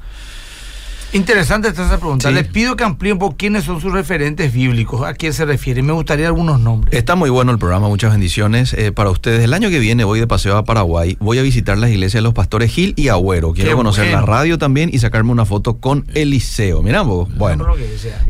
Interesante 1.13 1.69
está 1.69 1.85
esa 1.85 1.99
pregunta. 1.99 2.29
Sí. 2.29 2.35
Les 2.35 2.47
pido 2.49 2.75
que 2.75 2.85
amplíen 2.85 3.19
por 3.19 3.37
quiénes 3.37 3.65
son 3.65 3.81
sus 3.81 3.93
referentes 3.93 4.53
bíblicos, 4.53 5.07
a 5.07 5.13
quién 5.13 5.35
se 5.35 5.45
refiere. 5.45 5.83
Me 5.83 5.93
gustaría 5.93 6.27
algunos 6.27 6.59
nombres. 6.59 6.95
Está 6.95 7.17
muy 7.17 7.29
bueno 7.29 7.53
el 7.53 7.59
programa, 7.59 7.89
muchas 7.89 8.13
bendiciones 8.13 8.73
eh, 8.73 8.93
para 8.93 9.11
ustedes. 9.11 9.45
El 9.45 9.53
año 9.53 9.69
que 9.69 9.79
viene 9.79 10.05
voy 10.05 10.21
de 10.21 10.27
paseo 10.27 10.57
a 10.57 10.65
Paraguay, 10.65 11.19
voy 11.21 11.39
a 11.39 11.43
visitar 11.43 11.77
las 11.77 11.91
iglesias 11.91 12.15
de 12.15 12.23
los 12.23 12.33
pastores 12.33 12.73
Gil 12.73 12.95
y 12.97 13.09
Agüero. 13.09 13.53
Quiero 13.53 13.71
Qué 13.71 13.77
conocer 13.77 14.05
bueno. 14.07 14.21
la 14.21 14.27
radio 14.27 14.57
también 14.57 14.89
y 14.93 14.99
sacarme 15.01 15.33
una 15.33 15.45
foto 15.45 15.77
con 15.79 16.07
Eliseo. 16.15 16.83
Mirá 16.83 17.03
vos, 17.03 17.29
bueno. 17.37 17.67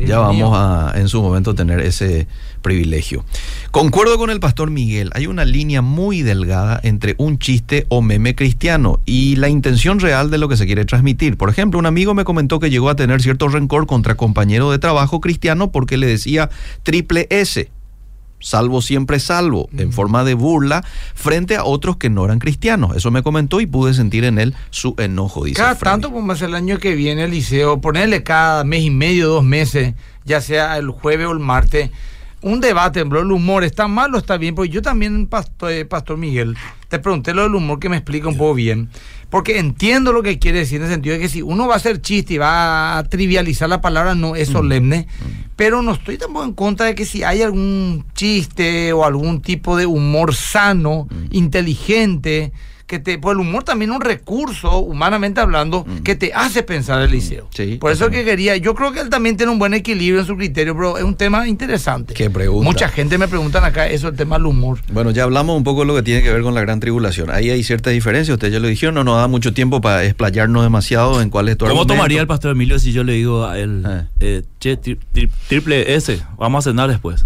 Ya 0.05 0.19
vamos 0.19 0.51
a 0.57 0.91
en 0.95 1.07
su 1.07 1.21
momento 1.21 1.55
tener 1.55 1.79
ese 1.79 2.27
privilegio. 2.63 3.23
Concuerdo 3.69 4.17
con 4.17 4.31
el 4.31 4.39
pastor 4.39 4.71
Miguel, 4.71 5.11
hay 5.13 5.27
una 5.27 5.45
línea 5.45 5.83
muy 5.83 6.23
delgada 6.23 6.79
entre 6.81 7.13
un 7.19 7.37
chiste 7.37 7.85
o 7.89 8.01
meme 8.01 8.33
cristiano 8.33 8.99
y 9.05 9.35
la 9.35 9.49
intención 9.49 9.99
real 9.99 10.31
de 10.31 10.39
lo 10.39 10.49
que 10.49 10.57
se 10.57 10.65
quiere 10.65 10.85
transmitir. 10.85 11.37
Por 11.37 11.51
ejemplo, 11.51 11.77
un 11.77 11.85
amigo 11.85 12.15
me 12.15 12.23
comentó 12.23 12.59
que 12.59 12.71
llegó 12.71 12.89
a 12.89 12.95
tener 12.95 13.21
cierto 13.21 13.47
rencor 13.47 13.85
contra 13.85 14.15
compañero 14.15 14.71
de 14.71 14.79
trabajo 14.79 15.21
cristiano 15.21 15.71
porque 15.71 15.97
le 15.97 16.07
decía 16.07 16.49
triple 16.81 17.27
S. 17.29 17.69
Salvo 18.39 18.81
siempre 18.81 19.21
salvo, 19.21 19.69
en 19.77 19.93
forma 19.93 20.25
de 20.25 20.33
burla, 20.33 20.83
frente 21.15 21.55
a 21.55 21.63
otros 21.63 21.95
que 21.95 22.09
no 22.09 22.25
eran 22.25 22.39
cristianos. 22.39 22.93
Eso 22.93 23.09
me 23.09 23.23
comentó 23.23 23.61
y 23.61 23.65
pude 23.67 23.93
sentir 23.93 24.25
en 24.25 24.37
él 24.37 24.53
su 24.69 24.95
enojo, 24.97 25.45
dice 25.45 25.55
Cada 25.55 25.75
Freddy. 25.75 25.91
tanto 25.91 26.11
como 26.11 26.33
es 26.33 26.41
el 26.41 26.53
año 26.53 26.77
que 26.77 26.93
viene 26.93 27.23
el 27.23 27.31
liceo, 27.31 27.79
ponerle 27.79 28.23
cada 28.23 28.65
mes 28.65 28.83
y 28.83 28.89
medio, 28.89 29.29
dos 29.29 29.45
meses, 29.45 29.93
ya 30.25 30.41
sea 30.41 30.77
el 30.77 30.89
jueves 30.89 31.27
o 31.27 31.31
el 31.31 31.39
martes, 31.39 31.91
un 32.43 32.59
debate, 32.59 33.03
bro, 33.03 33.21
el 33.21 33.31
humor, 33.31 33.63
¿está 33.63 33.87
mal 33.87 34.13
o 34.13 34.17
está 34.17 34.37
bien? 34.37 34.53
Porque 34.53 34.69
yo 34.69 34.81
también, 34.81 35.27
pastor, 35.27 35.71
eh, 35.71 35.85
pastor 35.85 36.17
Miguel, 36.17 36.55
te 36.89 36.99
pregunté 36.99 37.33
lo 37.33 37.43
del 37.43 37.55
humor 37.55 37.79
que 37.79 37.89
me 37.89 37.97
explica 37.97 38.27
un 38.27 38.37
poco 38.37 38.53
bien. 38.53 38.89
Porque 39.29 39.57
entiendo 39.57 40.13
lo 40.13 40.21
que 40.21 40.37
quiere 40.37 40.59
decir 40.59 40.77
en 40.77 40.83
el 40.83 40.91
sentido 40.91 41.15
de 41.15 41.21
que 41.21 41.29
si 41.29 41.41
uno 41.41 41.67
va 41.67 41.73
a 41.73 41.77
hacer 41.77 42.01
chiste 42.01 42.35
y 42.35 42.37
va 42.37 42.99
a 42.99 43.03
trivializar 43.05 43.67
la 43.67 43.81
palabra, 43.81 44.13
no 44.13 44.35
es 44.35 44.49
solemne. 44.49 45.07
Pero 45.55 45.81
no 45.81 45.93
estoy 45.93 46.17
tampoco 46.17 46.45
en 46.45 46.53
contra 46.53 46.85
de 46.85 46.93
que 46.93 47.05
si 47.05 47.23
hay 47.23 47.41
algún 47.41 48.05
chiste 48.13 48.93
o 48.93 49.05
algún 49.05 49.41
tipo 49.41 49.75
de 49.75 49.87
humor 49.87 50.35
sano, 50.35 51.07
inteligente, 51.31 52.51
que 52.87 52.99
te, 52.99 53.17
pues 53.17 53.33
el 53.33 53.39
humor 53.39 53.63
también 53.63 53.91
es 53.91 53.95
un 53.95 54.01
recurso, 54.01 54.77
humanamente 54.79 55.39
hablando, 55.41 55.85
que 56.03 56.15
te 56.15 56.31
hace 56.33 56.63
pensar 56.63 57.01
el 57.01 57.11
liceo. 57.11 57.47
Sí, 57.51 57.77
Por 57.79 57.91
eso 57.91 58.09
que 58.09 58.23
quería, 58.25 58.57
yo 58.57 58.75
creo 58.75 58.91
que 58.91 58.99
él 58.99 59.09
también 59.09 59.37
tiene 59.37 59.51
un 59.51 59.59
buen 59.59 59.73
equilibrio 59.73 60.19
en 60.21 60.27
su 60.27 60.35
criterio, 60.35 60.75
pero 60.75 60.97
es 60.97 61.03
un 61.03 61.15
tema 61.15 61.47
interesante. 61.47 62.13
Qué 62.13 62.29
pregunta. 62.29 62.63
Mucha 62.69 62.89
gente 62.89 63.17
me 63.17 63.27
preguntan 63.27 63.63
acá 63.63 63.87
eso, 63.87 64.09
el 64.09 64.15
tema 64.15 64.35
del 64.37 64.45
humor. 64.47 64.79
Bueno, 64.91 65.11
ya 65.11 65.23
hablamos 65.23 65.55
un 65.57 65.63
poco 65.63 65.81
de 65.81 65.87
lo 65.87 65.95
que 65.95 66.03
tiene 66.03 66.21
que 66.21 66.31
ver 66.31 66.41
con 66.43 66.53
la 66.53 66.61
gran 66.61 66.79
tribulación. 66.79 67.29
Ahí 67.31 67.49
hay 67.49 67.63
ciertas 67.63 67.93
diferencias, 67.93 68.33
ustedes 68.35 68.53
ya 68.53 68.59
lo 68.59 68.67
dijeron, 68.67 68.95
no 68.95 69.03
nos 69.03 69.17
da 69.17 69.27
mucho 69.27 69.53
tiempo 69.53 69.81
para 69.81 70.03
explayarnos 70.03 70.63
demasiado 70.63 71.21
en 71.21 71.29
cuál 71.29 71.49
es 71.49 71.57
tu 71.57 71.65
¿Cómo 71.65 71.81
argumento. 71.81 71.93
tomaría 71.95 72.21
el 72.21 72.27
pastor 72.27 72.51
Emilio 72.51 72.77
si 72.79 72.91
yo 72.91 73.03
le 73.03 73.13
digo 73.13 73.45
a 73.45 73.57
él, 73.57 73.83
Eh. 73.87 74.03
eh, 74.19 74.43
che, 74.59 74.79
tri- 74.79 74.97
tri- 75.13 75.29
triple 75.47 75.95
S, 75.95 76.19
vamos 76.37 76.65
a 76.67 76.69
cenar 76.71 76.89
después? 76.89 77.25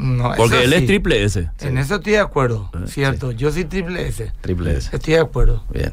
No, 0.00 0.32
Porque 0.36 0.64
él 0.64 0.72
es 0.72 0.86
triple 0.86 1.22
S. 1.24 1.50
En 1.60 1.76
eso 1.76 1.96
estoy 1.96 2.14
de 2.14 2.20
acuerdo, 2.20 2.70
Eh, 2.74 2.86
cierto. 2.86 3.32
Yo 3.32 3.52
soy 3.52 3.66
triple 3.66 4.08
S. 4.08 4.32
Triple 4.40 4.76
S. 4.76 4.90
Estoy 4.96 5.14
de 5.14 5.20
acuerdo. 5.20 5.62
Bien. 5.70 5.92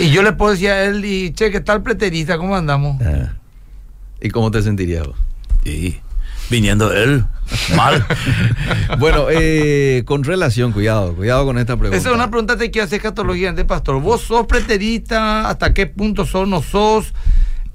Y 0.00 0.10
yo 0.10 0.22
le 0.22 0.32
puedo 0.32 0.52
decir 0.52 0.70
a 0.70 0.84
él, 0.84 1.04
y 1.04 1.32
che, 1.32 1.50
¿qué 1.50 1.60
tal 1.60 1.82
preterista? 1.82 2.36
¿Cómo 2.36 2.56
andamos? 2.56 3.00
Ah. 3.00 3.34
¿Y 4.20 4.30
cómo 4.30 4.50
te 4.50 4.60
sentirías 4.62 5.06
vos? 5.06 5.16
Sí. 5.64 6.00
Viniendo 6.50 6.92
él, 6.92 7.24
mal. 7.76 8.04
bueno, 8.98 9.26
eh, 9.30 10.02
con 10.04 10.24
relación, 10.24 10.72
cuidado, 10.72 11.14
cuidado 11.14 11.44
con 11.44 11.58
esta 11.58 11.76
pregunta. 11.76 11.96
Esa 11.96 12.08
es 12.08 12.14
una 12.14 12.30
pregunta 12.30 12.56
que 12.56 12.70
quiero 12.70 12.86
hacer 12.86 12.96
escatológicamente, 12.96 13.64
pastor. 13.64 14.00
¿Vos 14.00 14.22
sos 14.22 14.46
preterista? 14.46 15.48
¿Hasta 15.48 15.74
qué 15.74 15.86
punto 15.86 16.26
sos, 16.26 16.48
no 16.48 16.62
sos? 16.62 17.12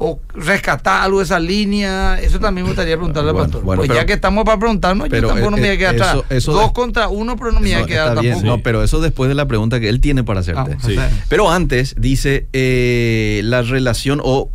O 0.06 0.20
rescatar 0.34 1.04
algo 1.04 1.20
de 1.20 1.24
esa 1.24 1.40
línea? 1.40 2.20
Eso 2.20 2.38
también 2.38 2.66
me 2.66 2.72
gustaría 2.72 2.98
preguntarle 2.98 3.30
al 3.30 3.38
pastor. 3.38 3.64
pues 3.64 3.90
ya 3.90 4.06
que 4.06 4.12
estamos 4.12 4.44
para 4.44 4.60
preguntarnos, 4.60 5.08
yo 5.08 5.28
tampoco 5.28 5.52
no 5.52 5.58
me 5.58 5.64
voy 5.64 5.70
a 5.70 5.78
quedar 5.78 5.96
atrás. 5.96 6.44
Dos 6.46 6.74
contra 6.74 7.08
uno, 7.08 7.38
pero 7.38 7.54
no 7.54 7.62
me 7.62 7.74
voy 7.74 7.84
a 7.84 7.86
quedar 7.86 8.16
tampoco. 8.16 8.46
No, 8.46 8.58
pero 8.60 8.84
eso 8.84 9.00
después 9.00 9.30
de 9.30 9.36
la 9.36 9.48
pregunta 9.48 9.80
que 9.80 9.88
él 9.88 10.02
tiene 10.02 10.26
para 10.26 10.42
hacerte. 10.42 10.78
Ah, 11.00 11.10
pero 11.30 11.50
antes 11.50 11.96
dice 11.98 12.48
eh, 12.52 13.42
la 13.46 13.62
relación 13.62 14.20
o 14.22 14.50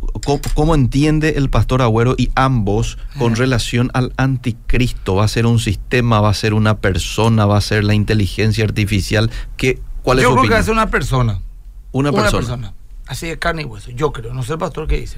cómo, 0.53 0.75
entiende 0.75 1.33
el 1.37 1.49
pastor 1.49 1.81
Agüero 1.81 2.13
y 2.15 2.29
ambos 2.35 2.99
con 3.17 3.35
relación 3.35 3.89
al 3.95 4.13
anticristo. 4.17 5.15
¿Va 5.15 5.23
a 5.23 5.27
ser 5.27 5.47
un 5.47 5.59
sistema? 5.59 6.21
¿Va 6.21 6.29
a 6.29 6.33
ser 6.35 6.53
una 6.53 6.77
persona? 6.77 7.47
¿Va 7.47 7.57
a 7.57 7.61
ser 7.61 7.83
la 7.83 7.95
inteligencia 7.95 8.63
artificial? 8.63 9.31
¿Qué, 9.57 9.79
¿Cuál 10.03 10.19
es 10.19 10.23
yo 10.23 10.31
creo 10.33 10.43
que 10.43 10.53
va 10.53 10.59
a 10.59 10.63
ser 10.63 10.73
una 10.73 10.91
persona. 10.91 11.41
Una 11.91 12.11
persona. 12.11 12.29
Una 12.29 12.37
persona. 12.37 12.73
Así 13.07 13.27
de 13.27 13.39
carne 13.39 13.63
y 13.63 13.65
hueso. 13.65 13.89
Yo 13.89 14.11
creo. 14.13 14.35
No 14.35 14.43
sé 14.43 14.53
el 14.53 14.59
pastor 14.59 14.87
qué 14.87 14.97
dice. 14.99 15.17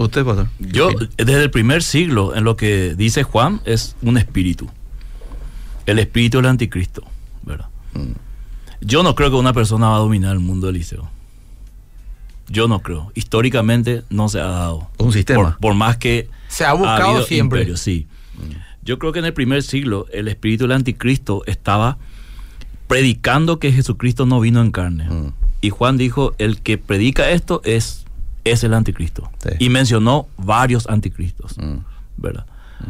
¿Usted, 0.00 0.24
pastor? 0.24 0.48
Yo, 0.58 0.88
desde 1.18 1.42
el 1.42 1.50
primer 1.50 1.82
siglo, 1.82 2.34
en 2.34 2.44
lo 2.44 2.56
que 2.56 2.94
dice 2.94 3.22
Juan, 3.22 3.60
es 3.66 3.96
un 4.00 4.16
espíritu. 4.16 4.70
El 5.84 5.98
espíritu 5.98 6.38
del 6.38 6.46
anticristo, 6.46 7.02
¿verdad? 7.42 7.68
Mm. 7.92 8.12
Yo 8.80 9.02
no 9.02 9.14
creo 9.14 9.30
que 9.30 9.36
una 9.36 9.52
persona 9.52 9.90
va 9.90 9.96
a 9.96 9.98
dominar 9.98 10.32
el 10.32 10.38
mundo 10.38 10.68
del 10.68 10.76
liceo. 10.76 11.10
Yo 12.48 12.66
no 12.66 12.80
creo. 12.80 13.12
Históricamente 13.14 14.02
no 14.08 14.30
se 14.30 14.40
ha 14.40 14.46
dado. 14.46 14.88
Un 14.96 15.12
sistema. 15.12 15.58
Por, 15.60 15.74
más 15.74 15.98
que. 15.98 16.30
Se 16.48 16.64
ha 16.64 16.72
buscado 16.72 17.22
siempre. 17.24 17.76
sí. 17.76 18.06
Mm. 18.36 18.54
Yo 18.82 18.98
creo 18.98 19.12
que 19.12 19.18
en 19.18 19.26
el 19.26 19.34
primer 19.34 19.62
siglo 19.62 20.06
el 20.14 20.28
espíritu 20.28 20.64
del 20.64 20.72
anticristo 20.72 21.42
estaba 21.44 21.98
predicando 22.86 23.58
que 23.58 23.70
Jesucristo 23.70 24.24
no 24.24 24.40
vino 24.40 24.62
en 24.62 24.70
carne. 24.70 25.10
Mm. 25.10 25.32
Y 25.60 25.68
Juan 25.68 25.98
dijo: 25.98 26.34
el 26.38 26.62
que 26.62 26.78
predica 26.78 27.28
esto 27.30 27.60
es 27.64 28.06
es 28.44 28.64
el 28.64 28.74
anticristo. 28.74 29.30
Y 29.58 29.68
mencionó 29.68 30.26
varios 30.36 30.88
anticristos, 30.88 31.56
mm. 31.58 31.78
¿verdad? 32.16 32.46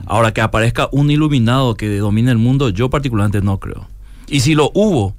Ahora, 0.07 0.33
que 0.33 0.41
aparezca 0.41 0.89
un 0.93 1.11
iluminado 1.11 1.75
que 1.75 1.99
domine 1.99 2.31
el 2.31 2.39
mundo, 2.39 2.69
yo 2.69 2.91
particularmente 2.91 3.43
no 3.43 3.59
creo. 3.59 3.89
Y 4.29 4.41
si 4.41 4.55
lo 4.55 4.71
hubo, 4.75 5.15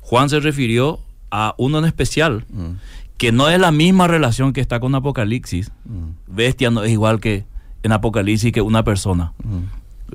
Juan 0.00 0.28
se 0.28 0.38
refirió 0.38 1.00
a 1.30 1.54
uno 1.58 1.78
en 1.78 1.84
especial, 1.84 2.44
mm. 2.48 2.70
que 3.16 3.32
no 3.32 3.48
es 3.48 3.58
la 3.58 3.72
misma 3.72 4.06
relación 4.06 4.52
que 4.52 4.60
está 4.60 4.78
con 4.78 4.94
Apocalipsis. 4.94 5.72
Mm. 5.84 6.34
Bestia 6.34 6.70
no 6.70 6.84
es 6.84 6.92
igual 6.92 7.20
que 7.20 7.44
en 7.82 7.92
Apocalipsis 7.92 8.52
que 8.52 8.62
una 8.62 8.84
persona. 8.84 9.32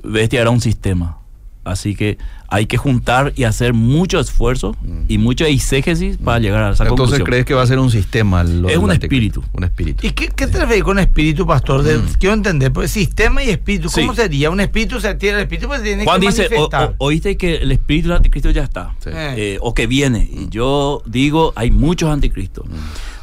Bestia 0.02 0.40
era 0.40 0.50
un 0.50 0.60
sistema. 0.60 1.19
Así 1.70 1.94
que 1.94 2.18
hay 2.48 2.66
que 2.66 2.76
juntar 2.76 3.32
y 3.36 3.44
hacer 3.44 3.74
mucho 3.74 4.18
esfuerzo 4.18 4.76
y 5.08 5.18
mm. 5.18 5.20
mucha 5.20 5.46
exégesis 5.46 6.16
para 6.16 6.38
mm. 6.38 6.42
llegar 6.42 6.62
a 6.64 6.70
esa 6.72 6.84
Entonces, 6.84 7.14
Entonces, 7.14 7.24
¿crees 7.24 7.44
que 7.44 7.54
va 7.54 7.62
a 7.62 7.66
ser 7.66 7.78
un 7.78 7.90
sistema? 7.90 8.42
es 8.42 8.76
un 8.76 8.90
espíritu. 8.90 9.42
Un 9.52 9.64
espíritu. 9.64 10.06
¿Y 10.06 10.10
qué, 10.10 10.28
qué 10.28 10.46
te 10.46 10.58
refieres 10.58 10.84
con 10.84 10.98
espíritu, 10.98 11.46
pastor? 11.46 11.82
Mm. 11.82 12.12
Quiero 12.18 12.34
entender. 12.34 12.72
Pues, 12.72 12.90
sistema 12.90 13.42
y 13.42 13.50
espíritu, 13.50 13.88
¿cómo 13.90 14.14
sería? 14.14 14.50
Un 14.50 14.60
espíritu 14.60 15.00
se 15.00 15.14
tiene 15.14 15.38
el 15.38 15.42
espíritu, 15.44 15.68
pues 15.68 15.82
tiene 15.82 16.04
Juan 16.04 16.20
que 16.20 16.26
dice, 16.26 16.48
oíste 16.98 17.36
que 17.36 17.56
el 17.56 17.72
espíritu 17.72 18.08
del 18.08 18.16
anticristo 18.16 18.50
ya 18.50 18.64
está. 18.64 18.94
Eh, 19.06 19.58
o 19.60 19.72
que 19.74 19.86
viene. 19.86 20.28
Y 20.30 20.48
yo 20.48 21.02
digo, 21.06 21.52
hay 21.56 21.70
muchos 21.70 22.10
anticristos. 22.10 22.66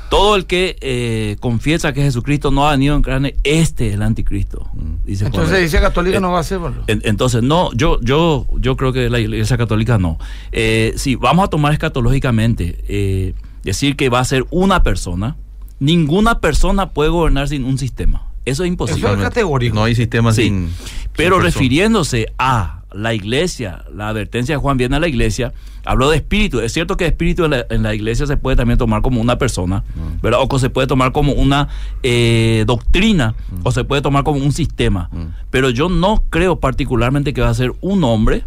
Todo 0.10 0.36
el 0.36 0.45
que 0.45 0.78
eh, 0.80 1.36
confiesa 1.39 1.91
que 1.93 2.01
Jesucristo 2.01 2.51
no 2.51 2.68
ha 2.68 2.72
venido 2.72 2.95
en 2.95 3.01
carne, 3.01 3.36
este 3.43 3.89
es 3.89 3.95
el 3.95 4.01
anticristo. 4.01 4.70
Mm. 4.74 5.05
Dice 5.05 5.26
entonces 5.26 5.62
dice 5.62 5.80
católica 5.80 6.20
no 6.20 6.32
va 6.32 6.39
a 6.39 6.43
ser. 6.43 6.60
entonces, 6.88 7.43
no, 7.43 7.74
yo, 7.74 7.99
yo, 8.01 8.47
yo 8.58 8.78
creo 8.78 8.93
que 8.93 9.10
la 9.10 9.20
iglesia 9.20 9.58
católica 9.58 9.97
no. 9.97 10.18
Eh, 10.51 10.93
si 10.95 11.16
vamos 11.16 11.45
a 11.45 11.49
tomar 11.49 11.74
escatológicamente, 11.74 12.84
eh, 12.88 13.34
decir 13.64 13.95
que 13.95 14.10
va 14.10 14.20
a 14.20 14.26
ser 14.26 14.45
una 14.49 14.84
persona, 14.84 15.36
ninguna 15.80 16.39
persona 16.39 16.91
puede 16.91 17.10
gobernar 17.10 17.47
sin 17.49 17.66
un 17.66 17.78
sistema. 17.78 18.28
Eso 18.45 18.64
es 18.64 18.70
imposible. 18.70 19.08
Eso 19.08 19.18
es 19.18 19.22
categórico. 19.22 19.76
No 19.76 19.84
hay 19.84 19.93
sistema 19.93 20.32
sin. 20.32 20.72
Pero 21.18 21.39
refiriéndose 21.39 22.28
a 22.38 22.84
la 22.93 23.14
iglesia, 23.14 23.84
la 23.93 24.10
advertencia 24.10 24.55
de 24.55 24.60
Juan 24.60 24.78
viene 24.78 24.95
a 24.95 24.99
la 24.99 25.08
iglesia, 25.08 25.53
habló 25.88 26.09
de 26.09 26.17
espíritu. 26.17 26.59
Es 26.59 26.73
cierto 26.73 26.97
que 26.97 27.05
espíritu 27.05 27.45
en 27.45 27.83
la, 27.83 27.95
iglesia 27.95 28.27
se 28.27 28.38
puede 28.38 28.57
también 28.57 28.77
tomar 28.77 29.01
como 29.01 29.21
una 29.21 29.38
persona, 29.38 29.83
mm. 29.95 30.21
¿verdad? 30.21 30.39
O 30.47 30.59
se 30.59 30.69
puede 30.69 30.88
tomar 30.88 31.11
como 31.11 31.33
una 31.33 31.69
eh, 32.03 32.63
doctrina, 32.67 33.35
mm. 33.51 33.61
o 33.63 33.71
se 33.71 33.83
puede 33.83 34.01
tomar 34.01 34.23
como 34.23 34.39
un 34.39 34.51
sistema. 34.51 35.09
Mm. 35.11 35.25
Pero 35.49 35.69
yo 35.69 35.89
no 35.89 36.23
creo 36.29 36.59
particularmente 36.59 37.33
que 37.33 37.41
va 37.41 37.49
a 37.49 37.53
ser 37.53 37.73
un 37.81 38.03
hombre 38.03 38.43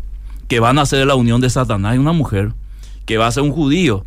que 0.49 0.61
va 0.61 0.71
a 0.71 0.73
nacer 0.73 0.99
de 0.99 1.07
la 1.07 1.15
unión 1.15 1.41
de 1.41 1.49
Satanás 1.49 1.95
y 1.95 1.99
una 1.99 2.13
mujer, 2.13 2.53
que 3.07 3.19
va 3.19 3.27
a 3.27 3.33
ser 3.33 3.43
un 3.43 3.53
judío, 3.53 4.05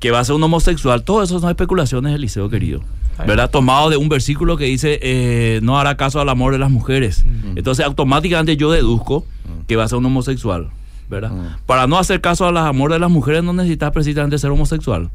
que 0.00 0.10
va 0.10 0.20
a 0.20 0.24
ser 0.24 0.34
un 0.34 0.42
homosexual. 0.42 1.02
Todo 1.02 1.22
eso 1.22 1.40
son 1.40 1.50
especulaciones, 1.50 2.14
Eliseo 2.14 2.48
querido. 2.48 2.80
¿verdad? 3.26 3.50
Tomado 3.50 3.90
de 3.90 3.96
un 3.96 4.08
versículo 4.08 4.56
que 4.56 4.64
dice, 4.66 5.00
eh, 5.02 5.60
no 5.62 5.78
hará 5.78 5.96
caso 5.96 6.20
al 6.20 6.28
amor 6.28 6.52
de 6.52 6.58
las 6.58 6.70
mujeres. 6.70 7.24
Entonces, 7.56 7.84
automáticamente 7.84 8.56
yo 8.56 8.70
deduzco 8.70 9.26
que 9.66 9.76
va 9.76 9.84
a 9.84 9.88
ser 9.88 9.98
un 9.98 10.06
homosexual, 10.06 10.68
¿verdad? 11.08 11.56
Para 11.66 11.86
no 11.86 11.98
hacer 11.98 12.20
caso 12.20 12.46
a 12.46 12.52
los 12.52 12.62
amores 12.62 12.96
de 12.96 13.00
las 13.00 13.10
mujeres 13.10 13.42
no 13.42 13.52
necesitas 13.52 13.92
precisamente 13.92 14.38
ser 14.38 14.50
homosexual, 14.50 15.10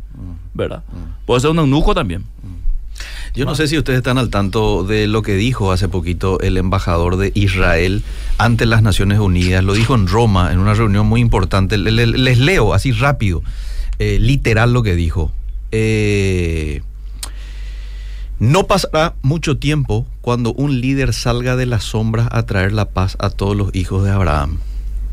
¿verdad? 0.54 0.84
Puede 1.26 1.42
ser 1.42 1.52
un 1.52 1.60
eunuco 1.60 1.94
también. 1.94 2.26
Yo 3.36 3.46
no 3.46 3.56
sé 3.56 3.68
si 3.68 3.78
ustedes 3.78 3.98
están 3.98 4.20
al 4.20 4.30
tanto 4.30 4.84
de 4.84 5.08
lo 5.08 5.24
que 5.24 5.36
dijo 5.36 5.72
hace 5.72 5.88
poquito 5.90 6.40
el 6.42 6.56
embajador 6.58 7.18
de 7.18 7.32
Israel 7.34 8.04
ante 8.38 8.68
las 8.68 8.84
Naciones 8.84 9.18
Unidas. 9.20 9.64
Lo 9.64 9.74
dijo 9.74 9.96
en 9.96 10.08
Roma, 10.08 10.52
en 10.54 10.60
una 10.60 10.76
reunión 10.76 11.08
muy 11.08 11.20
importante. 11.20 11.80
Les, 11.80 12.38
leo 12.38 12.76
así 12.76 12.92
rápido, 12.92 13.42
eh, 13.98 14.20
literal 14.20 14.72
lo 14.72 14.84
que 14.84 14.96
dijo. 14.96 15.32
Eh, 15.72 16.84
no 18.38 18.68
pasará 18.68 19.16
mucho 19.24 19.58
tiempo 19.58 20.06
cuando 20.22 20.54
un 20.54 20.80
líder 20.80 21.14
salga 21.14 21.56
de 21.56 21.66
las 21.66 21.86
sombras 21.86 22.28
a 22.32 22.44
traer 22.46 22.72
la 22.72 22.90
paz 22.90 23.16
a 23.20 23.32
todos 23.32 23.56
los 23.56 23.74
hijos 23.74 24.04
de 24.04 24.12
Abraham. 24.12 24.60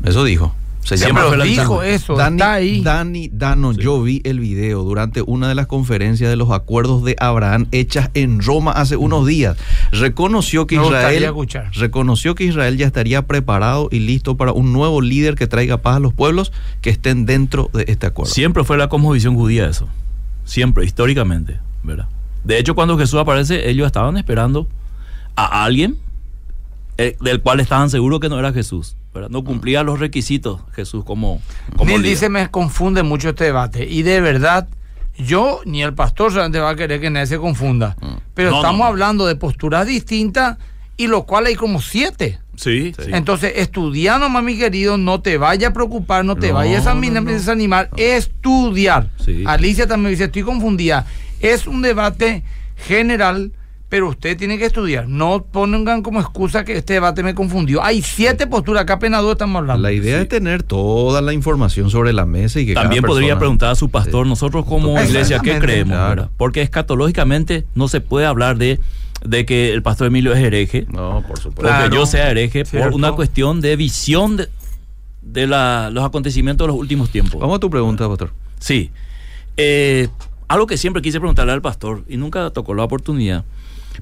Eso 0.03 0.23
dijo. 0.23 0.53
Se 0.83 0.97
Siempre 0.97 1.23
llama 1.23 1.43
dijo 1.43 1.83
eso. 1.83 2.15
Dani, 2.15 2.41
ahí. 2.41 2.81
Dani 2.81 3.29
Dano, 3.31 3.71
yo 3.71 4.01
vi 4.01 4.21
el 4.23 4.39
video 4.39 4.83
durante 4.83 5.21
una 5.21 5.47
de 5.47 5.55
las 5.55 5.67
conferencias 5.67 6.29
de 6.29 6.35
los 6.35 6.51
acuerdos 6.51 7.03
de 7.03 7.15
Abraham 7.19 7.67
hechas 7.71 8.09
en 8.13 8.41
Roma 8.41 8.71
hace 8.71 8.95
unos 8.95 9.25
días. 9.25 9.57
Reconoció 9.91 10.67
que 10.67 10.75
Israel 10.75 11.33
reconoció 11.73 12.35
que 12.35 12.45
Israel 12.45 12.77
ya 12.77 12.87
estaría 12.87 13.21
preparado 13.27 13.89
y 13.91 13.99
listo 13.99 14.37
para 14.37 14.53
un 14.53 14.73
nuevo 14.73 15.01
líder 15.01 15.35
que 15.35 15.47
traiga 15.47 15.77
paz 15.77 15.97
a 15.97 15.99
los 15.99 16.13
pueblos 16.13 16.51
que 16.81 16.89
estén 16.89 17.25
dentro 17.25 17.69
de 17.73 17.85
este 17.87 18.07
acuerdo. 18.07 18.33
Siempre 18.33 18.63
fue 18.63 18.77
la 18.77 18.89
cosmovisión 18.89 19.35
judía 19.35 19.69
eso. 19.69 19.87
Siempre, 20.45 20.83
históricamente, 20.85 21.59
¿verdad? 21.83 22.07
De 22.43 22.57
hecho, 22.57 22.73
cuando 22.73 22.97
Jesús 22.97 23.19
aparece, 23.19 23.69
ellos 23.69 23.85
estaban 23.85 24.17
esperando 24.17 24.67
a 25.35 25.63
alguien 25.63 25.97
eh, 27.01 27.17
del 27.19 27.41
cual 27.41 27.59
estaban 27.59 27.89
seguros 27.89 28.19
que 28.19 28.29
no 28.29 28.39
era 28.39 28.53
Jesús. 28.53 28.95
No 29.29 29.43
cumplía 29.43 29.83
los 29.83 29.99
requisitos 29.99 30.61
Jesús 30.73 31.03
como, 31.03 31.41
como 31.75 31.99
dice, 31.99 32.29
me 32.29 32.49
confunde 32.49 33.03
mucho 33.03 33.29
este 33.29 33.45
debate. 33.45 33.85
Y 33.89 34.03
de 34.03 34.21
verdad, 34.21 34.67
yo 35.17 35.61
ni 35.65 35.83
el 35.83 35.93
pastor 35.93 36.31
solamente 36.31 36.59
va 36.59 36.69
a 36.69 36.75
querer 36.75 37.01
que 37.01 37.09
nadie 37.09 37.27
se 37.27 37.37
confunda. 37.37 37.97
Mm. 37.99 38.13
Pero 38.33 38.55
estamos 38.55 38.87
hablando 38.87 39.25
de 39.25 39.35
posturas 39.35 39.87
distintas 39.87 40.57
y 40.95 41.07
lo 41.07 41.23
cual 41.23 41.47
hay 41.47 41.55
como 41.55 41.81
siete. 41.81 42.39
Sí, 42.55 42.93
Entonces, 43.07 43.53
estudiando, 43.55 44.29
mami 44.29 44.55
querido, 44.55 44.97
no 44.97 45.19
te 45.21 45.37
vaya 45.37 45.69
a 45.69 45.73
preocupar, 45.73 46.23
no 46.23 46.35
te 46.35 46.51
vayas 46.51 46.85
a 46.85 46.93
desanimar, 46.93 47.89
estudiar. 47.97 49.09
Alicia 49.47 49.87
también 49.87 50.11
dice, 50.11 50.25
estoy 50.25 50.43
confundida. 50.43 51.07
Es 51.39 51.65
un 51.65 51.81
debate 51.81 52.43
general, 52.75 53.51
pero 53.91 54.07
usted 54.07 54.37
tiene 54.37 54.57
que 54.57 54.63
estudiar. 54.63 55.09
No 55.09 55.43
pongan 55.43 56.01
como 56.01 56.21
excusa 56.21 56.63
que 56.63 56.77
este 56.77 56.93
debate 56.93 57.23
me 57.23 57.35
confundió. 57.35 57.83
Hay 57.83 58.01
siete 58.01 58.47
posturas, 58.47 58.83
acá 58.83 58.93
apenas 58.93 59.21
dos 59.21 59.33
estamos 59.33 59.59
hablando. 59.59 59.83
La 59.83 59.91
idea 59.91 60.21
es 60.21 60.29
tener 60.29 60.63
toda 60.63 61.21
la 61.21 61.33
información 61.33 61.89
sobre 61.89 62.13
la 62.13 62.25
mesa 62.25 62.61
y 62.61 62.67
que 62.67 62.73
También 62.73 63.03
podría 63.03 63.37
preguntar 63.37 63.69
a 63.71 63.75
su 63.75 63.89
pastor, 63.89 64.25
nosotros 64.25 64.63
como 64.63 64.97
iglesia, 65.03 65.39
¿qué 65.39 65.59
creemos? 65.59 66.29
Porque 66.37 66.61
escatológicamente 66.61 67.65
no 67.75 67.89
se 67.89 67.99
puede 67.99 68.25
hablar 68.25 68.57
de 68.57 68.79
de 69.25 69.45
que 69.45 69.73
el 69.73 69.83
pastor 69.83 70.07
Emilio 70.07 70.31
es 70.31 70.39
hereje. 70.39 70.87
No, 70.89 71.21
por 71.27 71.37
supuesto. 71.37 71.89
que 71.89 71.93
yo 71.93 72.05
sea 72.05 72.31
hereje 72.31 72.63
por 72.63 72.93
una 72.93 73.11
cuestión 73.11 73.59
de 73.59 73.75
visión 73.75 74.37
de, 74.37 74.47
de 75.21 75.47
los 75.47 76.05
acontecimientos 76.05 76.65
de 76.65 76.69
los 76.69 76.79
últimos 76.79 77.09
tiempos. 77.09 77.41
Vamos 77.41 77.57
a 77.57 77.59
tu 77.59 77.69
pregunta, 77.69 78.07
pastor. 78.07 78.31
Sí. 78.57 78.89
Eh, 79.57 80.07
algo 80.47 80.65
que 80.65 80.77
siempre 80.77 81.01
quise 81.01 81.19
preguntarle 81.19 81.51
al 81.51 81.61
pastor 81.61 82.05
y 82.07 82.15
nunca 82.15 82.49
tocó 82.51 82.73
la 82.73 82.85
oportunidad. 82.85 83.43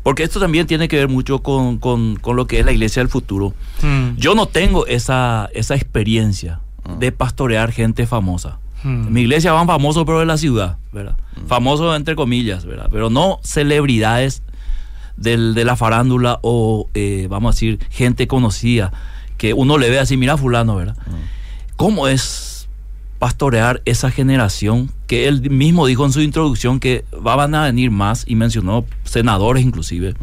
Porque 0.04 0.24
esto 0.24 0.40
también 0.40 0.68
tiene 0.68 0.88
que 0.88 0.96
ver 0.96 1.08
mucho 1.08 1.40
con, 1.40 1.80
lo 2.24 2.48
que 2.48 2.60
es 2.60 2.66
la 2.66 2.72
iglesia 2.72 3.02
del 3.02 3.10
futuro. 3.10 3.54
Hmm. 3.82 4.16
Yo 4.18 4.36
no 4.36 4.46
tengo 4.46 4.88
esa, 4.88 5.50
esa 5.54 5.76
experiencia 5.76 6.62
hmm. 6.86 7.00
de 7.00 7.12
pastorear 7.12 7.72
gente 7.72 8.08
famosa. 8.08 8.60
Hmm. 8.82 9.12
mi 9.12 9.22
iglesia 9.22 9.52
van 9.52 9.68
famosos, 9.68 10.06
pero 10.06 10.20
de 10.20 10.26
la 10.26 10.38
ciudad, 10.38 10.78
¿verdad? 10.94 11.18
Famosos 11.48 11.98
entre 11.98 12.16
comillas, 12.16 12.64
¿verdad? 12.64 12.88
Pero 12.90 13.10
no 13.10 13.40
celebridades 13.44 14.42
del, 15.18 15.54
de 15.54 15.66
la 15.66 15.76
farándula 15.76 16.40
o, 16.44 16.88
eh, 16.94 17.28
vamos 17.30 17.50
a 17.50 17.56
decir, 17.56 17.80
gente 17.90 18.28
conocida, 18.28 18.94
que 19.38 19.54
uno 19.54 19.78
le 19.78 19.90
ve 19.90 20.00
así, 20.00 20.16
mira 20.16 20.38
fulano, 20.38 20.78
¿verdad? 20.78 20.96
¿Cómo 21.76 22.08
es 22.08 22.49
pastorear 23.20 23.82
esa 23.86 24.10
generación 24.10 24.90
que 25.06 25.28
él 25.28 25.50
mismo 25.52 25.86
dijo 25.86 26.06
en 26.06 26.14
su 26.14 26.22
introducción 26.22 26.80
que 26.80 27.04
van 27.12 27.54
a 27.54 27.66
venir 27.66 27.92
más 27.92 28.24
y 28.26 28.36
mencionó 28.36 28.86
senadores 29.04 29.64
inclusive? 29.64 30.16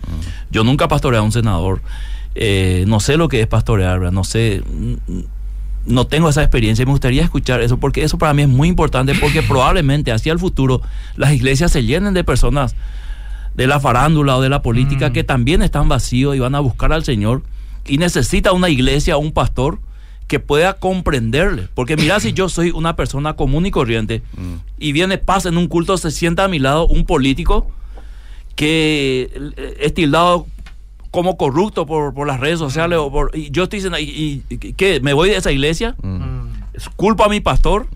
Yo 0.50 0.64
nunca 0.64 0.88
pastoreé 0.88 1.20
a 1.20 1.22
un 1.22 1.32
senador. 1.32 1.82
Eh, 2.34 2.84
no 2.88 3.00
sé 3.00 3.16
lo 3.16 3.28
que 3.28 3.40
es 3.40 3.46
pastorear, 3.46 3.98
¿verdad? 3.98 4.12
no 4.12 4.24
sé, 4.24 4.62
no 5.86 6.06
tengo 6.06 6.28
esa 6.28 6.42
experiencia 6.42 6.82
y 6.82 6.86
me 6.86 6.92
gustaría 6.92 7.22
escuchar 7.22 7.60
eso 7.60 7.78
porque 7.78 8.02
eso 8.02 8.18
para 8.18 8.34
mí 8.34 8.42
es 8.42 8.48
muy 8.48 8.68
importante 8.68 9.14
porque 9.14 9.42
probablemente 9.48 10.12
hacia 10.12 10.32
el 10.32 10.38
futuro 10.38 10.82
las 11.16 11.32
iglesias 11.32 11.72
se 11.72 11.84
llenen 11.84 12.12
de 12.14 12.24
personas 12.24 12.74
de 13.54 13.66
la 13.66 13.80
farándula 13.80 14.36
o 14.36 14.42
de 14.42 14.48
la 14.48 14.62
política 14.62 15.08
Mm. 15.10 15.12
que 15.12 15.24
también 15.24 15.62
están 15.62 15.88
vacíos 15.88 16.36
y 16.36 16.38
van 16.38 16.54
a 16.54 16.60
buscar 16.60 16.92
al 16.92 17.04
Señor 17.04 17.42
y 17.86 17.98
necesita 17.98 18.52
una 18.52 18.68
iglesia 18.68 19.16
o 19.16 19.20
un 19.20 19.32
pastor 19.32 19.78
que 20.26 20.40
pueda 20.40 20.74
comprenderle. 20.74 21.68
Porque 21.74 21.96
mira, 21.96 22.18
si 22.20 22.32
yo 22.32 22.48
soy 22.48 22.70
una 22.70 22.96
persona 22.96 23.34
común 23.34 23.64
y 23.66 23.70
corriente 23.70 24.22
y 24.78 24.92
viene 24.92 25.18
paz 25.18 25.46
en 25.46 25.56
un 25.56 25.68
culto, 25.68 25.96
se 25.98 26.10
sienta 26.10 26.44
a 26.44 26.48
mi 26.48 26.58
lado 26.58 26.86
un 26.88 27.04
político 27.04 27.68
que 28.56 29.30
eh, 29.56 29.76
es 29.80 29.94
tildado 29.94 30.46
como 31.10 31.36
corrupto 31.36 31.86
por, 31.86 32.12
por 32.14 32.26
las 32.26 32.40
redes 32.40 32.58
sociales 32.58 32.98
o 32.98 33.10
por, 33.10 33.30
y 33.34 33.50
yo 33.50 33.64
estoy 33.64 33.78
diciendo, 33.78 33.98
¿y, 33.98 34.04
y- 34.04 34.42
y 34.50 34.56
qué? 34.74 35.00
¿Me 35.00 35.12
voy 35.12 35.30
de 35.30 35.36
esa 35.36 35.52
iglesia? 35.52 35.94
Mm. 36.02 36.46
¿Es 36.74 36.88
culpa 36.90 37.24
a 37.24 37.28
mi 37.28 37.40
pastor? 37.40 37.86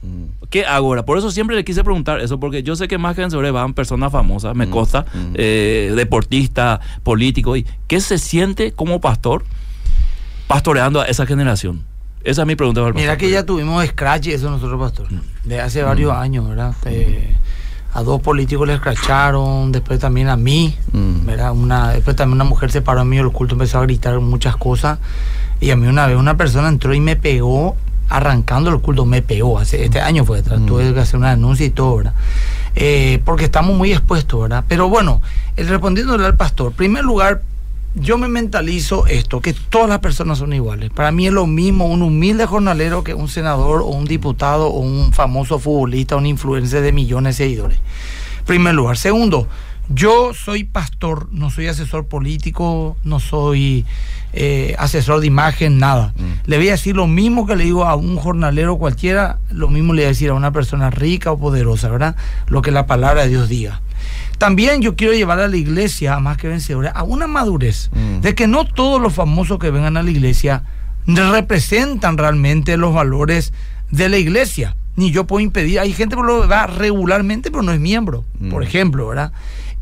¿Qué 0.48 0.64
hago 0.64 0.88
ahora? 0.88 1.04
Por 1.04 1.18
eso 1.18 1.30
siempre 1.30 1.54
le 1.54 1.64
quise 1.64 1.84
preguntar 1.84 2.20
eso, 2.20 2.40
porque 2.40 2.62
yo 2.62 2.74
sé 2.76 2.88
que 2.88 2.96
más 2.98 3.14
que 3.14 3.22
en 3.22 3.30
sobre 3.30 3.50
van 3.50 3.74
personas 3.74 4.10
famosas, 4.10 4.56
me 4.56 4.68
consta, 4.70 5.04
eh, 5.34 5.92
deportistas, 5.94 6.80
políticos. 7.02 7.58
y 7.58 7.66
¿Qué 7.86 8.00
se 8.00 8.18
siente 8.18 8.72
como 8.72 9.00
pastor 9.00 9.44
pastoreando 10.46 11.00
a 11.00 11.04
esa 11.06 11.26
generación? 11.26 11.84
Esa 12.22 12.42
es 12.42 12.46
mi 12.46 12.54
pregunta. 12.56 12.80
para 12.82 12.88
el 12.90 12.94
Mira 12.94 13.12
pastor. 13.12 13.18
que 13.26 13.30
ya 13.32 13.44
tuvimos 13.46 13.84
scratch 13.86 14.26
y 14.28 14.32
eso 14.32 14.50
nosotros, 14.50 14.78
pastor. 14.80 15.08
De 15.44 15.60
hace 15.60 15.82
varios 15.82 16.12
Mm. 16.14 16.20
años, 16.20 16.48
¿verdad? 16.48 16.74
Eh, 16.84 17.34
a 17.94 18.02
dos 18.02 18.20
políticos 18.20 18.66
le 18.68 18.74
escracharon, 18.74 19.72
después 19.72 19.98
también 19.98 20.28
a 20.28 20.36
mí, 20.36 20.76
Mm. 20.92 21.24
¿verdad? 21.26 21.52
Una, 21.52 21.90
después 21.92 22.14
también 22.16 22.34
una 22.36 22.44
mujer 22.44 22.70
se 22.70 22.82
paró 22.82 23.00
a 23.00 23.04
mí 23.04 23.16
del 23.16 23.30
culto, 23.30 23.54
empezó 23.54 23.78
a 23.78 23.82
gritar 23.82 24.18
muchas 24.20 24.56
cosas. 24.56 24.98
Y 25.60 25.70
a 25.70 25.76
mí 25.76 25.86
una 25.86 26.06
vez 26.06 26.16
una 26.16 26.36
persona 26.36 26.68
entró 26.68 26.94
y 26.94 27.00
me 27.00 27.16
pegó, 27.16 27.76
arrancando 28.08 28.70
el 28.70 28.80
culto, 28.80 29.06
me 29.06 29.22
pegó. 29.22 29.58
Hace, 29.58 29.84
este 29.84 30.00
año 30.00 30.24
fue, 30.24 30.42
Mm. 30.42 30.66
tuve 30.66 30.92
que 30.92 31.00
hacer 31.00 31.16
una 31.18 31.30
denuncia 31.30 31.64
y 31.66 31.70
todo, 31.70 31.96
¿verdad? 31.98 32.14
Eh, 32.76 33.20
porque 33.24 33.44
estamos 33.46 33.76
muy 33.76 33.92
expuestos, 33.92 34.42
¿verdad? 34.42 34.64
Pero 34.68 34.88
bueno, 34.88 35.20
el 35.56 35.68
respondiéndole 35.68 36.24
al 36.26 36.36
pastor, 36.36 36.68
en 36.72 36.76
primer 36.76 37.04
lugar, 37.04 37.42
yo 37.94 38.18
me 38.18 38.28
mentalizo 38.28 39.06
esto, 39.06 39.40
que 39.40 39.52
todas 39.52 39.88
las 39.88 39.98
personas 39.98 40.38
son 40.38 40.52
iguales. 40.52 40.90
Para 40.90 41.10
mí 41.10 41.26
es 41.26 41.32
lo 41.32 41.46
mismo 41.46 41.86
un 41.86 42.02
humilde 42.02 42.46
jornalero 42.46 43.02
que 43.02 43.14
un 43.14 43.28
senador 43.28 43.82
o 43.82 43.86
un 43.86 44.04
diputado 44.04 44.68
o 44.68 44.80
un 44.80 45.12
famoso 45.12 45.58
futbolista, 45.58 46.16
un 46.16 46.26
influencer 46.26 46.82
de 46.82 46.92
millones 46.92 47.36
de 47.36 47.44
seguidores. 47.44 47.80
Primer 48.46 48.74
lugar. 48.74 48.96
Segundo, 48.96 49.48
yo 49.88 50.32
soy 50.34 50.62
pastor, 50.62 51.28
no 51.32 51.50
soy 51.50 51.66
asesor 51.66 52.06
político, 52.06 52.96
no 53.02 53.18
soy 53.18 53.84
eh, 54.32 54.76
asesor 54.78 55.20
de 55.20 55.26
imagen, 55.26 55.78
nada. 55.78 56.14
Le 56.46 56.58
voy 56.58 56.68
a 56.68 56.72
decir 56.72 56.94
lo 56.94 57.08
mismo 57.08 57.44
que 57.44 57.56
le 57.56 57.64
digo 57.64 57.84
a 57.84 57.96
un 57.96 58.16
jornalero 58.16 58.78
cualquiera, 58.78 59.38
lo 59.50 59.68
mismo 59.68 59.92
le 59.92 60.02
voy 60.02 60.06
a 60.06 60.08
decir 60.10 60.30
a 60.30 60.34
una 60.34 60.52
persona 60.52 60.90
rica 60.90 61.32
o 61.32 61.38
poderosa, 61.38 61.88
¿verdad? 61.88 62.14
Lo 62.46 62.62
que 62.62 62.70
la 62.70 62.86
palabra 62.86 63.22
de 63.22 63.30
Dios 63.30 63.48
diga. 63.48 63.80
También 64.40 64.80
yo 64.80 64.96
quiero 64.96 65.12
llevar 65.12 65.38
a 65.38 65.48
la 65.48 65.56
iglesia, 65.58 66.18
más 66.18 66.38
que 66.38 66.48
vencedora, 66.48 66.88
a 66.92 67.02
una 67.02 67.26
madurez, 67.26 67.90
Mm. 67.92 68.20
de 68.22 68.34
que 68.34 68.46
no 68.46 68.64
todos 68.64 68.98
los 68.98 69.12
famosos 69.12 69.58
que 69.58 69.70
vengan 69.70 69.98
a 69.98 70.02
la 70.02 70.10
iglesia 70.10 70.62
representan 71.06 72.16
realmente 72.16 72.78
los 72.78 72.94
valores 72.94 73.52
de 73.90 74.08
la 74.08 74.16
iglesia. 74.16 74.76
Ni 74.96 75.10
yo 75.10 75.26
puedo 75.26 75.40
impedir, 75.40 75.78
hay 75.78 75.92
gente 75.92 76.16
que 76.16 76.22
lo 76.22 76.48
va 76.48 76.66
regularmente, 76.66 77.50
pero 77.50 77.62
no 77.62 77.72
es 77.72 77.80
miembro, 77.80 78.24
Mm. 78.38 78.48
por 78.50 78.62
ejemplo, 78.62 79.08
¿verdad? 79.08 79.32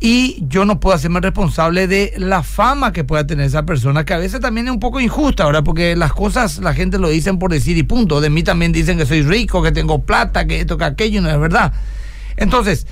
Y 0.01 0.43
yo 0.49 0.65
no 0.65 0.81
puedo 0.81 0.93
hacerme 0.93 1.21
responsable 1.21 1.87
de 1.87 2.13
la 2.17 2.43
fama 2.43 2.91
que 2.91 3.05
pueda 3.05 3.25
tener 3.25 3.45
esa 3.45 3.63
persona, 3.65 4.03
que 4.03 4.13
a 4.13 4.17
veces 4.17 4.41
también 4.41 4.67
es 4.67 4.73
un 4.73 4.79
poco 4.81 4.99
injusta, 4.99 5.45
¿verdad? 5.45 5.63
Porque 5.63 5.95
las 5.95 6.11
cosas 6.11 6.59
la 6.59 6.73
gente 6.73 6.99
lo 6.99 7.07
dicen 7.07 7.39
por 7.39 7.49
decir 7.51 7.77
y 7.77 7.83
punto. 7.83 8.19
De 8.19 8.29
mí 8.29 8.43
también 8.43 8.73
dicen 8.73 8.97
que 8.97 9.05
soy 9.05 9.23
rico, 9.23 9.63
que 9.63 9.71
tengo 9.71 10.01
plata, 10.03 10.45
que 10.47 10.59
esto, 10.59 10.77
que 10.77 10.83
aquello, 10.83 11.21
no 11.21 11.29
es 11.29 11.39
verdad. 11.39 11.71
Entonces, 12.37 12.87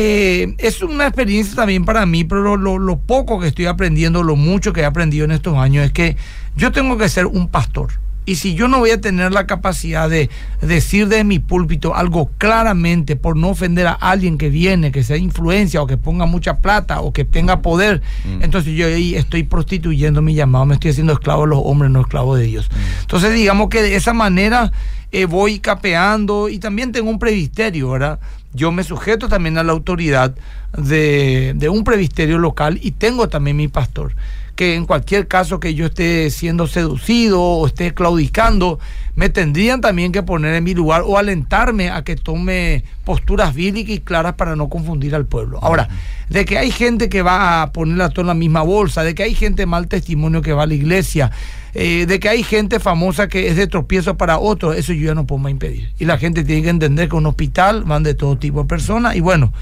eh, 0.00 0.54
es 0.58 0.80
una 0.80 1.08
experiencia 1.08 1.56
también 1.56 1.84
para 1.84 2.06
mí, 2.06 2.22
pero 2.22 2.56
lo, 2.56 2.78
lo 2.78 2.98
poco 3.00 3.40
que 3.40 3.48
estoy 3.48 3.66
aprendiendo, 3.66 4.22
lo 4.22 4.36
mucho 4.36 4.72
que 4.72 4.82
he 4.82 4.84
aprendido 4.84 5.24
en 5.24 5.32
estos 5.32 5.56
años 5.56 5.84
es 5.84 5.90
que 5.90 6.16
yo 6.54 6.70
tengo 6.70 6.96
que 6.96 7.08
ser 7.08 7.26
un 7.26 7.48
pastor. 7.48 7.90
Y 8.24 8.36
si 8.36 8.54
yo 8.54 8.68
no 8.68 8.78
voy 8.78 8.90
a 8.90 9.00
tener 9.00 9.32
la 9.32 9.48
capacidad 9.48 10.08
de 10.08 10.30
decir 10.60 11.08
de 11.08 11.24
mi 11.24 11.40
púlpito 11.40 11.96
algo 11.96 12.30
claramente 12.38 13.16
por 13.16 13.36
no 13.36 13.48
ofender 13.48 13.88
a 13.88 13.92
alguien 13.92 14.38
que 14.38 14.50
viene, 14.50 14.92
que 14.92 15.02
sea 15.02 15.16
influencia 15.16 15.82
o 15.82 15.88
que 15.88 15.96
ponga 15.96 16.26
mucha 16.26 16.58
plata 16.58 17.00
o 17.00 17.12
que 17.12 17.24
tenga 17.24 17.60
poder, 17.60 18.00
entonces 18.40 18.74
yo 18.74 18.86
ahí 18.86 19.16
estoy 19.16 19.42
prostituyendo 19.42 20.22
mi 20.22 20.34
llamado, 20.34 20.64
me 20.64 20.74
estoy 20.74 20.92
haciendo 20.92 21.14
esclavo 21.14 21.42
de 21.42 21.48
los 21.48 21.60
hombres, 21.64 21.90
no 21.90 22.02
esclavo 22.02 22.36
de 22.36 22.44
Dios. 22.44 22.70
Entonces 23.00 23.34
digamos 23.34 23.68
que 23.68 23.82
de 23.82 23.96
esa 23.96 24.12
manera 24.12 24.70
eh, 25.10 25.24
voy 25.24 25.58
capeando 25.58 26.50
y 26.50 26.58
también 26.58 26.92
tengo 26.92 27.10
un 27.10 27.18
presbiterio, 27.18 27.90
¿verdad? 27.90 28.20
Yo 28.54 28.72
me 28.72 28.82
sujeto 28.82 29.28
también 29.28 29.58
a 29.58 29.62
la 29.62 29.72
autoridad 29.72 30.34
de, 30.76 31.68
un 31.70 31.84
presbiterio 31.84 32.38
local 32.38 32.78
y 32.82 32.92
tengo 32.92 33.28
también 33.28 33.56
mi 33.56 33.68
pastor 33.68 34.14
que 34.58 34.74
en 34.74 34.86
cualquier 34.86 35.28
caso 35.28 35.60
que 35.60 35.74
yo 35.74 35.86
esté 35.86 36.28
siendo 36.32 36.66
seducido 36.66 37.40
o 37.40 37.68
esté 37.68 37.94
claudicando, 37.94 38.80
me 39.14 39.28
tendrían 39.28 39.80
también 39.80 40.10
que 40.10 40.24
poner 40.24 40.52
en 40.52 40.64
mi 40.64 40.74
lugar 40.74 41.02
o 41.06 41.16
alentarme 41.16 41.90
a 41.90 42.02
que 42.02 42.16
tome 42.16 42.82
posturas 43.04 43.54
bíblicas 43.54 43.94
y 43.94 44.00
claras 44.00 44.34
para 44.34 44.56
no 44.56 44.68
confundir 44.68 45.14
al 45.14 45.26
pueblo. 45.26 45.60
Ahora, 45.62 45.88
de 46.28 46.44
que 46.44 46.58
hay 46.58 46.72
gente 46.72 47.08
que 47.08 47.22
va 47.22 47.62
a 47.62 47.70
ponerla 47.70 48.08
todo 48.08 48.22
en 48.22 48.26
la 48.26 48.34
misma 48.34 48.62
bolsa, 48.62 49.04
de 49.04 49.14
que 49.14 49.22
hay 49.22 49.36
gente 49.36 49.64
mal 49.64 49.86
testimonio 49.86 50.42
que 50.42 50.52
va 50.52 50.64
a 50.64 50.66
la 50.66 50.74
iglesia, 50.74 51.30
eh, 51.74 52.06
de 52.08 52.18
que 52.18 52.28
hay 52.28 52.42
gente 52.42 52.80
famosa 52.80 53.28
que 53.28 53.46
es 53.46 53.54
de 53.54 53.68
tropiezo 53.68 54.16
para 54.16 54.40
otros, 54.40 54.74
eso 54.74 54.92
yo 54.92 55.06
ya 55.06 55.14
no 55.14 55.24
puedo 55.24 55.48
impedir. 55.48 55.92
Y 56.00 56.04
la 56.04 56.18
gente 56.18 56.42
tiene 56.42 56.62
que 56.62 56.70
entender 56.70 57.08
que 57.08 57.14
un 57.14 57.26
hospital 57.26 57.84
van 57.84 58.02
de 58.02 58.14
todo 58.14 58.36
tipo 58.36 58.62
de 58.62 58.68
personas 58.68 59.14
y 59.14 59.20
bueno, 59.20 59.52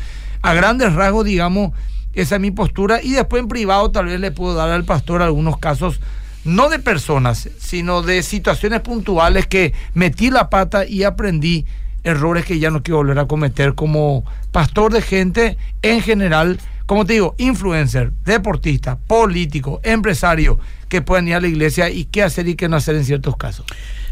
a 0.41 0.55
grandes 0.55 0.95
rasgos, 0.95 1.27
digamos, 1.27 1.73
esa 2.17 2.37
es 2.37 2.41
mi 2.41 2.51
postura. 2.51 3.01
Y 3.03 3.13
después 3.13 3.43
en 3.43 3.49
privado 3.49 3.91
tal 3.91 4.07
vez 4.07 4.19
le 4.19 4.33
puedo 4.33 4.55
dar 4.55 4.71
al 4.71 4.85
pastor 4.85 5.23
algunos 5.23 5.59
casos, 5.59 6.01
no 6.45 6.69
de 6.69 6.79
personas, 6.79 7.49
sino 7.59 8.03
de 8.03 8.23
situaciones 8.23 8.81
puntuales 8.81 9.47
que 9.47 9.75
metí 9.95 10.31
la 10.31 10.51
pata 10.51 10.87
y 10.87 11.05
aprendí 11.05 11.67
errores 12.03 12.45
que 12.45 12.59
ya 12.59 12.71
no 12.71 12.83
quiero 12.83 12.99
volver 12.99 13.19
a 13.19 13.27
cometer 13.27 13.75
como 13.75 14.25
pastor 14.53 14.93
de 14.93 15.03
gente 15.03 15.59
en 15.83 16.01
general, 16.01 16.59
como 16.87 17.05
te 17.05 17.15
digo, 17.15 17.35
influencer, 17.37 18.13
deportista, 18.25 18.97
político, 18.97 19.81
empresario, 19.83 20.59
que 20.89 21.03
pueden 21.03 21.29
ir 21.29 21.35
a 21.35 21.41
la 21.41 21.49
iglesia 21.49 21.91
y 21.91 22.05
qué 22.05 22.23
hacer 22.23 22.49
y 22.49 22.55
qué 22.55 22.69
no 22.69 22.77
hacer 22.77 22.95
en 22.95 23.05
ciertos 23.05 23.37
casos. 23.37 23.67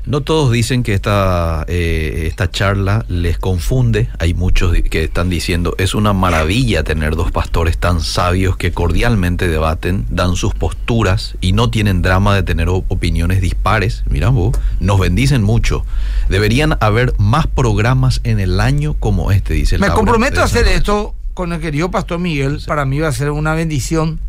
No 0.07 0.21
todos 0.21 0.53
dicen 0.53 0.83
que 0.83 0.93
esta, 0.93 1.65
eh, 1.67 2.25
esta 2.27 2.51
charla 2.51 3.07
les 3.09 3.39
confunde. 3.39 4.11
Hay 4.19 4.35
muchos 4.35 4.75
que 4.91 5.05
están 5.05 5.31
diciendo 5.31 5.75
es 5.79 5.95
una 5.95 6.13
maravilla 6.13 6.85
tener 6.85 7.17
dos 7.17 7.33
pastores 7.33 7.79
tan 7.79 8.01
sabios 8.01 8.57
que 8.59 8.73
cordialmente 8.73 9.49
debaten, 9.49 10.05
dan 10.11 10.37
sus 10.37 10.55
posturas 10.55 11.37
y 11.41 11.53
no 11.53 11.71
tienen 11.71 12.03
drama 12.03 12.35
de 12.35 12.43
tener 12.43 12.69
opiniones 12.69 13.41
dispares. 13.41 14.05
Mira 14.07 14.29
vos, 14.29 14.55
nos 14.79 15.01
bendicen 15.01 15.43
mucho. 15.43 15.87
Deberían 16.29 16.77
haber 16.81 17.15
más 17.19 17.47
programas 17.47 18.21
en 18.25 18.41
el 18.41 18.61
año 18.61 18.95
como 19.01 19.33
este, 19.33 19.55
dice 19.55 19.79
Me 19.79 19.87
Laura 19.87 19.95
comprometo 19.95 20.41
a 20.41 20.45
hacer 20.45 20.69
esto 20.69 21.15
con 21.33 21.53
el 21.53 21.61
querido 21.61 21.91
pastor 21.91 22.19
Miguel. 22.19 22.61
Para 22.67 22.85
mí 22.85 22.99
va 23.01 23.09
a 23.09 23.13
ser 23.13 23.31
una 23.31 23.55
bendición. 23.55 24.21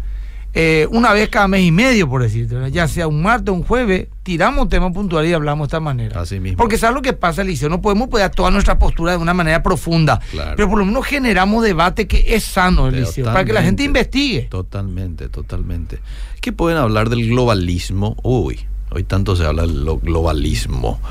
Eh, 0.57 0.87
una 0.91 1.11
vez 1.11 1.27
cada 1.27 1.49
mes 1.49 1.63
y 1.65 1.71
medio, 1.71 2.07
por 2.09 2.21
decirte, 2.21 2.55
¿verdad? 2.55 2.69
ya 2.69 2.87
sea 2.87 3.07
un 3.07 3.21
martes 3.21 3.49
o 3.51 3.53
un 3.53 3.63
jueves, 3.63 4.07
tiramos 4.23 4.63
un 4.63 4.69
tema 4.69 4.89
puntual 4.93 5.25
y 5.27 5.33
hablamos 5.33 5.65
de 5.65 5.67
esta 5.67 5.79
manera. 5.81 6.21
Así 6.21 6.39
mismo. 6.39 6.57
Porque 6.57 6.77
sabes 6.77 6.95
lo 6.95 7.01
que 7.01 7.11
pasa, 7.11 7.41
Eliseo, 7.41 7.67
no 7.67 7.81
podemos 7.81 8.07
poner 8.07 8.29
toda 8.31 8.51
nuestra 8.51 8.79
postura 8.79 9.11
de 9.11 9.17
una 9.17 9.33
manera 9.33 9.61
profunda, 9.61 10.21
Claro. 10.31 10.53
pero 10.55 10.69
por 10.69 10.79
lo 10.79 10.85
menos 10.85 11.05
generamos 11.05 11.61
debate 11.61 12.07
que 12.07 12.35
es 12.35 12.45
sano, 12.45 12.87
Eliseo, 12.87 13.25
para 13.25 13.43
que 13.43 13.51
la 13.51 13.63
gente 13.63 13.83
investigue. 13.83 14.43
Totalmente, 14.49 15.27
totalmente. 15.27 15.99
¿Qué 16.39 16.53
pueden 16.53 16.77
hablar 16.77 17.09
del 17.09 17.27
globalismo? 17.27 18.15
Uy, 18.23 18.61
hoy 18.91 19.03
tanto 19.03 19.35
se 19.35 19.43
habla 19.45 19.63
del 19.63 19.83
lo- 19.83 19.97
globalismo. 19.99 21.01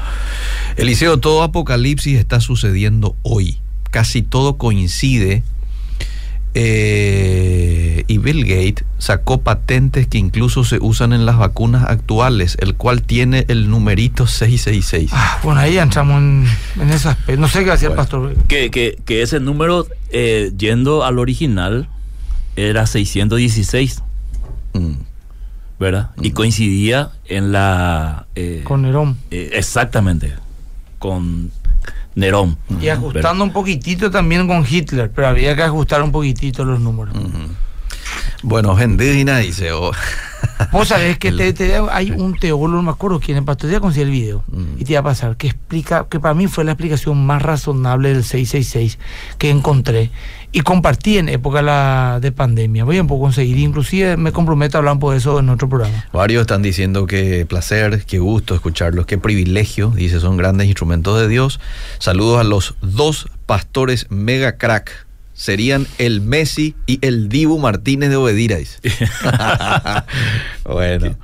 Eliseo, 0.77 1.19
todo 1.21 1.43
apocalipsis 1.43 2.19
está 2.19 2.41
sucediendo 2.41 3.15
hoy. 3.23 3.59
Casi 3.91 4.23
todo 4.23 4.57
coincide. 4.57 5.43
Eh, 6.57 8.05
y 8.07 8.19
Bill 8.19 8.45
Gates 8.45 8.85
sacó 8.99 9.41
patentes 9.41 10.07
que 10.07 10.19
incluso 10.19 10.65
se 10.65 10.79
usan 10.81 11.13
en 11.13 11.27
las 11.27 11.37
vacunas 11.39 11.85
actuales, 11.89 12.57
el 12.61 12.75
cual 12.75 13.03
tiene 13.03 13.45
el 13.49 13.69
numerito 13.71 14.27
666. 14.27 15.11
Ah, 15.13 15.39
bueno, 15.43 15.61
ahí 15.61 15.79
entramos 15.79 16.19
en, 16.19 16.47
en 16.81 16.91
ese 16.91 17.09
aspecto. 17.09 17.41
No 17.41 17.49
sé 17.49 17.65
qué 17.65 17.73
hacía 17.73 17.89
el 17.89 17.95
Bueno. 17.95 18.03
pastor. 18.03 18.35
Que, 18.49 18.71
que, 18.71 18.99
que 19.05 19.23
ese 19.23 19.41
número, 19.41 19.87
eh, 20.11 20.53
yendo 20.57 21.05
al 21.05 21.19
original, 21.19 21.89
era 22.57 22.87
616. 22.87 24.03
Mm. 24.75 24.93
¿verdad? 25.79 26.11
Y 26.23 26.31
coincidía 26.31 27.11
en 27.27 27.51
la... 27.53 28.27
eh, 28.37 28.63
Con 28.65 28.83
Nerón. 28.83 29.19
eh, 29.33 29.51
exactamente, 29.55 30.33
con 31.01 31.51
Nerón. 32.15 32.57
Y 32.81 32.89
ajustando 32.89 33.45
un 33.45 33.53
poquitito 33.53 34.11
también 34.11 34.47
con 34.47 34.65
Hitler, 34.69 35.11
pero 35.15 35.29
había 35.29 35.57
que 35.57 35.63
ajustar 35.63 36.03
un 36.03 36.13
poquitito 36.13 36.65
los 36.65 36.81
números. 36.81 37.15
Bueno, 38.43 38.77
Gendina 38.77 39.39
dice, 39.39 39.73
oh, 39.73 39.91
Vos 40.73 40.89
sabés 40.89 41.19
que 41.19 41.33
te- 41.33 41.53
te- 41.53 41.77
hay 41.91 42.11
un 42.11 42.39
teólogo, 42.39 42.69
no 42.69 42.83
me 42.83 42.91
acuerdo 42.91 43.21
quién, 43.21 43.37
el 43.39 43.45
pastor, 43.45 43.69
te 43.71 43.75
voy 43.75 43.77
a 43.79 43.81
conseguir 43.81 44.07
el 44.09 44.13
video 44.13 44.45
Mm. 44.51 44.81
y 44.81 44.85
te 44.85 44.95
va 44.95 45.01
a 45.01 45.03
pasar, 45.03 45.37
que 45.37 45.49
explica, 45.49 46.07
que 46.09 46.21
para 46.21 46.35
mí 46.35 46.47
fue 46.47 46.65
la 46.65 46.73
explicación 46.73 47.25
más 47.27 47.43
razonable 47.43 48.11
del 48.13 48.25
666 48.25 48.99
que 49.39 49.51
encontré 49.51 50.11
y 50.53 50.61
compartí 50.61 51.19
en 51.19 51.29
época 51.29 51.63
la, 51.63 52.19
de 52.21 52.31
pandemia. 52.31 52.85
Voy 52.85 52.99
a 52.99 53.05
poco 53.05 53.23
conseguir, 53.23 53.59
inclusive 53.59 54.17
me 54.17 54.31
comprometo 54.33 54.77
a 54.77 54.79
hablar 54.79 54.95
un 54.95 55.01
poco 55.01 55.13
de 55.13 55.19
eso 55.19 55.41
en 55.41 55.49
otro 55.49 55.69
programa. 55.69 56.05
varios 56.13 56.43
están 56.43 56.63
diciendo 56.63 57.07
que 57.07 57.45
placer, 57.47 58.05
qué 58.07 58.19
gusto 58.21 58.55
escucharlos, 58.55 59.07
qué 59.07 59.19
privilegio, 59.19 59.91
dice, 59.91 60.21
son 60.21 60.37
grandes 60.37 60.67
instrumentos 60.69 61.21
de 61.21 61.27
Dios. 61.27 61.59
Saludos 61.99 62.39
a 62.41 62.45
los 62.45 62.75
dos 62.83 63.29
pastores 63.47 64.07
mega 64.11 64.57
crack. 64.57 65.07
Serían 65.35 65.87
el 65.99 66.21
Messi 66.21 66.75
y 66.87 67.05
el 67.05 67.29
Dibu 67.29 67.59
Martínez 67.59 68.09
de 68.09 68.17
Obedira, 68.17 68.57
bueno. 70.65 71.17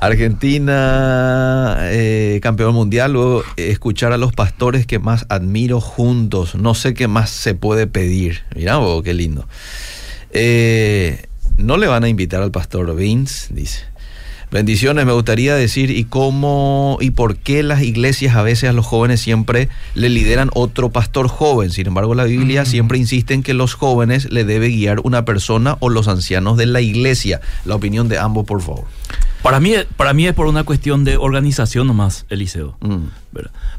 Argentina, 0.00 1.76
eh, 1.82 2.40
campeón 2.42 2.74
mundial, 2.74 3.12
luego 3.12 3.42
escuchar 3.56 4.12
a 4.12 4.16
los 4.16 4.32
pastores 4.32 4.86
que 4.86 4.98
más 4.98 5.26
admiro 5.28 5.80
juntos. 5.80 6.54
No 6.54 6.74
sé 6.74 6.94
qué 6.94 7.06
más 7.06 7.28
se 7.28 7.54
puede 7.54 7.86
pedir. 7.86 8.40
Mirá 8.54 8.78
vos, 8.78 9.02
qué 9.02 9.12
lindo. 9.12 9.46
Eh, 10.30 11.26
no 11.58 11.76
le 11.76 11.86
van 11.86 12.04
a 12.04 12.08
invitar 12.08 12.42
al 12.42 12.50
pastor 12.50 12.96
Vince, 12.96 13.52
dice. 13.52 13.89
Bendiciones, 14.50 15.06
me 15.06 15.12
gustaría 15.12 15.54
decir, 15.54 15.90
¿y 15.90 16.02
cómo 16.04 16.98
y 17.00 17.10
por 17.12 17.36
qué 17.36 17.62
las 17.62 17.82
iglesias 17.82 18.34
a 18.34 18.42
veces 18.42 18.68
a 18.68 18.72
los 18.72 18.84
jóvenes 18.84 19.20
siempre 19.20 19.68
le 19.94 20.08
lideran 20.08 20.50
otro 20.54 20.90
pastor 20.90 21.28
joven? 21.28 21.70
Sin 21.70 21.86
embargo, 21.86 22.16
la 22.16 22.24
Biblia 22.24 22.64
siempre 22.64 22.98
insiste 22.98 23.32
en 23.34 23.44
que 23.44 23.54
los 23.54 23.74
jóvenes 23.74 24.28
le 24.32 24.44
debe 24.44 24.68
guiar 24.68 25.00
una 25.04 25.24
persona 25.24 25.76
o 25.78 25.88
los 25.88 26.08
ancianos 26.08 26.56
de 26.56 26.66
la 26.66 26.80
iglesia. 26.80 27.40
La 27.64 27.76
opinión 27.76 28.08
de 28.08 28.18
ambos, 28.18 28.44
por 28.44 28.60
favor. 28.60 28.86
Para 29.42 29.60
mí, 29.60 29.72
para 29.96 30.14
mí 30.14 30.26
es 30.26 30.34
por 30.34 30.46
una 30.46 30.64
cuestión 30.64 31.04
de 31.04 31.16
organización 31.16 31.86
nomás, 31.86 32.26
Eliseo. 32.28 32.76
Mm. 32.80 33.04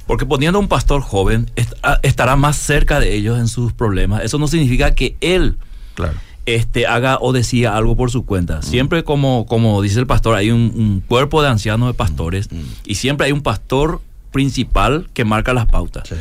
Porque 0.07 0.26
poniendo 0.26 0.57
a 0.57 0.61
un 0.61 0.69
pastor 0.69 1.01
joven 1.01 1.51
est- 1.57 1.74
a- 1.84 1.99
estará 2.01 2.38
más 2.38 2.55
cerca 2.55 3.01
de 3.01 3.13
ellos 3.13 3.38
en 3.38 3.49
sus 3.49 3.74
problemas. 3.74 4.24
Eso 4.24 4.38
no 4.39 4.47
significa 4.47 4.95
que 4.95 5.17
él 5.19 5.57
claro. 5.95 6.13
Este, 6.46 6.88
haga 6.88 7.18
o 7.22 7.34
decida 7.34 7.76
algo 7.78 7.96
por 7.96 8.12
su 8.12 8.26
cuenta. 8.26 8.62
Siempre 8.62 9.04
como, 9.04 9.46
como 9.46 9.82
dice 9.82 10.00
el 10.00 10.08
pastor, 10.08 10.36
hay 10.36 10.52
un, 10.52 10.72
un 10.76 11.04
cuerpo 11.08 11.42
de 11.42 11.50
ancianos 11.50 11.88
de 11.89 11.94
pastores 11.94 12.50
y 12.86 12.96
siempre 12.96 13.28
hay 13.28 13.32
un 13.32 13.42
pastor 13.42 14.02
principal 14.32 15.08
que 15.14 15.26
marca 15.26 15.54
las 15.54 15.66
pautas. 15.68 16.08
Sí. 16.10 16.16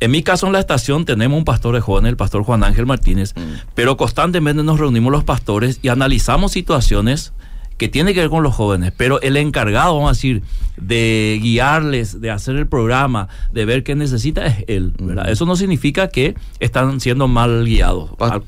En 0.00 0.10
mi 0.10 0.22
caso, 0.22 0.46
en 0.46 0.52
la 0.52 0.60
estación 0.60 1.04
tenemos 1.04 1.38
un 1.38 1.44
pastor 1.44 1.74
de 1.74 1.80
jóvenes, 1.80 2.10
el 2.10 2.16
pastor 2.16 2.42
Juan 2.42 2.62
Ángel 2.62 2.84
Martínez, 2.84 3.32
pero 3.74 3.96
constantemente 3.96 4.62
nos 4.62 4.78
reunimos 4.78 5.10
los 5.12 5.24
pastores 5.24 5.78
y 5.82 5.88
analizamos 5.88 6.52
situaciones 6.52 7.32
que 7.78 7.88
tienen 7.88 8.14
que 8.14 8.20
ver 8.20 8.28
con 8.30 8.42
los 8.42 8.54
jóvenes, 8.54 8.92
pero 8.96 9.20
el 9.22 9.36
encargado, 9.36 9.94
vamos 9.94 10.10
a 10.10 10.12
decir, 10.12 10.42
de 10.76 11.38
guiarles, 11.42 12.20
de 12.20 12.30
hacer 12.30 12.56
el 12.56 12.66
programa, 12.66 13.28
de 13.52 13.64
ver 13.64 13.82
qué 13.82 13.94
necesita 13.94 14.46
es 14.46 14.64
él, 14.68 14.92
¿verdad? 15.00 15.28
Eso 15.30 15.46
no 15.46 15.56
significa 15.56 16.08
que 16.08 16.34
están 16.60 17.00
siendo 17.00 17.26
mal 17.26 17.64
guiados. 17.64 18.10
Al- 18.20 18.42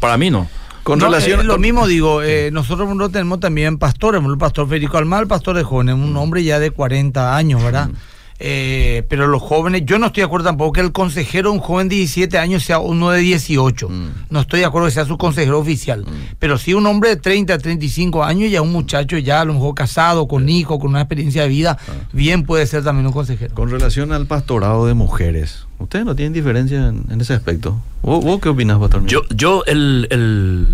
Para 0.00 0.16
mí 0.16 0.30
no. 0.30 0.48
Con 0.82 1.00
No, 1.00 1.06
relación 1.06 1.40
eh, 1.40 1.44
lo 1.44 1.58
mismo 1.58 1.86
digo, 1.86 2.22
eh, 2.22 2.50
nosotros 2.52 2.94
no 2.94 3.08
tenemos 3.10 3.40
también 3.40 3.76
pastores, 3.76 4.22
el 4.24 4.38
pastor 4.38 4.68
Federico 4.68 4.98
Almar, 4.98 5.26
pastor 5.26 5.56
de 5.56 5.64
jóvenes, 5.64 5.96
un 5.96 6.16
hombre 6.16 6.44
ya 6.44 6.60
de 6.60 6.70
40 6.70 7.36
años, 7.36 7.62
¿verdad? 7.62 7.90
Eh, 8.38 9.04
pero 9.08 9.26
los 9.28 9.40
jóvenes, 9.40 9.82
yo 9.86 9.98
no 9.98 10.06
estoy 10.08 10.20
de 10.20 10.26
acuerdo 10.26 10.44
tampoco 10.46 10.72
que 10.72 10.80
el 10.82 10.92
consejero, 10.92 11.50
un 11.52 11.58
joven 11.60 11.88
de 11.88 11.96
17 11.96 12.36
años, 12.38 12.64
sea 12.64 12.78
uno 12.80 13.10
de 13.10 13.20
18. 13.20 13.88
Mm. 13.88 14.08
No 14.28 14.40
estoy 14.40 14.60
de 14.60 14.66
acuerdo 14.66 14.88
que 14.88 14.92
sea 14.92 15.06
su 15.06 15.16
consejero 15.16 15.58
oficial. 15.58 16.04
Pero 16.38 16.58
sí 16.58 16.74
un 16.74 16.86
hombre 16.86 17.08
de 17.10 17.16
30, 17.16 17.56
35 17.56 18.24
años, 18.24 18.50
ya 18.50 18.60
un 18.60 18.72
muchacho 18.72 19.16
ya 19.16 19.40
a 19.40 19.44
lo 19.46 19.54
mejor 19.54 19.74
casado, 19.74 20.28
con 20.28 20.48
hijos, 20.50 20.78
con 20.78 20.90
una 20.90 21.00
experiencia 21.00 21.42
de 21.42 21.48
vida, 21.48 21.78
Ah. 21.88 21.92
bien 22.12 22.42
puede 22.44 22.66
ser 22.66 22.84
también 22.84 23.06
un 23.06 23.12
consejero. 23.12 23.54
Con 23.54 23.70
relación 23.70 24.12
al 24.12 24.26
pastorado 24.26 24.86
de 24.86 24.92
mujeres, 24.94 25.66
¿ustedes 25.78 26.04
no 26.04 26.14
tienen 26.14 26.32
diferencia 26.34 26.88
en, 26.88 27.04
en 27.10 27.20
ese 27.20 27.32
aspecto? 27.32 27.80
¿Vos, 28.02 28.22
vos 28.22 28.40
qué 28.40 28.50
opinas, 28.50 28.78
pastor? 28.78 29.06
Yo, 29.06 29.22
yo 29.34 29.64
el, 29.66 30.06
el, 30.10 30.66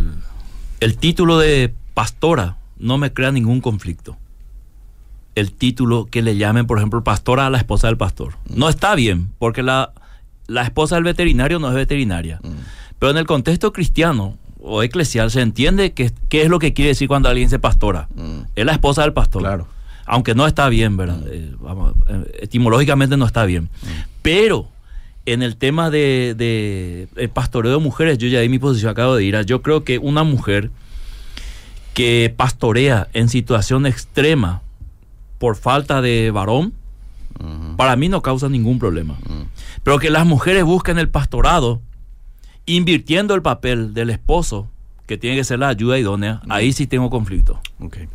el 0.81 0.97
título 0.97 1.39
de 1.39 1.73
pastora 1.95 2.57
no 2.79 2.99
me 2.99 3.13
crea 3.13 3.31
ningún 3.31 3.61
conflicto. 3.61 4.17
El 5.35 5.53
título 5.53 6.07
que 6.11 6.21
le 6.23 6.37
llamen, 6.37 6.67
por 6.67 6.79
ejemplo, 6.79 7.03
pastora 7.05 7.47
a 7.47 7.51
la 7.51 7.59
esposa 7.59 7.87
del 7.87 7.97
pastor. 7.97 8.35
No 8.49 8.69
está 8.69 8.95
bien, 8.95 9.31
porque 9.39 9.63
la, 9.63 9.93
la 10.47 10.63
esposa 10.63 10.97
del 10.97 11.05
veterinario 11.05 11.59
no 11.59 11.69
es 11.69 11.75
veterinaria. 11.75 12.39
Mm. 12.43 12.49
Pero 12.99 13.11
en 13.13 13.17
el 13.19 13.27
contexto 13.27 13.73
cristiano 13.73 14.37
o 14.61 14.83
eclesial 14.83 15.31
se 15.31 15.41
entiende 15.41 15.93
que- 15.93 16.13
qué 16.29 16.43
es 16.43 16.49
lo 16.49 16.59
que 16.59 16.73
quiere 16.75 16.91
decir 16.91 17.09
cuando 17.09 17.29
alguien 17.29 17.47
dice 17.49 17.59
pastora. 17.59 18.09
Mm. 18.15 18.41
Es 18.55 18.65
la 18.67 18.73
esposa 18.73 19.03
del 19.03 19.13
pastor. 19.13 19.43
Claro. 19.43 19.67
Aunque 20.05 20.35
no 20.35 20.47
está 20.47 20.69
bien, 20.69 20.97
¿verdad? 20.97 21.21
Eh, 21.29 21.53
vamos, 21.61 21.95
eh, 22.09 22.41
etimológicamente 22.43 23.17
no 23.17 23.25
está 23.25 23.45
bien. 23.47 23.71
Pero 24.21 24.69
en 25.25 25.43
el 25.43 25.57
tema 25.57 25.89
de, 25.91 26.35
de 26.37 27.09
el 27.17 27.31
pastoreo 27.31 27.73
de 27.73 27.79
mujeres, 27.79 28.19
yo 28.19 28.29
ya 28.29 28.41
di 28.41 28.49
mi 28.49 28.59
posición, 28.59 28.91
acabo 28.91 29.17
de 29.17 29.25
ir. 29.25 29.37
a- 29.37 29.43
Yo 29.43 29.63
creo 29.63 29.85
que 29.85 29.99
una 29.99 30.25
mujer 30.25 30.71
que 31.95 32.33
pastorea 32.37 33.09
en 33.13 33.29
situación 33.29 33.87
extrema 33.87 34.63
por 35.43 35.57
falta 35.57 36.01
de 36.01 36.31
varón, 36.31 36.73
para 37.77 37.97
mí 37.97 38.09
no 38.09 38.23
causa 38.23 38.49
ningún 38.49 38.79
problema. 38.79 39.17
Pero 39.83 39.99
que 39.99 40.09
las 40.09 40.25
mujeres 40.25 40.63
busquen 40.63 41.01
el 41.01 41.09
pastorado, 41.09 41.81
invirtiendo 42.65 43.35
el 43.35 43.43
papel 43.43 43.93
del 43.93 44.11
esposo, 44.11 44.69
que 45.09 45.19
tiene 45.19 45.35
que 45.37 45.43
ser 45.43 45.59
la 45.59 45.67
ayuda 45.67 45.99
idónea, 45.99 46.43
ahí 46.49 46.73
sí 46.73 46.87
tengo 46.87 47.11
conflicto. 47.11 47.59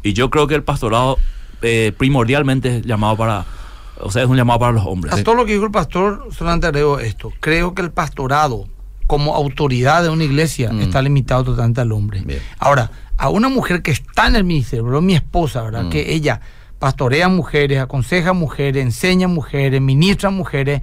Y 0.04 0.14
yo 0.14 0.30
creo 0.30 0.48
que 0.48 0.56
el 0.56 0.64
pastorado 0.64 1.18
eh, 1.62 1.92
primordialmente 1.98 2.78
es 2.78 2.86
llamado 2.86 3.18
para, 3.18 3.44
o 4.00 4.10
sea, 4.10 4.24
es 4.24 4.30
un 4.30 4.38
llamado 4.38 4.60
para 4.60 4.72
los 4.72 4.86
hombres. 4.86 5.14
A 5.14 5.22
todo 5.22 5.36
lo 5.36 5.46
que 5.46 5.52
dijo 5.52 5.66
el 5.66 5.72
pastor, 5.72 6.30
solamente 6.32 6.68
agrego 6.68 7.02
esto. 7.02 7.34
Creo 7.42 7.76
que 7.76 7.82
el 7.82 7.92
pastorado, 7.92 8.70
como 9.06 9.36
autoridad 9.36 10.02
de 10.02 10.08
una 10.08 10.24
iglesia, 10.24 10.72
Mm. 10.72 10.80
está 10.80 11.02
limitado 11.02 11.44
totalmente 11.44 11.82
al 11.82 11.92
hombre. 11.92 12.22
Bien. 12.22 12.40
Ahora, 12.58 12.90
a 13.18 13.28
una 13.28 13.50
mujer 13.50 13.82
que 13.82 13.92
está 13.92 14.28
en 14.28 14.38
el 14.38 14.46
ministerio, 14.46 15.02
mi 15.02 15.14
esposa, 15.16 15.62
¿verdad? 15.64 15.84
Mm. 15.84 15.90
Que 15.90 16.14
ella 16.14 16.40
pastorea 16.80 17.30
mujeres, 17.30 17.80
aconseja 17.80 18.34
mujeres, 18.34 18.84
enseña 18.84 19.28
mujeres, 19.28 19.82
ministra 19.82 20.30
mujeres. 20.30 20.82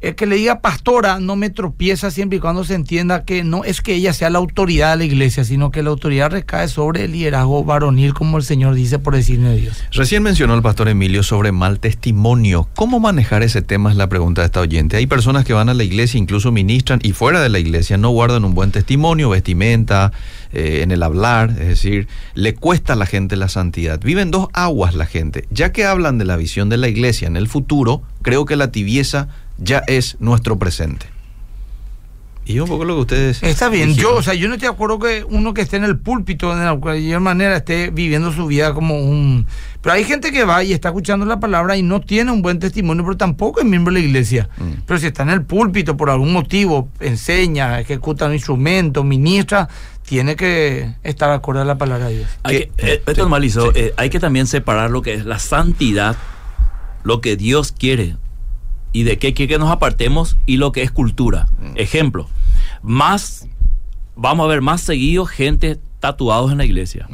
El 0.00 0.14
que 0.14 0.24
le 0.24 0.36
diga 0.36 0.60
pastora 0.60 1.20
no 1.20 1.36
me 1.36 1.50
tropieza 1.50 2.10
siempre 2.10 2.38
y 2.38 2.40
cuando 2.40 2.64
se 2.64 2.74
entienda 2.74 3.26
que 3.26 3.44
no 3.44 3.64
es 3.64 3.82
que 3.82 3.94
ella 3.94 4.14
sea 4.14 4.30
la 4.30 4.38
autoridad 4.38 4.92
de 4.92 4.96
la 4.96 5.04
iglesia, 5.04 5.44
sino 5.44 5.70
que 5.70 5.82
la 5.82 5.90
autoridad 5.90 6.30
recae 6.30 6.68
sobre 6.68 7.04
el 7.04 7.12
liderazgo 7.12 7.64
varonil, 7.64 8.14
como 8.14 8.38
el 8.38 8.42
Señor 8.42 8.74
dice 8.74 8.98
por 8.98 9.14
decirme 9.14 9.50
de 9.50 9.56
Dios. 9.56 9.84
Recién 9.92 10.22
mencionó 10.22 10.54
el 10.54 10.62
pastor 10.62 10.88
Emilio 10.88 11.22
sobre 11.22 11.52
mal 11.52 11.80
testimonio. 11.80 12.66
¿Cómo 12.76 12.98
manejar 12.98 13.42
ese 13.42 13.60
tema? 13.60 13.90
Es 13.90 13.96
la 13.96 14.08
pregunta 14.08 14.40
de 14.40 14.46
esta 14.46 14.60
oyente. 14.60 14.96
Hay 14.96 15.06
personas 15.06 15.44
que 15.44 15.52
van 15.52 15.68
a 15.68 15.74
la 15.74 15.84
iglesia, 15.84 16.16
incluso 16.16 16.50
ministran, 16.50 17.00
y 17.02 17.12
fuera 17.12 17.42
de 17.42 17.50
la 17.50 17.58
iglesia 17.58 17.98
no 17.98 18.08
guardan 18.08 18.46
un 18.46 18.54
buen 18.54 18.70
testimonio, 18.72 19.28
vestimenta, 19.28 20.12
eh, 20.52 20.80
en 20.82 20.90
el 20.90 21.02
hablar, 21.02 21.50
es 21.50 21.68
decir, 21.68 22.08
le 22.34 22.54
cuesta 22.54 22.94
a 22.94 22.96
la 22.96 23.06
gente 23.06 23.36
la 23.36 23.48
santidad. 23.48 24.00
Viven 24.00 24.30
dos 24.30 24.48
aguas 24.52 24.94
la 24.94 25.06
gente. 25.06 25.46
Ya 25.50 25.72
que 25.72 25.84
hablan 25.84 26.18
de 26.18 26.24
la 26.24 26.36
visión 26.36 26.68
de 26.68 26.76
la 26.76 26.88
iglesia 26.88 27.28
en 27.28 27.36
el 27.36 27.48
futuro, 27.48 28.02
creo 28.22 28.46
que 28.46 28.56
la 28.56 28.72
tibieza 28.72 29.28
ya 29.58 29.82
es 29.86 30.16
nuestro 30.20 30.58
presente. 30.58 31.06
Y 32.46 32.58
un 32.58 32.66
poco 32.66 32.84
lo 32.84 32.94
que 32.96 33.00
ustedes... 33.02 33.42
Está 33.42 33.68
bien, 33.68 33.90
dijeron. 33.90 34.12
yo, 34.12 34.18
o 34.18 34.22
sea, 34.22 34.34
yo 34.34 34.48
no 34.48 34.54
estoy 34.54 34.68
de 34.68 34.74
acuerdo 34.74 34.98
que 34.98 35.24
uno 35.28 35.54
que 35.54 35.60
esté 35.60 35.76
en 35.76 35.84
el 35.84 35.98
púlpito 35.98 36.56
de 36.56 36.78
cualquier 36.80 37.20
manera 37.20 37.56
esté 37.56 37.90
viviendo 37.90 38.32
su 38.32 38.46
vida 38.46 38.74
como 38.74 38.98
un... 38.98 39.46
Pero 39.82 39.94
hay 39.94 40.04
gente 40.04 40.32
que 40.32 40.44
va 40.44 40.64
y 40.64 40.72
está 40.72 40.88
escuchando 40.88 41.24
la 41.26 41.38
palabra 41.38 41.76
y 41.76 41.82
no 41.82 42.00
tiene 42.00 42.32
un 42.32 42.42
buen 42.42 42.58
testimonio, 42.58 43.04
pero 43.04 43.16
tampoco 43.16 43.60
es 43.60 43.66
miembro 43.66 43.94
de 43.94 44.00
la 44.00 44.06
iglesia. 44.06 44.48
Mm. 44.58 44.82
Pero 44.84 44.98
si 44.98 45.06
está 45.06 45.22
en 45.22 45.30
el 45.30 45.42
púlpito 45.44 45.96
por 45.96 46.10
algún 46.10 46.32
motivo, 46.32 46.88
enseña, 46.98 47.78
ejecuta 47.78 48.26
un 48.26 48.32
instrumento, 48.34 49.04
ministra, 49.04 49.68
tiene 50.04 50.34
que 50.34 50.94
estar 51.04 51.30
acorde 51.30 51.60
a 51.60 51.64
la 51.64 51.78
palabra 51.78 52.08
de 52.08 52.16
Dios. 52.16 52.28
Hay 52.42 52.56
Que- 52.58 52.70
que, 52.76 52.86
eh, 52.94 52.94
esto 53.06 53.14
sí, 53.14 53.20
es 53.20 53.28
Malizo, 53.28 53.66
sí. 53.72 53.78
eh, 53.78 53.94
hay 53.96 54.10
que 54.10 54.18
también 54.18 54.46
separar 54.48 54.90
lo 54.90 55.02
que 55.02 55.14
es 55.14 55.24
la 55.24 55.38
santidad, 55.38 56.16
lo 57.04 57.20
que 57.20 57.36
Dios 57.36 57.70
quiere 57.70 58.16
y 58.92 59.04
de 59.04 59.18
qué 59.18 59.34
quiere 59.34 59.54
que 59.54 59.58
nos 59.58 59.70
apartemos 59.70 60.36
y 60.46 60.56
lo 60.56 60.72
que 60.72 60.82
es 60.82 60.90
cultura. 60.90 61.46
Mm. 61.58 61.72
Ejemplo, 61.76 62.28
más, 62.82 63.48
vamos 64.16 64.44
a 64.44 64.48
ver 64.48 64.62
más 64.62 64.80
seguido 64.80 65.26
gente 65.26 65.78
tatuados 66.00 66.52
en 66.52 66.58
la 66.58 66.64
iglesia. 66.64 67.08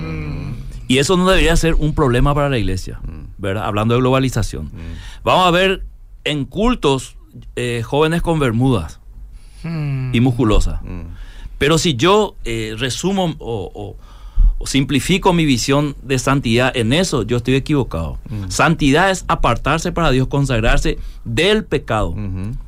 Y 0.89 0.99
eso 0.99 1.17
no 1.17 1.29
debería 1.29 1.57
ser 1.57 1.75
un 1.75 1.95
problema 1.95 2.35
para 2.35 2.49
la 2.49 2.59
iglesia, 2.59 3.01
¿verdad? 3.39 3.65
Hablando 3.65 3.95
de 3.95 4.01
globalización. 4.01 4.71
Vamos 5.25 5.47
a 5.47 5.51
ver 5.51 5.85
en 6.25 6.45
cultos 6.45 7.17
eh, 7.57 7.83
jóvenes 7.85 8.23
con 8.23 8.39
bermudas 8.39 9.01
Hmm. 9.67 10.15
y 10.15 10.21
musculosas. 10.21 10.81
Mm. 10.83 11.03
Pero 11.59 11.79
si 11.79 11.95
yo 11.95 12.37
eh, 12.45 12.75
resumo 12.79 13.35
o 13.39 13.97
simplifico 14.65 15.33
mi 15.33 15.45
visión 15.45 15.97
de 16.03 16.19
santidad 16.19 16.75
en 16.77 16.93
eso, 16.93 17.23
yo 17.23 17.37
estoy 17.37 17.55
equivocado. 17.55 18.19
Santidad 18.49 19.11
es 19.11 19.25
apartarse 19.29 19.93
para 19.93 20.11
Dios, 20.11 20.29
consagrarse 20.29 20.99
del 21.25 21.65
pecado, 21.65 22.15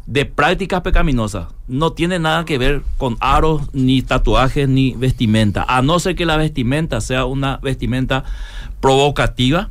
de 0.07 0.27
prácticas 0.27 0.83
pecaminosas. 0.83 1.49
No 1.67 1.93
tiene 1.93 2.19
nada 2.19 2.45
que 2.45 2.59
ver 2.59 2.83
con 2.99 3.17
aros, 3.21 3.63
ni 3.73 4.03
tatuajes, 4.03 4.69
ni 4.69 4.93
vestimenta, 4.93 5.65
a 5.69 5.83
no 5.83 5.99
ser 5.99 6.15
que 6.15 6.27
la 6.27 6.37
vestimenta 6.37 7.01
sea 7.01 7.25
una 7.25 7.59
vestimenta 7.59 8.25
provocativa 8.81 9.71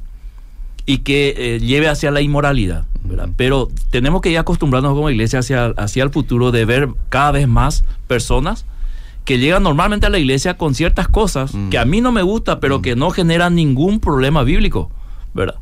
y 0.85 0.99
que 0.99 1.35
eh, 1.37 1.59
lleve 1.59 1.89
hacia 1.89 2.11
la 2.11 2.21
inmoralidad. 2.21 2.85
¿verdad? 3.03 3.29
Pero 3.35 3.69
tenemos 3.89 4.21
que 4.21 4.29
ir 4.29 4.37
acostumbrarnos 4.37 4.93
como 4.93 5.09
iglesia 5.09 5.39
hacia, 5.39 5.67
hacia 5.77 6.03
el 6.03 6.09
futuro 6.09 6.51
de 6.51 6.65
ver 6.65 6.89
cada 7.09 7.31
vez 7.31 7.47
más 7.47 7.83
personas 8.07 8.65
que 9.27 9.37
llegan 9.37 9.61
normalmente 9.61 10.07
a 10.07 10.09
la 10.09 10.17
iglesia 10.19 10.55
con 10.57 10.73
ciertas 10.73 11.07
cosas 11.09 11.53
Mm. 11.53 11.69
que 11.69 11.77
a 11.77 11.83
mí 11.85 11.99
no 12.01 12.11
me 12.13 12.21
gusta, 12.23 12.59
pero 12.61 12.79
Mm. 12.79 12.81
que 12.81 12.95
no 12.95 13.11
generan 13.11 13.53
ningún 13.55 13.99
problema 13.99 14.41
bíblico, 14.43 14.89
¿verdad? 15.33 15.55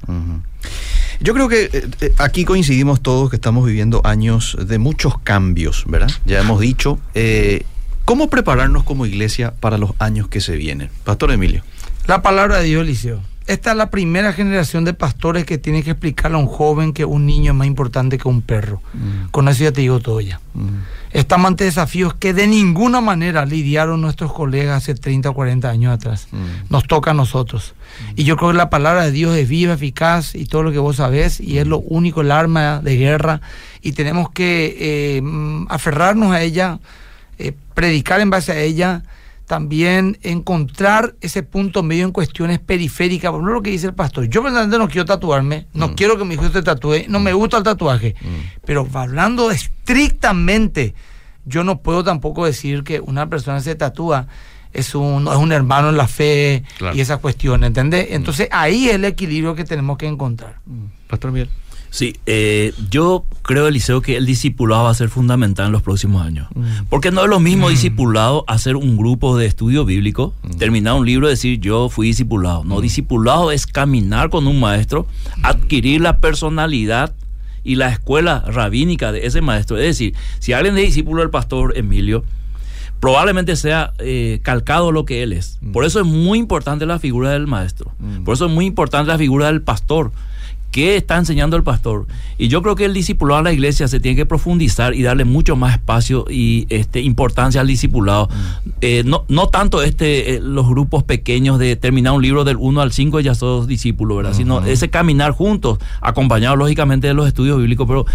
Yo 1.19 1.33
creo 1.33 1.47
que 1.49 1.63
eh, 1.73 1.87
eh, 2.01 2.13
aquí 2.19 2.45
coincidimos 2.45 3.01
todos 3.01 3.29
que 3.29 3.37
estamos 3.37 3.65
viviendo 3.65 4.01
años 4.05 4.55
de 4.61 4.77
muchos 4.77 5.17
cambios, 5.19 5.83
¿verdad? 5.87 6.11
Ya 6.25 6.39
hemos 6.41 6.59
dicho. 6.59 6.99
eh, 7.15 7.65
¿Cómo 8.05 8.29
prepararnos 8.29 8.83
como 8.83 9.07
iglesia 9.07 9.55
para 9.59 9.79
los 9.79 9.93
años 9.97 10.27
que 10.27 10.39
se 10.39 10.55
vienen? 10.57 10.89
Pastor 11.03 11.31
Emilio. 11.31 11.63
La 12.05 12.21
palabra 12.21 12.59
de 12.59 12.65
Dios, 12.65 12.83
Eliseo. 12.83 13.19
Esta 13.47 13.71
es 13.71 13.77
la 13.77 13.91
primera 13.91 14.33
generación 14.33 14.85
de 14.85 14.93
pastores 14.93 15.45
que 15.45 15.59
tiene 15.59 15.83
que 15.83 15.91
explicarle 15.91 16.37
a 16.37 16.39
un 16.39 16.47
joven 16.47 16.93
que 16.93 17.05
un 17.05 17.27
niño 17.27 17.51
es 17.51 17.57
más 17.57 17.67
importante 17.67 18.17
que 18.17 18.27
un 18.27 18.41
perro. 18.41 18.81
Con 19.29 19.47
eso 19.47 19.63
ya 19.63 19.71
te 19.71 19.81
digo 19.81 19.99
todo 19.99 20.19
ya. 20.19 20.39
Estamos 21.11 21.47
ante 21.47 21.63
desafíos 21.63 22.13
que 22.13 22.33
de 22.33 22.47
ninguna 22.47 23.01
manera 23.01 23.45
lidiaron 23.45 24.01
nuestros 24.01 24.33
colegas 24.33 24.83
hace 24.83 24.95
30 24.95 25.29
o 25.29 25.33
40 25.33 25.69
años 25.69 25.93
atrás. 25.93 26.27
Mm. 26.31 26.69
Nos 26.69 26.87
toca 26.87 27.11
a 27.11 27.13
nosotros. 27.13 27.73
Y 28.15 28.25
yo 28.25 28.35
creo 28.35 28.51
que 28.51 28.57
la 28.57 28.69
palabra 28.69 29.05
de 29.05 29.11
Dios 29.11 29.37
es 29.37 29.47
viva, 29.47 29.75
eficaz 29.75 30.35
y 30.35 30.45
todo 30.45 30.63
lo 30.63 30.71
que 30.73 30.79
vos 30.79 30.97
sabés, 30.97 31.39
y 31.39 31.59
es 31.59 31.67
lo 31.67 31.77
único, 31.77 32.19
el 32.19 32.31
arma 32.31 32.81
de 32.81 32.97
guerra. 32.97 33.39
Y 33.81 33.93
tenemos 33.93 34.29
que 34.31 34.75
eh, 34.77 35.21
mm, 35.21 35.67
aferrarnos 35.69 36.33
a 36.33 36.41
ella, 36.41 36.79
eh, 37.37 37.53
predicar 37.73 38.19
en 38.19 38.29
base 38.29 38.51
a 38.51 38.59
ella, 38.59 39.03
también 39.45 40.17
encontrar 40.23 41.15
ese 41.21 41.43
punto 41.43 41.83
medio 41.83 42.05
en 42.05 42.11
cuestiones 42.11 42.59
periféricas. 42.59 43.29
Por 43.31 43.39
ejemplo, 43.39 43.53
lo 43.55 43.61
que 43.61 43.69
dice 43.69 43.87
el 43.87 43.93
pastor. 43.93 44.25
Yo 44.25 44.41
personalmente 44.41 44.77
no 44.79 44.87
quiero 44.87 45.05
tatuarme, 45.05 45.67
no 45.73 45.89
Mm. 45.89 45.93
quiero 45.95 46.17
que 46.17 46.25
mi 46.25 46.33
hijo 46.33 46.49
se 46.49 46.63
tatúe, 46.63 47.05
no 47.07 47.19
me 47.19 47.31
gusta 47.33 47.57
el 47.57 47.63
tatuaje. 47.63 48.15
Pero 48.65 48.87
hablando 48.93 49.51
estrictamente, 49.51 50.93
yo 51.45 51.63
no 51.63 51.79
puedo 51.81 52.03
tampoco 52.03 52.45
decir 52.45 52.83
que 52.83 52.99
una 52.99 53.29
persona 53.29 53.61
se 53.61 53.75
tatúa 53.75 54.27
es 54.73 54.93
un, 54.93 55.27
es 55.27 55.35
un 55.37 55.51
hermano 55.51 55.89
en 55.89 55.95
la 55.97 56.07
fe 56.07 56.63
Claro. 56.77 56.95
y 56.97 57.01
esas 57.01 57.19
cuestiones, 57.19 57.67
¿entendés? 57.67 58.07
Entonces 58.09 58.49
ahí 58.51 58.89
es 58.89 58.95
el 58.95 59.05
equilibrio 59.05 59.55
que 59.55 59.63
tenemos 59.63 59.97
que 59.97 60.05
encontrar. 60.07 60.59
Pastor 61.07 61.31
Miguel. 61.31 61.49
Sí, 61.95 62.17
eh, 62.25 62.73
yo 62.91 63.23
creo, 63.41 63.69
Eliseo, 63.69 64.01
que 64.01 64.17
el 64.17 64.25
discipulado 64.25 64.83
va 64.83 64.89
a 64.89 64.93
ser 64.93 65.07
fundamental 65.07 65.67
en 65.67 65.71
los 65.71 65.81
próximos 65.81 66.25
años. 66.25 66.49
Porque 66.89 67.09
no 67.09 67.23
es 67.23 67.29
lo 67.29 67.39
mismo 67.39 67.69
discipulado 67.69 68.43
hacer 68.49 68.75
un 68.75 68.97
grupo 68.97 69.37
de 69.37 69.45
estudio 69.45 69.85
bíblico, 69.85 70.33
terminar 70.57 70.95
un 70.95 71.05
libro 71.05 71.27
y 71.27 71.29
decir 71.29 71.61
yo 71.61 71.87
fui 71.87 72.07
discipulado. 72.07 72.65
No, 72.65 72.81
discipulado 72.81 73.49
es 73.49 73.65
caminar 73.65 74.29
con 74.29 74.45
un 74.45 74.59
maestro, 74.59 75.07
adquirir 75.41 76.01
la 76.01 76.19
personalidad 76.19 77.15
y 77.63 77.75
la 77.75 77.87
escuela 77.87 78.43
rabínica 78.45 79.13
de 79.13 79.25
ese 79.25 79.39
maestro. 79.39 79.77
Es 79.77 79.85
decir, 79.85 80.15
si 80.39 80.51
alguien 80.51 80.77
es 80.77 80.87
discípulo 80.87 81.21
del 81.21 81.29
pastor 81.29 81.77
Emilio, 81.77 82.25
probablemente 82.99 83.55
sea 83.55 83.93
eh, 83.99 84.41
calcado 84.43 84.91
lo 84.91 85.05
que 85.05 85.23
él 85.23 85.31
es. 85.31 85.59
Por 85.71 85.85
eso 85.85 86.01
es 86.01 86.05
muy 86.05 86.39
importante 86.39 86.85
la 86.85 86.99
figura 86.99 87.31
del 87.31 87.47
maestro. 87.47 87.93
Por 88.25 88.33
eso 88.33 88.47
es 88.47 88.51
muy 88.51 88.65
importante 88.65 89.09
la 89.09 89.17
figura 89.17 89.45
del 89.45 89.61
pastor. 89.61 90.11
¿Qué 90.75 90.97
está 90.97 91.15
enseñando 91.17 91.55
el 91.55 91.63
pastor? 91.63 92.05
Y 92.37 92.49
yo 92.49 92.61
creo 92.61 92.75
que 92.75 92.83
el 92.83 92.93
discipulado 92.93 93.39
en 93.39 93.45
la 93.45 93.53
iglesia 93.53 93.87
se 93.87 94.01
tiene 94.01 94.17
que 94.17 94.25
profundizar 94.25 94.93
y 94.93 95.03
darle 95.03 95.23
mucho 95.23 95.55
más 95.55 95.71
espacio 95.75 96.25
y 96.29 96.67
este, 96.69 96.99
importancia 96.99 97.61
al 97.61 97.67
discipulado. 97.67 98.27
Eh, 98.81 99.03
no, 99.05 99.23
no 99.29 99.47
tanto 99.47 99.81
este, 99.81 100.35
eh, 100.35 100.39
los 100.41 100.67
grupos 100.67 101.03
pequeños 101.03 101.59
de 101.59 101.77
terminar 101.77 102.11
un 102.11 102.21
libro 102.21 102.43
del 102.43 102.57
1 102.59 102.81
al 102.81 102.91
5 102.91 103.21
y 103.21 103.23
ya 103.23 103.35
sos 103.35 103.67
discípulo, 103.67 104.17
¿verdad? 104.17 104.33
Sino 104.33 104.65
ese 104.65 104.89
caminar 104.89 105.31
juntos, 105.31 105.79
acompañado 106.01 106.57
lógicamente 106.57 107.07
de 107.07 107.13
los 107.13 107.25
estudios 107.25 107.57
bíblicos. 107.57 107.87
Pero, 107.87 108.05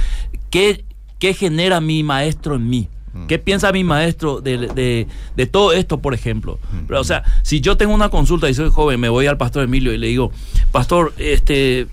¿qué, 0.50 0.84
qué 1.18 1.32
genera 1.32 1.80
mi 1.80 2.02
maestro 2.02 2.56
en 2.56 2.68
mí? 2.68 2.88
¿Qué 3.26 3.38
piensa 3.38 3.72
mi 3.72 3.84
maestro 3.84 4.42
de, 4.42 4.68
de- 4.68 5.06
de 5.34 5.46
todo 5.46 5.72
esto, 5.72 5.98
por 6.00 6.12
ejemplo? 6.12 6.58
Pero, 6.86 7.00
o 7.00 7.04
sea, 7.04 7.24
si 7.42 7.62
yo 7.62 7.78
tengo 7.78 7.94
una 7.94 8.10
consulta 8.10 8.50
y 8.50 8.54
soy 8.54 8.68
joven, 8.70 9.00
me 9.00 9.08
voy 9.08 9.26
al 9.26 9.38
pastor 9.38 9.64
Emilio 9.64 9.94
y 9.94 9.98
le 9.98 10.08
digo, 10.08 10.30
pastor, 10.72 11.14
este, 11.16 11.86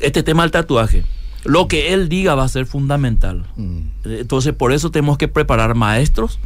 este 0.00 0.22
tema 0.22 0.42
del 0.42 0.50
tatuaje, 0.50 1.04
lo 1.44 1.68
que 1.68 1.92
él 1.94 2.08
diga 2.08 2.34
va 2.34 2.44
a 2.44 2.48
ser 2.48 2.66
fundamental. 2.66 3.44
Entonces, 4.04 4.52
por 4.52 4.72
eso 4.72 4.90
tenemos 4.90 5.18
que 5.18 5.28
preparar 5.28 5.74
maestros 5.74 6.38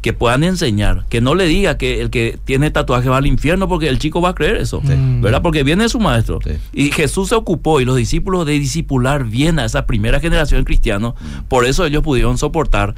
que 0.00 0.12
puedan 0.12 0.44
enseñar, 0.44 1.06
que 1.08 1.20
no 1.20 1.34
le 1.34 1.46
diga 1.46 1.76
que 1.76 2.00
el 2.00 2.10
que 2.10 2.38
tiene 2.44 2.70
tatuaje 2.70 3.08
va 3.08 3.16
al 3.16 3.26
infierno 3.26 3.68
porque 3.68 3.88
el 3.88 3.98
chico 3.98 4.20
va 4.20 4.28
a 4.28 4.34
creer 4.34 4.56
eso, 4.58 4.80
Sí. 4.86 4.92
¿verdad? 5.20 5.42
Porque 5.42 5.64
viene 5.64 5.88
su 5.88 5.98
maestro. 5.98 6.38
Sí. 6.44 6.52
Y 6.72 6.92
Jesús 6.92 7.30
se 7.30 7.34
ocupó 7.34 7.80
y 7.80 7.84
los 7.84 7.96
discípulos 7.96 8.46
de 8.46 8.52
discipular 8.52 9.24
bien 9.24 9.58
a 9.58 9.64
esa 9.64 9.86
primera 9.86 10.20
generación 10.20 10.62
cristiana, 10.64 11.14
por 11.48 11.64
eso 11.66 11.84
ellos 11.84 12.04
pudieron 12.04 12.38
soportar, 12.38 12.94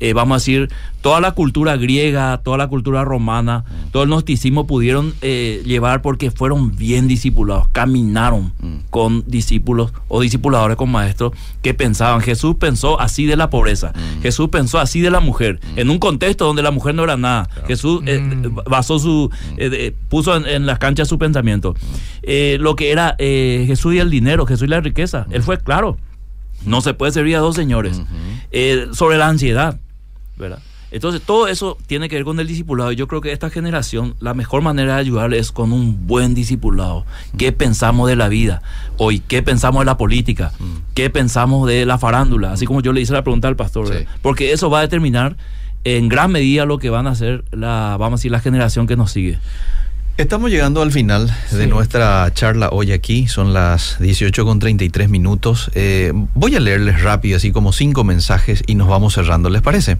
eh, 0.00 0.12
vamos 0.12 0.34
a 0.34 0.38
decir, 0.38 0.68
toda 1.00 1.20
la 1.20 1.32
cultura 1.32 1.76
griega, 1.76 2.38
toda 2.38 2.56
la 2.58 2.68
cultura 2.68 3.04
romana, 3.04 3.64
todo 3.92 4.02
el 4.02 4.08
gnosticismo 4.08 4.66
pudieron 4.66 5.14
eh, 5.22 5.62
llevar 5.64 6.02
porque 6.02 6.30
fueron 6.30 6.76
bien 6.76 7.08
discipulados, 7.08 7.68
caminaron 7.72 8.52
con 8.90 9.24
discípulos 9.26 9.92
o 10.08 10.20
discipuladores 10.20 10.76
con 10.76 10.90
maestros 10.90 11.32
que 11.62 11.74
pensaban. 11.74 12.20
Jesús 12.20 12.56
pensó 12.58 13.00
así 13.00 13.24
de 13.26 13.36
la 13.36 13.48
pobreza, 13.50 13.92
Jesús 14.22 14.48
pensó 14.50 14.78
así 14.78 15.00
de 15.00 15.10
la 15.10 15.20
mujer, 15.20 15.60
en 15.76 15.90
un 15.90 15.98
contexto 15.98 16.44
donde 16.46 16.62
la 16.62 16.70
mujer 16.70 16.94
no 16.94 17.04
era 17.04 17.16
nada. 17.16 17.48
Jesús 17.66 18.02
eh, 18.06 18.20
Mm. 18.26 18.54
basó 18.68 18.98
su, 18.98 19.30
eh, 19.56 19.94
puso 20.08 20.36
en, 20.36 20.46
en 20.46 20.66
las 20.66 20.78
canchas 20.78 21.06
su 21.08 21.18
pensamiento. 21.18 21.74
Eh, 22.22 22.56
lo 22.60 22.74
que 22.76 22.90
era 22.90 23.14
eh, 23.18 23.64
Jesús 23.66 23.94
y 23.94 23.98
el 23.98 24.10
dinero, 24.10 24.46
Jesús 24.46 24.64
y 24.66 24.70
la 24.70 24.80
riqueza, 24.80 25.26
él 25.30 25.42
fue 25.42 25.58
claro. 25.58 25.96
No 26.64 26.80
se 26.80 26.94
puede 26.94 27.12
servir 27.12 27.36
a 27.36 27.40
dos 27.40 27.54
señores. 27.54 28.00
Eh, 28.50 28.88
sobre 28.92 29.18
la 29.18 29.28
ansiedad, 29.28 29.78
¿verdad? 30.36 30.60
Entonces, 30.92 31.20
todo 31.20 31.48
eso 31.48 31.76
tiene 31.86 32.08
que 32.08 32.14
ver 32.14 32.24
con 32.24 32.38
el 32.38 32.46
discipulado. 32.46 32.92
Y 32.92 32.96
yo 32.96 33.08
creo 33.08 33.20
que 33.20 33.32
esta 33.32 33.50
generación, 33.50 34.14
la 34.20 34.34
mejor 34.34 34.62
manera 34.62 34.94
de 34.94 35.00
ayudarle 35.00 35.38
es 35.38 35.50
con 35.50 35.72
un 35.72 36.06
buen 36.06 36.34
discipulado. 36.34 37.04
¿Qué 37.36 37.52
pensamos 37.52 38.08
de 38.08 38.16
la 38.16 38.28
vida 38.28 38.62
hoy? 38.96 39.20
¿Qué 39.20 39.42
pensamos 39.42 39.80
de 39.80 39.86
la 39.86 39.98
política? 39.98 40.52
¿Qué 40.94 41.10
pensamos 41.10 41.66
de 41.66 41.84
la 41.86 41.98
farándula? 41.98 42.52
Así 42.52 42.66
como 42.66 42.82
yo 42.82 42.92
le 42.92 43.00
hice 43.00 43.12
la 43.12 43.24
pregunta 43.24 43.48
al 43.48 43.56
pastor. 43.56 44.06
Porque 44.22 44.52
eso 44.52 44.70
va 44.70 44.78
a 44.78 44.82
determinar 44.82 45.36
en 45.82 46.08
gran 46.08 46.32
medida 46.32 46.64
lo 46.64 46.78
que 46.78 46.90
van 46.90 47.06
a 47.06 47.10
hacer 47.10 47.44
la, 47.52 47.96
vamos 47.98 48.18
a 48.18 48.20
decir, 48.20 48.32
la 48.32 48.40
generación 48.40 48.86
que 48.86 48.96
nos 48.96 49.12
sigue. 49.12 49.38
Estamos 50.18 50.50
llegando 50.50 50.80
al 50.80 50.92
final 50.92 51.30
de 51.50 51.66
nuestra 51.66 52.32
charla 52.32 52.70
hoy 52.72 52.92
aquí. 52.92 53.28
Son 53.28 53.52
las 53.52 53.98
18 54.00 54.46
con 54.46 54.58
33 54.58 55.10
minutos. 55.10 55.70
Eh, 55.74 56.10
voy 56.32 56.56
a 56.56 56.60
leerles 56.60 57.02
rápido, 57.02 57.36
así 57.36 57.52
como 57.52 57.70
cinco 57.70 58.02
mensajes 58.02 58.62
y 58.66 58.76
nos 58.76 58.88
vamos 58.88 59.12
cerrando. 59.12 59.50
¿Les 59.50 59.60
parece? 59.60 59.98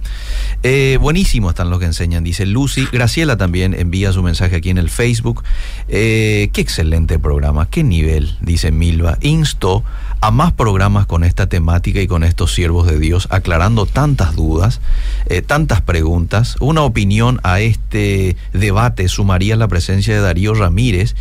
Eh, 0.62 0.96
buenísimo 1.02 1.50
están 1.50 1.68
los 1.68 1.80
que 1.80 1.84
enseñan, 1.84 2.24
dice 2.24 2.46
Lucy. 2.46 2.88
Graciela 2.90 3.36
también 3.36 3.74
envía 3.74 4.10
su 4.10 4.22
mensaje 4.22 4.56
aquí 4.56 4.70
en 4.70 4.78
el 4.78 4.88
Facebook. 4.88 5.44
Eh, 5.90 6.48
qué 6.54 6.62
excelente 6.62 7.18
programa, 7.18 7.68
qué 7.68 7.84
nivel, 7.84 8.38
dice 8.40 8.72
Milva. 8.72 9.18
Insto 9.20 9.84
a 10.20 10.30
más 10.30 10.52
programas 10.52 11.06
con 11.06 11.24
esta 11.24 11.48
temática 11.48 12.00
y 12.00 12.06
con 12.06 12.24
estos 12.24 12.54
siervos 12.54 12.86
de 12.86 12.98
Dios, 12.98 13.28
aclarando 13.30 13.86
tantas 13.86 14.34
dudas, 14.34 14.80
eh, 15.26 15.42
tantas 15.42 15.80
preguntas. 15.82 16.56
Una 16.60 16.82
opinión 16.82 17.40
a 17.42 17.60
este 17.60 18.36
debate 18.52 19.08
sumaría 19.08 19.56
la 19.56 19.68
presencia 19.68 20.14
de 20.14 20.20
Darío 20.20 20.54
Ramírez 20.54 21.14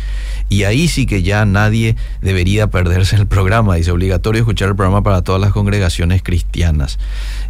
y 0.48 0.64
ahí 0.64 0.88
sí 0.88 1.06
que 1.06 1.22
ya 1.22 1.44
nadie 1.44 1.96
debería 2.22 2.68
perderse 2.68 3.16
el 3.16 3.26
programa. 3.26 3.76
Dice, 3.76 3.90
obligatorio 3.90 4.40
escuchar 4.40 4.68
el 4.70 4.76
programa 4.76 5.02
para 5.02 5.22
todas 5.22 5.40
las 5.40 5.52
congregaciones 5.52 6.22
cristianas. 6.22 6.98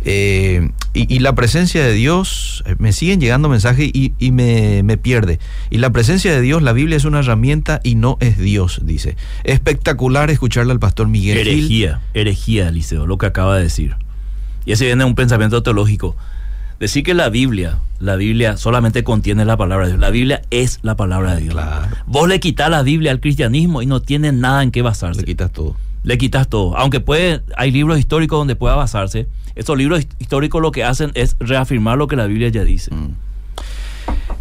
Eh, 0.05 0.71
y, 0.95 1.19
la 1.19 1.35
presencia 1.35 1.85
de 1.85 1.93
Dios, 1.93 2.65
eh, 2.67 2.75
me 2.79 2.93
siguen 2.93 3.21
llegando 3.21 3.49
mensajes 3.49 3.91
y, 3.93 4.13
y 4.19 4.31
me, 4.31 4.83
me 4.83 4.97
pierde. 4.97 5.39
Y 5.69 5.79
la 5.79 5.91
presencia 5.91 6.33
de 6.33 6.41
Dios, 6.41 6.63
la 6.63 6.73
Biblia 6.73 6.97
es 6.97 7.05
una 7.05 7.19
herramienta 7.19 7.81
y 7.83 7.97
no 7.97 8.17
es 8.21 8.39
Dios, 8.39 8.81
dice. 8.85 9.17
Espectacular 9.45 10.31
escucharle 10.31 10.73
al 10.73 10.81
pastor 10.81 11.09
Miguel 11.09 11.36
Herejía, 11.41 12.01
herejía, 12.15 12.71
Liceo, 12.71 13.07
lo 13.07 13.19
que 13.19 13.27
acaba 13.27 13.57
de 13.57 13.65
decir. 13.65 13.97
Y 14.65 14.73
ese 14.73 14.85
viene 14.87 15.05
de 15.05 15.09
un 15.09 15.15
pensamiento 15.15 15.63
teológico. 15.63 16.17
Decir 16.81 17.05
que 17.05 17.15
la 17.15 17.31
Biblia, 17.31 17.79
la 18.01 18.17
Biblia 18.17 18.57
solamente 18.57 19.03
contiene 19.03 19.45
la 19.45 19.57
palabra 19.57 19.87
de 19.87 19.93
Dios. 19.93 20.01
La 20.01 20.11
Biblia 20.11 20.43
es 20.51 20.79
la 20.83 20.97
palabra 20.97 21.35
de 21.35 21.43
Dios. 21.43 21.55
Claro. 21.55 21.97
Vos 22.07 22.29
le 22.29 22.39
quitas 22.39 22.69
la 22.69 22.83
Biblia 22.83 23.13
al 23.13 23.21
cristianismo 23.21 23.81
y 23.81 23.87
no 23.87 24.03
tiene 24.03 24.33
nada 24.33 24.63
en 24.63 24.71
qué 24.71 24.83
basarse. 24.83 25.21
Le 25.21 25.27
quitas 25.27 25.53
todo. 25.53 25.77
Le 26.03 26.19
quitas 26.19 26.49
todo. 26.49 26.77
Aunque 26.77 27.01
puede, 27.01 27.43
hay 27.57 27.71
libros 27.71 27.99
históricos 27.99 28.39
donde 28.39 28.57
pueda 28.57 28.75
basarse. 28.75 29.27
Estos 29.55 29.79
libros 29.79 30.07
históricos 30.19 30.61
lo 30.61 30.71
que 30.71 30.85
hacen 30.85 31.13
es 31.15 31.37
reafirmar 31.41 31.97
lo 31.97 32.09
que 32.09 32.17
la 32.17 32.27
Biblia 32.27 32.49
ya 32.49 32.63
dice. 32.63 32.95
Mm. 32.95 33.15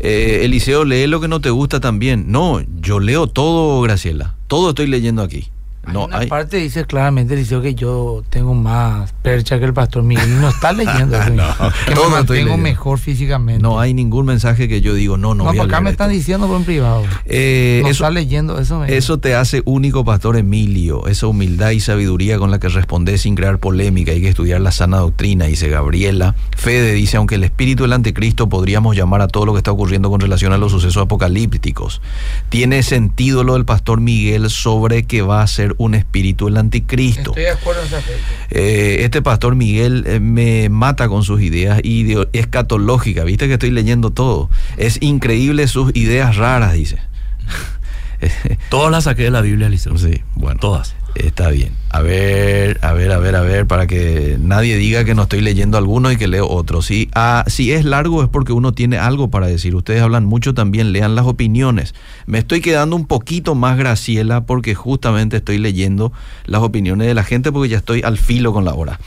Eh, 0.02 0.41
Eliseo, 0.43 0.84
lee 0.84 1.08
lo 1.08 1.22
que 1.22 1.30
no 1.30 1.39
te 1.39 1.50
gusta 1.52 1.80
también. 1.80 2.26
No, 2.28 2.62
yo 2.82 3.00
leo 3.00 3.28
todo, 3.28 3.82
Graciela. 3.82 4.36
Todo 4.48 4.70
estoy 4.70 4.88
leyendo 4.88 5.22
aquí. 5.22 5.48
No, 5.94 6.02
hay 6.02 6.06
una 6.08 6.18
hay- 6.20 6.28
parte 6.28 6.58
dice 6.58 6.86
claramente 6.86 7.34
Eliseo 7.34 7.62
que 7.62 7.76
yo 7.76 8.24
tengo 8.30 8.54
más 8.54 9.14
percha 9.22 9.60
que 9.60 9.66
el 9.66 9.74
pastor 9.74 10.04
Miguel. 10.04 10.40
No 10.42 10.50
está 10.50 10.72
leyendo. 10.74 11.18
No, 11.32 11.44
que 11.88 11.94
todo 11.94 12.06
me 12.10 12.16
mantengo 12.16 12.58
mejor 12.58 13.00
físicamente. 13.00 13.62
no 13.62 13.80
hay 13.80 13.94
ningún 13.94 14.26
mensaje 14.26 14.68
que 14.68 14.82
yo 14.82 14.94
digo, 14.94 15.18
no, 15.18 15.34
no. 15.36 15.44
No, 15.46 15.52
voy 15.52 15.60
acá 15.60 15.82
me 15.82 15.90
están 15.90 16.10
diciendo 16.12 16.48
por 16.48 16.58
en 16.58 16.64
privado. 16.66 17.04
Eh, 17.26 17.80
no 17.84 17.90
eso, 17.90 18.04
está 18.06 18.12
leyendo 18.12 18.60
eso. 18.60 18.80
Me 18.80 18.96
Eso 18.96 19.20
te 19.20 19.36
hace 19.36 19.62
único, 19.66 20.04
Pastor 20.06 20.38
Emilio, 20.38 21.08
esa 21.08 21.28
humildad 21.28 21.72
y 21.72 21.80
sabiduría 21.80 22.38
con 22.38 22.52
la 22.52 22.60
que 22.60 22.70
respondes 22.70 23.22
sin 23.22 23.36
crear 23.36 23.60
polémica. 23.60 24.12
Hay 24.12 24.22
que 24.22 24.30
estudiar 24.30 24.62
la 24.62 24.72
sana 24.72 24.98
doctrina, 24.98 25.46
dice 25.46 25.70
Gabriela. 25.70 26.36
Fede 26.56 26.94
dice, 26.94 27.18
aunque 27.18 27.36
el 27.36 27.44
espíritu 27.44 27.84
del 27.84 27.94
anticristo 27.94 28.50
podríamos 28.50 28.96
llamar 28.96 29.22
a 29.22 29.28
todo 29.28 29.46
lo 29.46 29.54
que 29.54 29.58
está 29.60 29.72
ocurriendo 29.72 30.10
con 30.10 30.20
relación 30.20 30.54
a 30.54 30.58
los 30.58 30.72
sucesos 30.72 31.04
apocalípticos, 31.04 32.02
tiene 32.50 32.84
sentido 32.84 33.44
lo 33.44 33.54
del 33.54 33.66
Pastor 33.66 34.00
Miguel 34.02 34.50
sobre 34.50 35.04
que 35.04 35.22
va 35.22 35.42
a 35.42 35.48
ser 35.48 35.74
un 35.78 35.95
espíritu 35.95 36.47
el 36.47 36.57
anticristo. 36.57 37.32
Estoy 37.32 37.43
de 37.43 37.49
acuerdo 37.51 37.82
en 37.82 37.88
ese 37.88 37.95
aspecto. 37.97 38.23
Eh, 38.51 38.97
este 39.03 39.21
pastor 39.21 39.55
Miguel 39.55 40.03
eh, 40.07 40.19
me 40.19 40.69
mata 40.69 41.07
con 41.07 41.23
sus 41.23 41.41
ideas 41.41 41.80
ideo- 41.84 42.28
escatológicas. 42.34 43.26
Viste 43.26 43.47
que 43.47 43.53
estoy 43.53 43.71
leyendo 43.71 44.11
todo. 44.11 44.49
Es 44.78 45.01
increíble 45.01 45.67
sus 45.67 45.95
ideas 45.95 46.36
raras, 46.38 46.73
dice. 46.73 46.97
Todas 48.69 48.91
las 48.91 49.03
saqué 49.05 49.23
de 49.23 49.32
la 49.32 49.41
Biblia, 49.41 49.69
Liceo. 49.69 49.97
Sí, 49.97 50.21
bueno. 50.36 50.59
Todas. 50.59 50.95
Está 51.15 51.49
bien. 51.49 51.71
A 51.96 52.02
ver, 52.02 52.78
a 52.82 52.91
ver, 52.91 53.14
a 53.14 53.20
ver, 53.20 53.38
a 53.38 53.41
ver, 53.41 53.68
para 53.68 53.88
que 53.88 54.38
nadie 54.38 54.76
diga 54.76 55.06
que 55.06 55.16
no 55.16 55.24
estoy 55.24 55.39
leyendo 55.39 55.78
alguno 55.78 56.12
y 56.12 56.18
que 56.18 56.28
leo 56.28 56.46
otro. 56.46 56.82
Si, 56.82 57.10
ah, 57.16 57.46
si 57.48 57.72
es 57.72 57.86
largo 57.86 58.22
es 58.22 58.28
porque 58.28 58.52
uno 58.52 58.74
tiene 58.74 58.98
algo 58.98 59.30
para 59.30 59.48
decir. 59.48 59.74
Ustedes 59.76 60.02
hablan 60.02 60.26
mucho 60.26 60.54
también, 60.54 60.91
lean 60.91 61.16
las 61.16 61.26
opiniones. 61.26 61.96
Me 62.26 62.39
estoy 62.39 62.60
quedando 62.60 62.98
un 62.98 63.06
poquito 63.06 63.56
más 63.56 63.78
Graciela 63.78 64.46
porque 64.46 64.76
justamente 64.76 65.38
estoy 65.38 65.58
leyendo 65.58 66.12
las 66.43 66.64
opiniones 66.64 67.08
de 67.08 67.14
la 67.14 67.24
gente 67.24 67.54
porque 67.54 67.70
ya 67.70 67.78
estoy 67.78 68.02
al 68.02 68.18
filo 68.18 68.52
con 68.52 68.66
la 68.66 68.74
hora. 68.74 69.00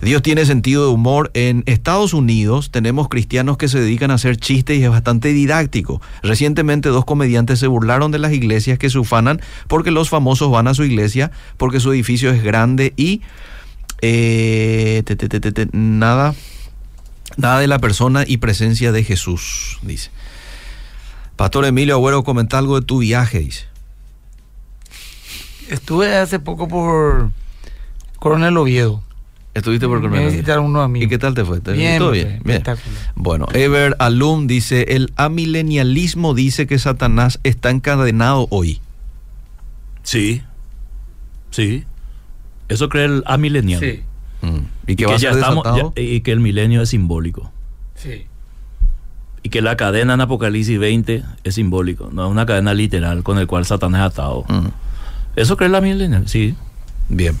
Dios 0.00 0.20
tiene 0.20 0.44
sentido 0.44 0.86
de 0.86 0.92
humor. 0.92 1.30
En 1.34 1.62
Estados 1.66 2.12
Unidos 2.12 2.72
tenemos 2.72 3.08
cristianos 3.08 3.56
que 3.56 3.68
se 3.68 3.78
dedican 3.78 4.10
a 4.10 4.14
hacer 4.14 4.36
chistes 4.36 4.80
y 4.80 4.82
es 4.82 4.90
bastante 4.90 5.32
didáctico. 5.32 6.02
Recientemente 6.24 6.88
dos 6.88 7.04
comediantes 7.04 7.60
se 7.60 7.68
burlaron 7.68 8.10
de 8.10 8.18
las 8.18 8.32
iglesias 8.32 8.80
que 8.80 8.90
se 8.90 8.98
ufanan 8.98 9.40
porque 9.68 9.92
los 9.92 10.08
famosos 10.08 10.50
van 10.50 10.66
a 10.66 10.74
su 10.74 10.82
iglesia 10.82 11.30
porque 11.56 11.78
su 11.78 11.92
edificio 11.92 12.31
es 12.32 12.42
grande 12.42 12.92
y 12.96 13.20
eh, 14.00 15.02
te, 15.04 15.14
te, 15.16 15.28
te, 15.28 15.40
te, 15.40 15.52
te, 15.52 15.68
nada, 15.72 16.34
nada 17.36 17.60
de 17.60 17.66
la 17.66 17.78
persona 17.78 18.24
y 18.26 18.38
presencia 18.38 18.90
de 18.92 19.04
Jesús, 19.04 19.78
dice. 19.82 20.10
Pastor 21.36 21.64
Emilio 21.64 21.94
Agüero, 21.94 22.24
comenta 22.24 22.58
algo 22.58 22.78
de 22.80 22.86
tu 22.86 22.98
viaje, 22.98 23.38
dice. 23.40 23.64
Estuve 25.68 26.16
hace 26.16 26.38
poco 26.38 26.68
por 26.68 27.30
Coronel 28.18 28.56
Oviedo. 28.56 29.02
Estuviste 29.54 29.86
por 29.86 30.00
Me 30.00 30.08
Coronel. 30.08 30.30
visitaron 30.30 30.64
unos 30.66 30.84
amigos. 30.84 31.06
¿Y 31.06 31.08
qué 31.08 31.18
tal 31.18 31.34
te 31.34 31.44
fue? 31.44 31.60
¿Te- 31.60 31.72
Bien, 31.72 31.98
¿Todo 31.98 32.10
me 32.10 32.16
bien? 32.18 32.40
Bien. 32.44 32.56
espectacular. 32.58 33.12
Bueno, 33.14 33.46
Ever 33.52 33.96
Alum 33.98 34.46
dice, 34.46 34.94
el 34.96 35.12
amilenialismo 35.16 36.34
dice 36.34 36.66
que 36.66 36.78
Satanás 36.78 37.38
está 37.44 37.70
encadenado 37.70 38.46
hoy. 38.50 38.80
Sí. 40.02 40.42
Sí. 41.50 41.84
Eso 42.72 42.88
cree 42.88 43.04
el 43.06 43.22
amilenial. 43.26 43.80
Sí, 43.80 44.02
Mm. 44.42 44.66
¿Y 44.88 44.96
que 44.96 45.04
Y 45.04 45.06
va 45.06 45.12
que, 45.12 45.14
a 45.14 45.18
ya 45.18 45.30
ser 45.30 45.38
estamos, 45.38 45.64
ya- 45.64 46.02
y 46.02 46.20
que 46.22 46.32
el 46.32 46.40
milenio 46.40 46.82
es 46.82 46.88
simbólico. 46.88 47.52
sí. 47.94 48.26
Y 49.44 49.48
que 49.48 49.60
la 49.60 49.76
cadena 49.76 50.14
en 50.14 50.20
Apocalipsis 50.20 50.78
20 50.78 51.24
es 51.42 51.54
simbólico, 51.56 52.10
no 52.12 52.24
es 52.26 52.30
una 52.30 52.46
cadena 52.46 52.74
literal 52.74 53.24
con 53.24 53.38
el 53.38 53.48
cual 53.48 53.64
Satanás 53.66 54.00
es 54.00 54.06
atado. 54.12 54.44
Mm. 54.48 54.68
Eso 55.34 55.56
cree 55.56 55.68
la 55.68 55.80
milenial, 55.80 56.28
sí. 56.28 56.54
Bien. 57.08 57.36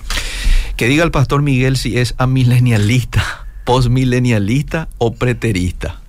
Que 0.76 0.88
diga 0.88 1.04
el 1.04 1.10
pastor 1.12 1.42
Miguel 1.42 1.76
si 1.76 1.98
es 1.98 2.14
amilenialista, 2.18 3.22
postmilenialista 3.64 4.88
o 4.98 5.14
preterista. 5.14 6.00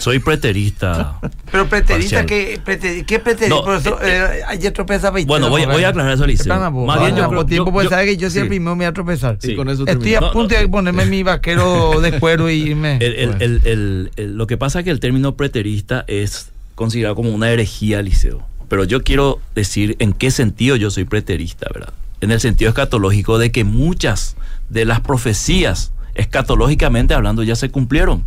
Soy 0.00 0.18
preterista. 0.18 1.20
Pero 1.52 1.68
preterista. 1.68 2.24
¿qué, 2.24 2.58
prete- 2.64 3.04
qué 3.04 3.18
preterista? 3.18 3.54
No, 3.54 3.62
Por 3.64 3.76
eso, 3.76 3.98
eh, 4.02 4.40
ayer 4.48 4.72
tropeza 4.72 5.10
Bueno, 5.26 5.50
voy, 5.50 5.66
voy 5.66 5.84
a 5.84 5.88
aclarar 5.90 6.14
eso, 6.14 6.26
Liceo. 6.26 6.58
Más 6.86 7.00
bien 7.00 7.16
yo 7.16 7.28
creo- 7.28 7.44
tiempo 7.46 7.66
yo- 7.70 7.72
pues 7.72 7.90
yo- 7.90 7.96
que 7.96 8.16
yo 8.16 8.30
siempre 8.30 8.56
sí. 8.56 8.60
me 8.60 8.74
voy 8.74 8.84
a 8.86 8.92
tropezar. 8.92 9.36
Sí, 9.40 9.54
con 9.54 9.68
eso 9.68 9.82
Estoy 9.82 9.96
termino. 9.98 10.18
a 10.18 10.20
No, 10.22 10.32
punto 10.32 10.54
no, 10.54 10.58
de 10.60 10.66
no. 10.66 10.70
ponerme 10.72 11.04
mi 11.04 11.22
vaquero 11.22 12.00
de 12.00 12.18
cuero 12.18 12.48
y 12.48 12.54
irme. 12.70 12.96
El- 13.00 13.14
el- 13.14 13.36
el- 13.42 13.60
el- 13.64 14.10
el- 14.16 14.36
lo 14.38 14.46
que 14.46 14.56
pasa 14.56 14.78
es 14.78 14.84
que 14.86 14.90
el 14.90 15.00
término 15.00 15.36
preterista 15.36 16.04
es 16.08 16.50
considerado 16.74 17.14
como 17.14 17.30
una 17.30 17.50
herejía, 17.50 18.00
Liceo. 18.00 18.42
Pero 18.70 18.84
yo 18.84 19.02
quiero 19.02 19.38
decir 19.54 19.96
en 19.98 20.14
qué 20.14 20.30
sentido 20.30 20.76
yo 20.76 20.90
soy 20.90 21.04
preterista, 21.04 21.66
¿verdad? 21.74 21.92
En 22.22 22.30
el 22.30 22.40
sentido 22.40 22.70
escatológico 22.70 23.38
de 23.38 23.52
que 23.52 23.64
muchas 23.64 24.36
de 24.70 24.84
las 24.86 25.00
profecías, 25.00 25.92
escatológicamente 26.14 27.14
hablando, 27.14 27.42
ya 27.42 27.56
se 27.56 27.70
cumplieron. 27.70 28.24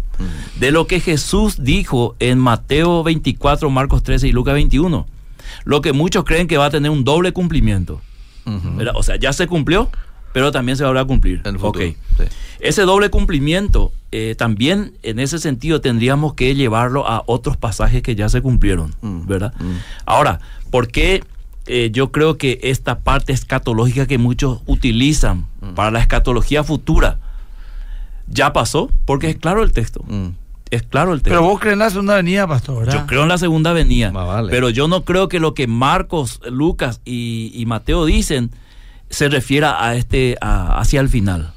De 0.60 0.72
lo 0.72 0.88
que 0.88 1.00
Jesús 1.00 1.64
dijo 1.64 2.16
en 2.20 2.40
Mateo 2.40 3.04
24, 3.04 3.70
Marcos 3.70 4.04
13 4.04 4.28
y 4.28 4.32
Lucas 4.32 4.54
21. 4.54 5.08
Lo 5.66 5.82
que 5.82 5.94
muchos 5.94 6.24
creen 6.24 6.48
que 6.48 6.58
va 6.58 6.66
a 6.68 6.70
tener 6.70 6.92
un 6.92 7.04
doble 7.04 7.32
cumplimiento. 7.34 8.02
O 8.96 9.04
sea, 9.04 9.16
ya 9.18 9.34
se 9.34 9.48
cumplió, 9.48 9.90
pero 10.34 10.52
también 10.52 10.78
se 10.78 10.84
va 10.84 11.00
a 11.00 11.06
cumplir. 11.06 11.42
En 11.46 11.56
el 11.56 11.60
futuro, 11.60 11.86
Ok. 11.86 11.96
sí. 12.18 12.24
Ese 12.60 12.84
doble 12.84 13.10
cumplimiento, 13.10 13.92
eh, 14.12 14.36
también 14.38 14.94
en 15.04 15.20
ese 15.20 15.38
sentido 15.40 15.82
tendríamos 15.82 16.34
que 16.34 16.56
llevarlo 16.56 17.08
a 17.08 17.24
otros 17.26 17.58
pasajes 17.58 18.02
que 18.02 18.16
ya 18.16 18.30
se 18.30 18.42
cumplieron, 18.42 18.96
Mm, 19.02 19.28
¿verdad? 19.28 19.54
mm. 19.60 19.72
Ahora, 20.06 20.40
¿por 20.72 20.88
qué 20.88 21.24
eh, 21.66 21.92
yo 21.94 22.12
creo 22.12 22.38
que 22.38 22.60
esta 22.64 23.00
parte 23.00 23.32
escatológica 23.32 24.06
que 24.06 24.18
muchos 24.18 24.60
utilizan 24.66 25.46
Mm. 25.62 25.74
para 25.76 25.92
la 25.92 26.00
escatología 26.02 26.64
futura 26.64 27.20
ya 28.28 28.54
pasó? 28.54 28.90
Porque 29.06 29.30
es 29.30 29.38
claro 29.38 29.64
el 29.64 29.72
texto. 29.72 30.04
Mm. 30.08 30.30
Es 30.72 30.82
claro 30.84 31.14
el 31.14 31.22
texto. 31.22 31.30
Pero 31.40 31.44
vos 31.44 31.60
crees 31.60 31.74
en 31.74 31.80
la 31.80 31.90
segunda 31.92 32.14
avenida, 32.14 32.48
pastor, 32.48 32.80
¿verdad? 32.80 32.94
Yo 33.02 33.06
creo 33.06 33.24
en 33.24 33.30
la 33.30 33.38
segunda 33.38 33.74
venida. 33.74 34.10
Vale. 34.12 34.50
Pero 34.50 34.70
yo 34.70 34.88
no 34.88 35.04
creo 35.06 35.28
que 35.28 35.40
lo 35.40 35.54
que 35.54 35.68
Marcos, 35.68 36.40
Lucas 36.50 37.00
y, 37.06 37.52
y 37.54 37.66
Mateo 37.68 38.06
dicen 38.06 38.52
se 39.10 39.30
refiera 39.30 39.86
a 39.86 39.96
este 39.96 40.36
a- 40.42 40.80
hacia 40.80 41.00
el 41.00 41.10
final. 41.10 41.54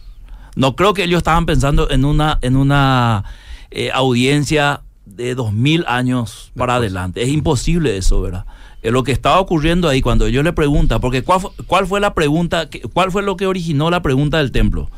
No 0.54 0.76
creo 0.76 0.92
que 0.92 1.04
ellos 1.04 1.18
estaban 1.18 1.46
pensando 1.46 1.88
en 1.90 2.04
una 2.04 2.38
en 2.42 2.56
una 2.56 3.24
eh, 3.70 3.90
audiencia 3.92 4.82
de 5.06 5.34
dos 5.34 5.52
mil 5.54 5.84
años 5.88 6.52
para 6.56 6.74
adelante. 6.76 7.22
Es 7.22 7.28
imposible 7.30 7.96
eso, 7.96 8.20
¿verdad? 8.20 8.44
Eh, 8.82 8.90
lo 8.90 9.02
que 9.02 9.12
estaba 9.12 9.40
ocurriendo 9.40 9.88
ahí 9.88 10.02
cuando 10.02 10.26
ellos 10.26 10.44
le 10.44 10.52
preguntan, 10.52 11.00
porque 11.00 11.22
¿cuál 11.22 11.40
fue, 11.40 11.50
cuál 11.66 11.86
fue 11.86 12.00
la 12.00 12.12
pregunta, 12.12 12.68
que- 12.68 12.80
cuál 12.82 13.10
fue 13.10 13.22
lo 13.22 13.36
que 13.38 13.46
originó 13.46 13.90
la 13.90 14.02
pregunta 14.02 14.36
del 14.38 14.52
templo? 14.52 14.90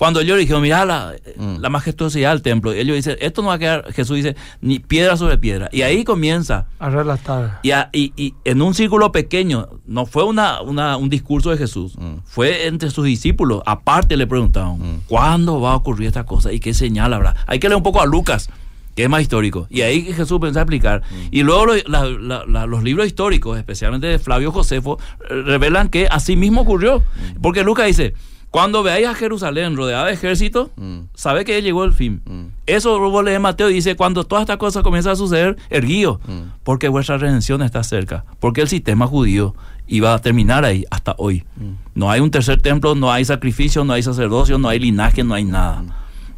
Cuando 0.00 0.20
ellos 0.20 0.38
dijeron, 0.38 0.62
mira 0.62 0.86
la, 0.86 1.12
Mm. 1.36 1.58
la 1.60 1.68
majestuosidad 1.68 2.30
del 2.32 2.40
templo, 2.40 2.72
ellos 2.72 2.96
dicen, 2.96 3.18
esto 3.20 3.42
no 3.42 3.48
va 3.48 3.54
a 3.54 3.58
quedar, 3.58 3.92
Jesús 3.92 4.16
dice, 4.16 4.34
ni 4.62 4.78
piedra 4.78 5.14
sobre 5.18 5.36
piedra. 5.36 5.68
Y 5.72 5.82
ahí 5.82 6.04
comienza, 6.04 6.68
A 6.78 6.88
relatar. 6.88 7.60
y, 7.62 7.72
a- 7.72 7.90
y- 7.92 8.14
y 8.16 8.32
en 8.46 8.62
un 8.62 8.72
círculo 8.72 9.12
pequeño, 9.12 9.68
no 9.86 10.06
fue 10.06 10.24
una, 10.24 10.62
una- 10.62 10.96
un 10.96 11.10
discurso 11.10 11.50
de 11.50 11.58
Jesús, 11.58 11.96
Mm. 11.98 12.20
fue 12.24 12.66
entre 12.66 12.88
sus 12.90 13.04
discípulos, 13.04 13.62
aparte 13.66 14.16
le 14.16 14.26
preguntaban, 14.26 14.78
Mm. 14.78 15.00
¿cuándo 15.06 15.60
va 15.60 15.72
a 15.72 15.76
ocurrir 15.76 16.06
esta 16.08 16.24
cosa 16.24 16.50
y 16.50 16.60
qué 16.60 16.72
señal 16.72 17.12
habrá? 17.12 17.36
Hay 17.46 17.58
que 17.58 17.68
leer 17.68 17.76
un 17.76 17.82
poco 17.82 18.00
a 18.00 18.06
Lucas, 18.06 18.48
que 18.96 19.02
es 19.02 19.10
más 19.10 19.20
histórico, 19.20 19.66
y 19.68 19.82
ahí 19.82 20.00
Jesús 20.14 20.40
pensó 20.40 20.60
a 20.60 20.62
explicar. 20.62 21.02
Mm. 21.10 21.14
Y 21.30 21.42
luego 21.42 21.66
lo- 21.66 21.74
la- 21.86 22.06
la- 22.06 22.44
la- 22.46 22.64
los 22.64 22.82
libros 22.82 23.06
históricos, 23.06 23.58
especialmente 23.58 24.06
de 24.06 24.18
Flavio 24.18 24.50
Josefo, 24.50 24.98
eh, 25.28 25.42
revelan 25.44 25.90
que 25.90 26.06
así 26.10 26.36
mismo 26.36 26.62
ocurrió, 26.62 27.00
Mm. 27.00 27.42
porque 27.42 27.62
Lucas 27.64 27.86
dice, 27.86 28.14
cuando 28.50 28.82
veáis 28.82 29.06
a 29.06 29.14
Jerusalén 29.14 29.76
rodeada 29.76 30.06
de 30.06 30.12
ejércitos, 30.14 30.70
Mm. 30.76 31.02
sabe 31.14 31.44
que 31.44 31.60
llegó 31.62 31.84
el 31.84 31.92
fin. 31.92 32.20
Mm. 32.24 32.46
Eso 32.66 32.98
vos 32.98 33.24
lees 33.24 33.40
Mateo 33.40 33.70
y 33.70 33.74
dice, 33.74 33.94
cuando 33.96 34.24
todas 34.24 34.42
estas 34.42 34.56
cosas 34.56 34.82
comienzan 34.82 35.12
a 35.12 35.16
suceder, 35.16 35.56
erguíos, 35.70 36.18
Mm. 36.26 36.50
porque 36.64 36.88
vuestra 36.88 37.16
redención 37.18 37.62
está 37.62 37.82
cerca, 37.84 38.24
porque 38.40 38.60
el 38.62 38.68
sistema 38.68 39.06
judío 39.06 39.54
iba 39.86 40.14
a 40.14 40.18
terminar 40.20 40.64
ahí 40.64 40.84
hasta 40.90 41.14
hoy. 41.18 41.44
Mm. 41.56 41.72
No 41.94 42.10
hay 42.10 42.20
un 42.20 42.30
tercer 42.30 42.60
templo, 42.60 42.94
no 42.94 43.12
hay 43.12 43.24
sacrificio, 43.24 43.84
no 43.84 43.92
hay 43.92 44.02
sacerdocio, 44.02 44.58
no 44.58 44.68
hay 44.68 44.78
linaje, 44.78 45.22
no 45.24 45.34
hay 45.34 45.44
nada. 45.44 45.82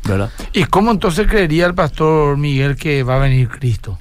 ¿Verdad? 0.04 0.30
¿Y 0.52 0.64
cómo 0.64 0.90
entonces 0.90 1.26
creería 1.28 1.64
el 1.66 1.74
pastor 1.74 2.36
Miguel 2.36 2.74
que 2.76 3.04
va 3.04 3.16
a 3.16 3.18
venir 3.20 3.48
Cristo? 3.48 3.98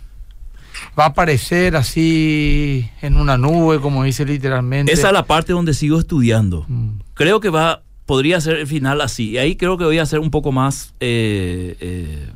¿Va 1.00 1.04
a 1.04 1.08
aparecer 1.10 1.76
así 1.76 2.90
en 3.02 3.16
una 3.18 3.38
nube, 3.38 3.80
como 3.80 4.04
dice 4.04 4.26
literalmente? 4.26 4.92
Esa 4.92 5.08
es 5.08 5.14
la 5.14 5.26
parte 5.26 5.54
donde 5.54 5.74
sigo 5.76 6.00
estudiando. 6.00 6.66
Mm. 6.68 6.90
Creo 7.14 7.40
que 7.40 7.50
va, 7.50 7.84
podría 8.12 8.42
ser 8.42 8.58
el 8.58 8.68
final 8.68 9.00
así. 9.00 9.30
Y 9.30 9.38
ahí 9.38 9.56
creo 9.56 9.78
que 9.78 9.86
voy 9.86 9.98
a 9.98 10.06
ser 10.06 10.20
un 10.20 10.32
poco 10.32 10.52
más 10.52 10.94
eh, 11.00 11.78
eh, 11.80 12.28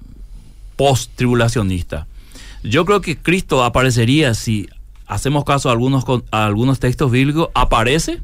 post-tribulacionista. 0.77 2.07
Yo 2.63 2.85
creo 2.85 3.01
que 3.01 3.17
Cristo 3.17 3.61
aparecería 3.61 4.33
si 4.35 4.69
hacemos 5.05 5.43
caso 5.43 5.67
a 5.67 5.73
algunos, 5.73 6.05
a 6.31 6.45
algunos 6.45 6.79
textos 6.79 7.11
bíblicos, 7.11 7.49
aparece, 7.53 8.21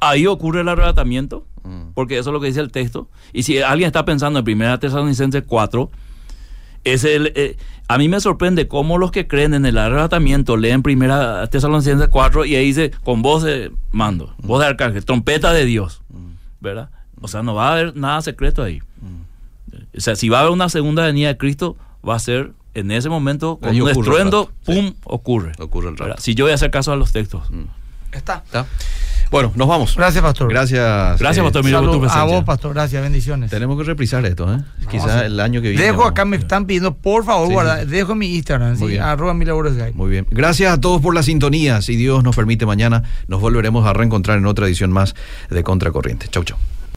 ahí 0.00 0.26
ocurre 0.26 0.62
el 0.62 0.68
arrebatamiento, 0.70 1.44
Mm. 1.62 1.92
porque 1.92 2.16
eso 2.16 2.30
es 2.30 2.32
lo 2.32 2.40
que 2.40 2.46
dice 2.46 2.60
el 2.60 2.72
texto. 2.72 3.08
Y 3.34 3.42
si 3.42 3.58
alguien 3.58 3.86
está 3.86 4.06
pensando 4.06 4.38
en 4.38 4.48
1 4.48 4.78
Tesalonicenses 4.78 5.42
4, 5.46 5.90
Es 6.82 7.04
el, 7.04 7.30
eh, 7.36 7.58
a 7.88 7.98
mí 7.98 8.08
me 8.08 8.20
sorprende 8.20 8.66
cómo 8.66 8.96
los 8.96 9.10
que 9.10 9.26
creen 9.26 9.52
en 9.52 9.66
el 9.66 9.76
arrebatamiento 9.76 10.56
leen 10.56 10.82
primera 10.82 11.46
Tesalonicenses 11.48 12.08
4 12.08 12.46
y 12.46 12.56
ahí 12.56 12.64
dice 12.68 12.90
con 13.04 13.20
voz 13.20 13.42
de 13.42 13.70
mando, 13.92 14.34
voz 14.38 14.60
de 14.60 14.66
arcángel, 14.68 15.04
trompeta 15.04 15.52
de 15.52 15.66
Dios, 15.66 16.00
¿verdad? 16.60 16.90
O 17.20 17.28
sea, 17.28 17.42
no 17.42 17.54
va 17.54 17.68
a 17.68 17.72
haber 17.72 17.96
nada 17.96 18.22
secreto 18.22 18.62
ahí. 18.62 18.80
O 19.96 20.00
sea, 20.00 20.16
si 20.16 20.28
va 20.28 20.38
a 20.38 20.40
haber 20.42 20.52
una 20.52 20.68
segunda 20.68 21.04
venida 21.04 21.28
de 21.28 21.36
Cristo, 21.36 21.76
va 22.06 22.14
a 22.14 22.18
ser 22.18 22.52
en 22.74 22.90
ese 22.90 23.08
momento, 23.08 23.56
con 23.58 23.70
Ahí 23.70 23.80
un 23.80 23.88
estruendo, 23.90 24.50
¡pum! 24.64 24.88
sí. 24.90 24.96
ocurre. 25.04 25.52
Ocurre 25.58 25.88
el 25.88 25.94
¿verdad? 25.94 26.08
rapto. 26.08 26.22
Si 26.22 26.34
yo 26.34 26.44
voy 26.44 26.52
a 26.52 26.54
hacer 26.54 26.70
caso 26.70 26.92
a 26.92 26.96
los 26.96 27.12
textos. 27.12 27.48
Está. 28.12 28.42
¿Está? 28.46 28.66
Bueno, 29.30 29.52
nos 29.54 29.68
vamos. 29.68 29.94
Gracias, 29.96 30.22
pastor. 30.24 30.48
Gracias. 30.50 31.18
Gracias, 31.20 31.38
eh, 31.38 31.42
pastor 31.42 31.62
por 31.62 32.00
tu 32.00 32.04
a 32.10 32.24
vos, 32.24 32.42
pastor. 32.44 32.74
Gracias, 32.74 33.00
bendiciones. 33.00 33.48
Tenemos 33.50 33.78
que 33.78 33.84
reprisar 33.84 34.26
esto, 34.26 34.52
¿eh? 34.52 34.58
Quizás 34.90 35.06
hacer- 35.10 35.26
el 35.26 35.38
año 35.38 35.62
que 35.62 35.68
viene. 35.70 35.84
Dejo 35.84 35.98
vamos. 35.98 36.10
acá, 36.10 36.24
me 36.24 36.36
están 36.36 36.66
pidiendo, 36.66 36.94
por 36.94 37.24
favor, 37.24 37.46
Sí, 37.46 37.52
guarda, 37.54 37.80
sí. 37.82 37.86
dejo 37.86 38.14
mi 38.16 38.34
Instagram, 38.34 38.70
Muy 38.70 38.78
¿sí? 38.78 38.86
bien. 38.88 39.02
arroba 39.02 39.32
mi 39.34 39.44
labores 39.44 39.76
de 39.76 39.84
ahí. 39.84 39.92
Muy 39.94 40.10
bien. 40.10 40.26
Gracias 40.30 40.72
a 40.72 40.80
todos 40.80 41.00
por 41.00 41.14
la 41.14 41.22
sintonía. 41.22 41.80
Si 41.80 41.94
Dios 41.94 42.24
nos 42.24 42.34
permite 42.34 42.66
mañana, 42.66 43.04
nos 43.28 43.40
volveremos 43.40 43.86
a 43.86 43.92
reencontrar 43.92 44.38
en 44.38 44.46
otra 44.46 44.66
edición 44.66 44.90
más 44.90 45.14
de 45.48 45.62
Contracorriente. 45.62 46.26
Chau, 46.28 46.42
chau. 46.42 46.56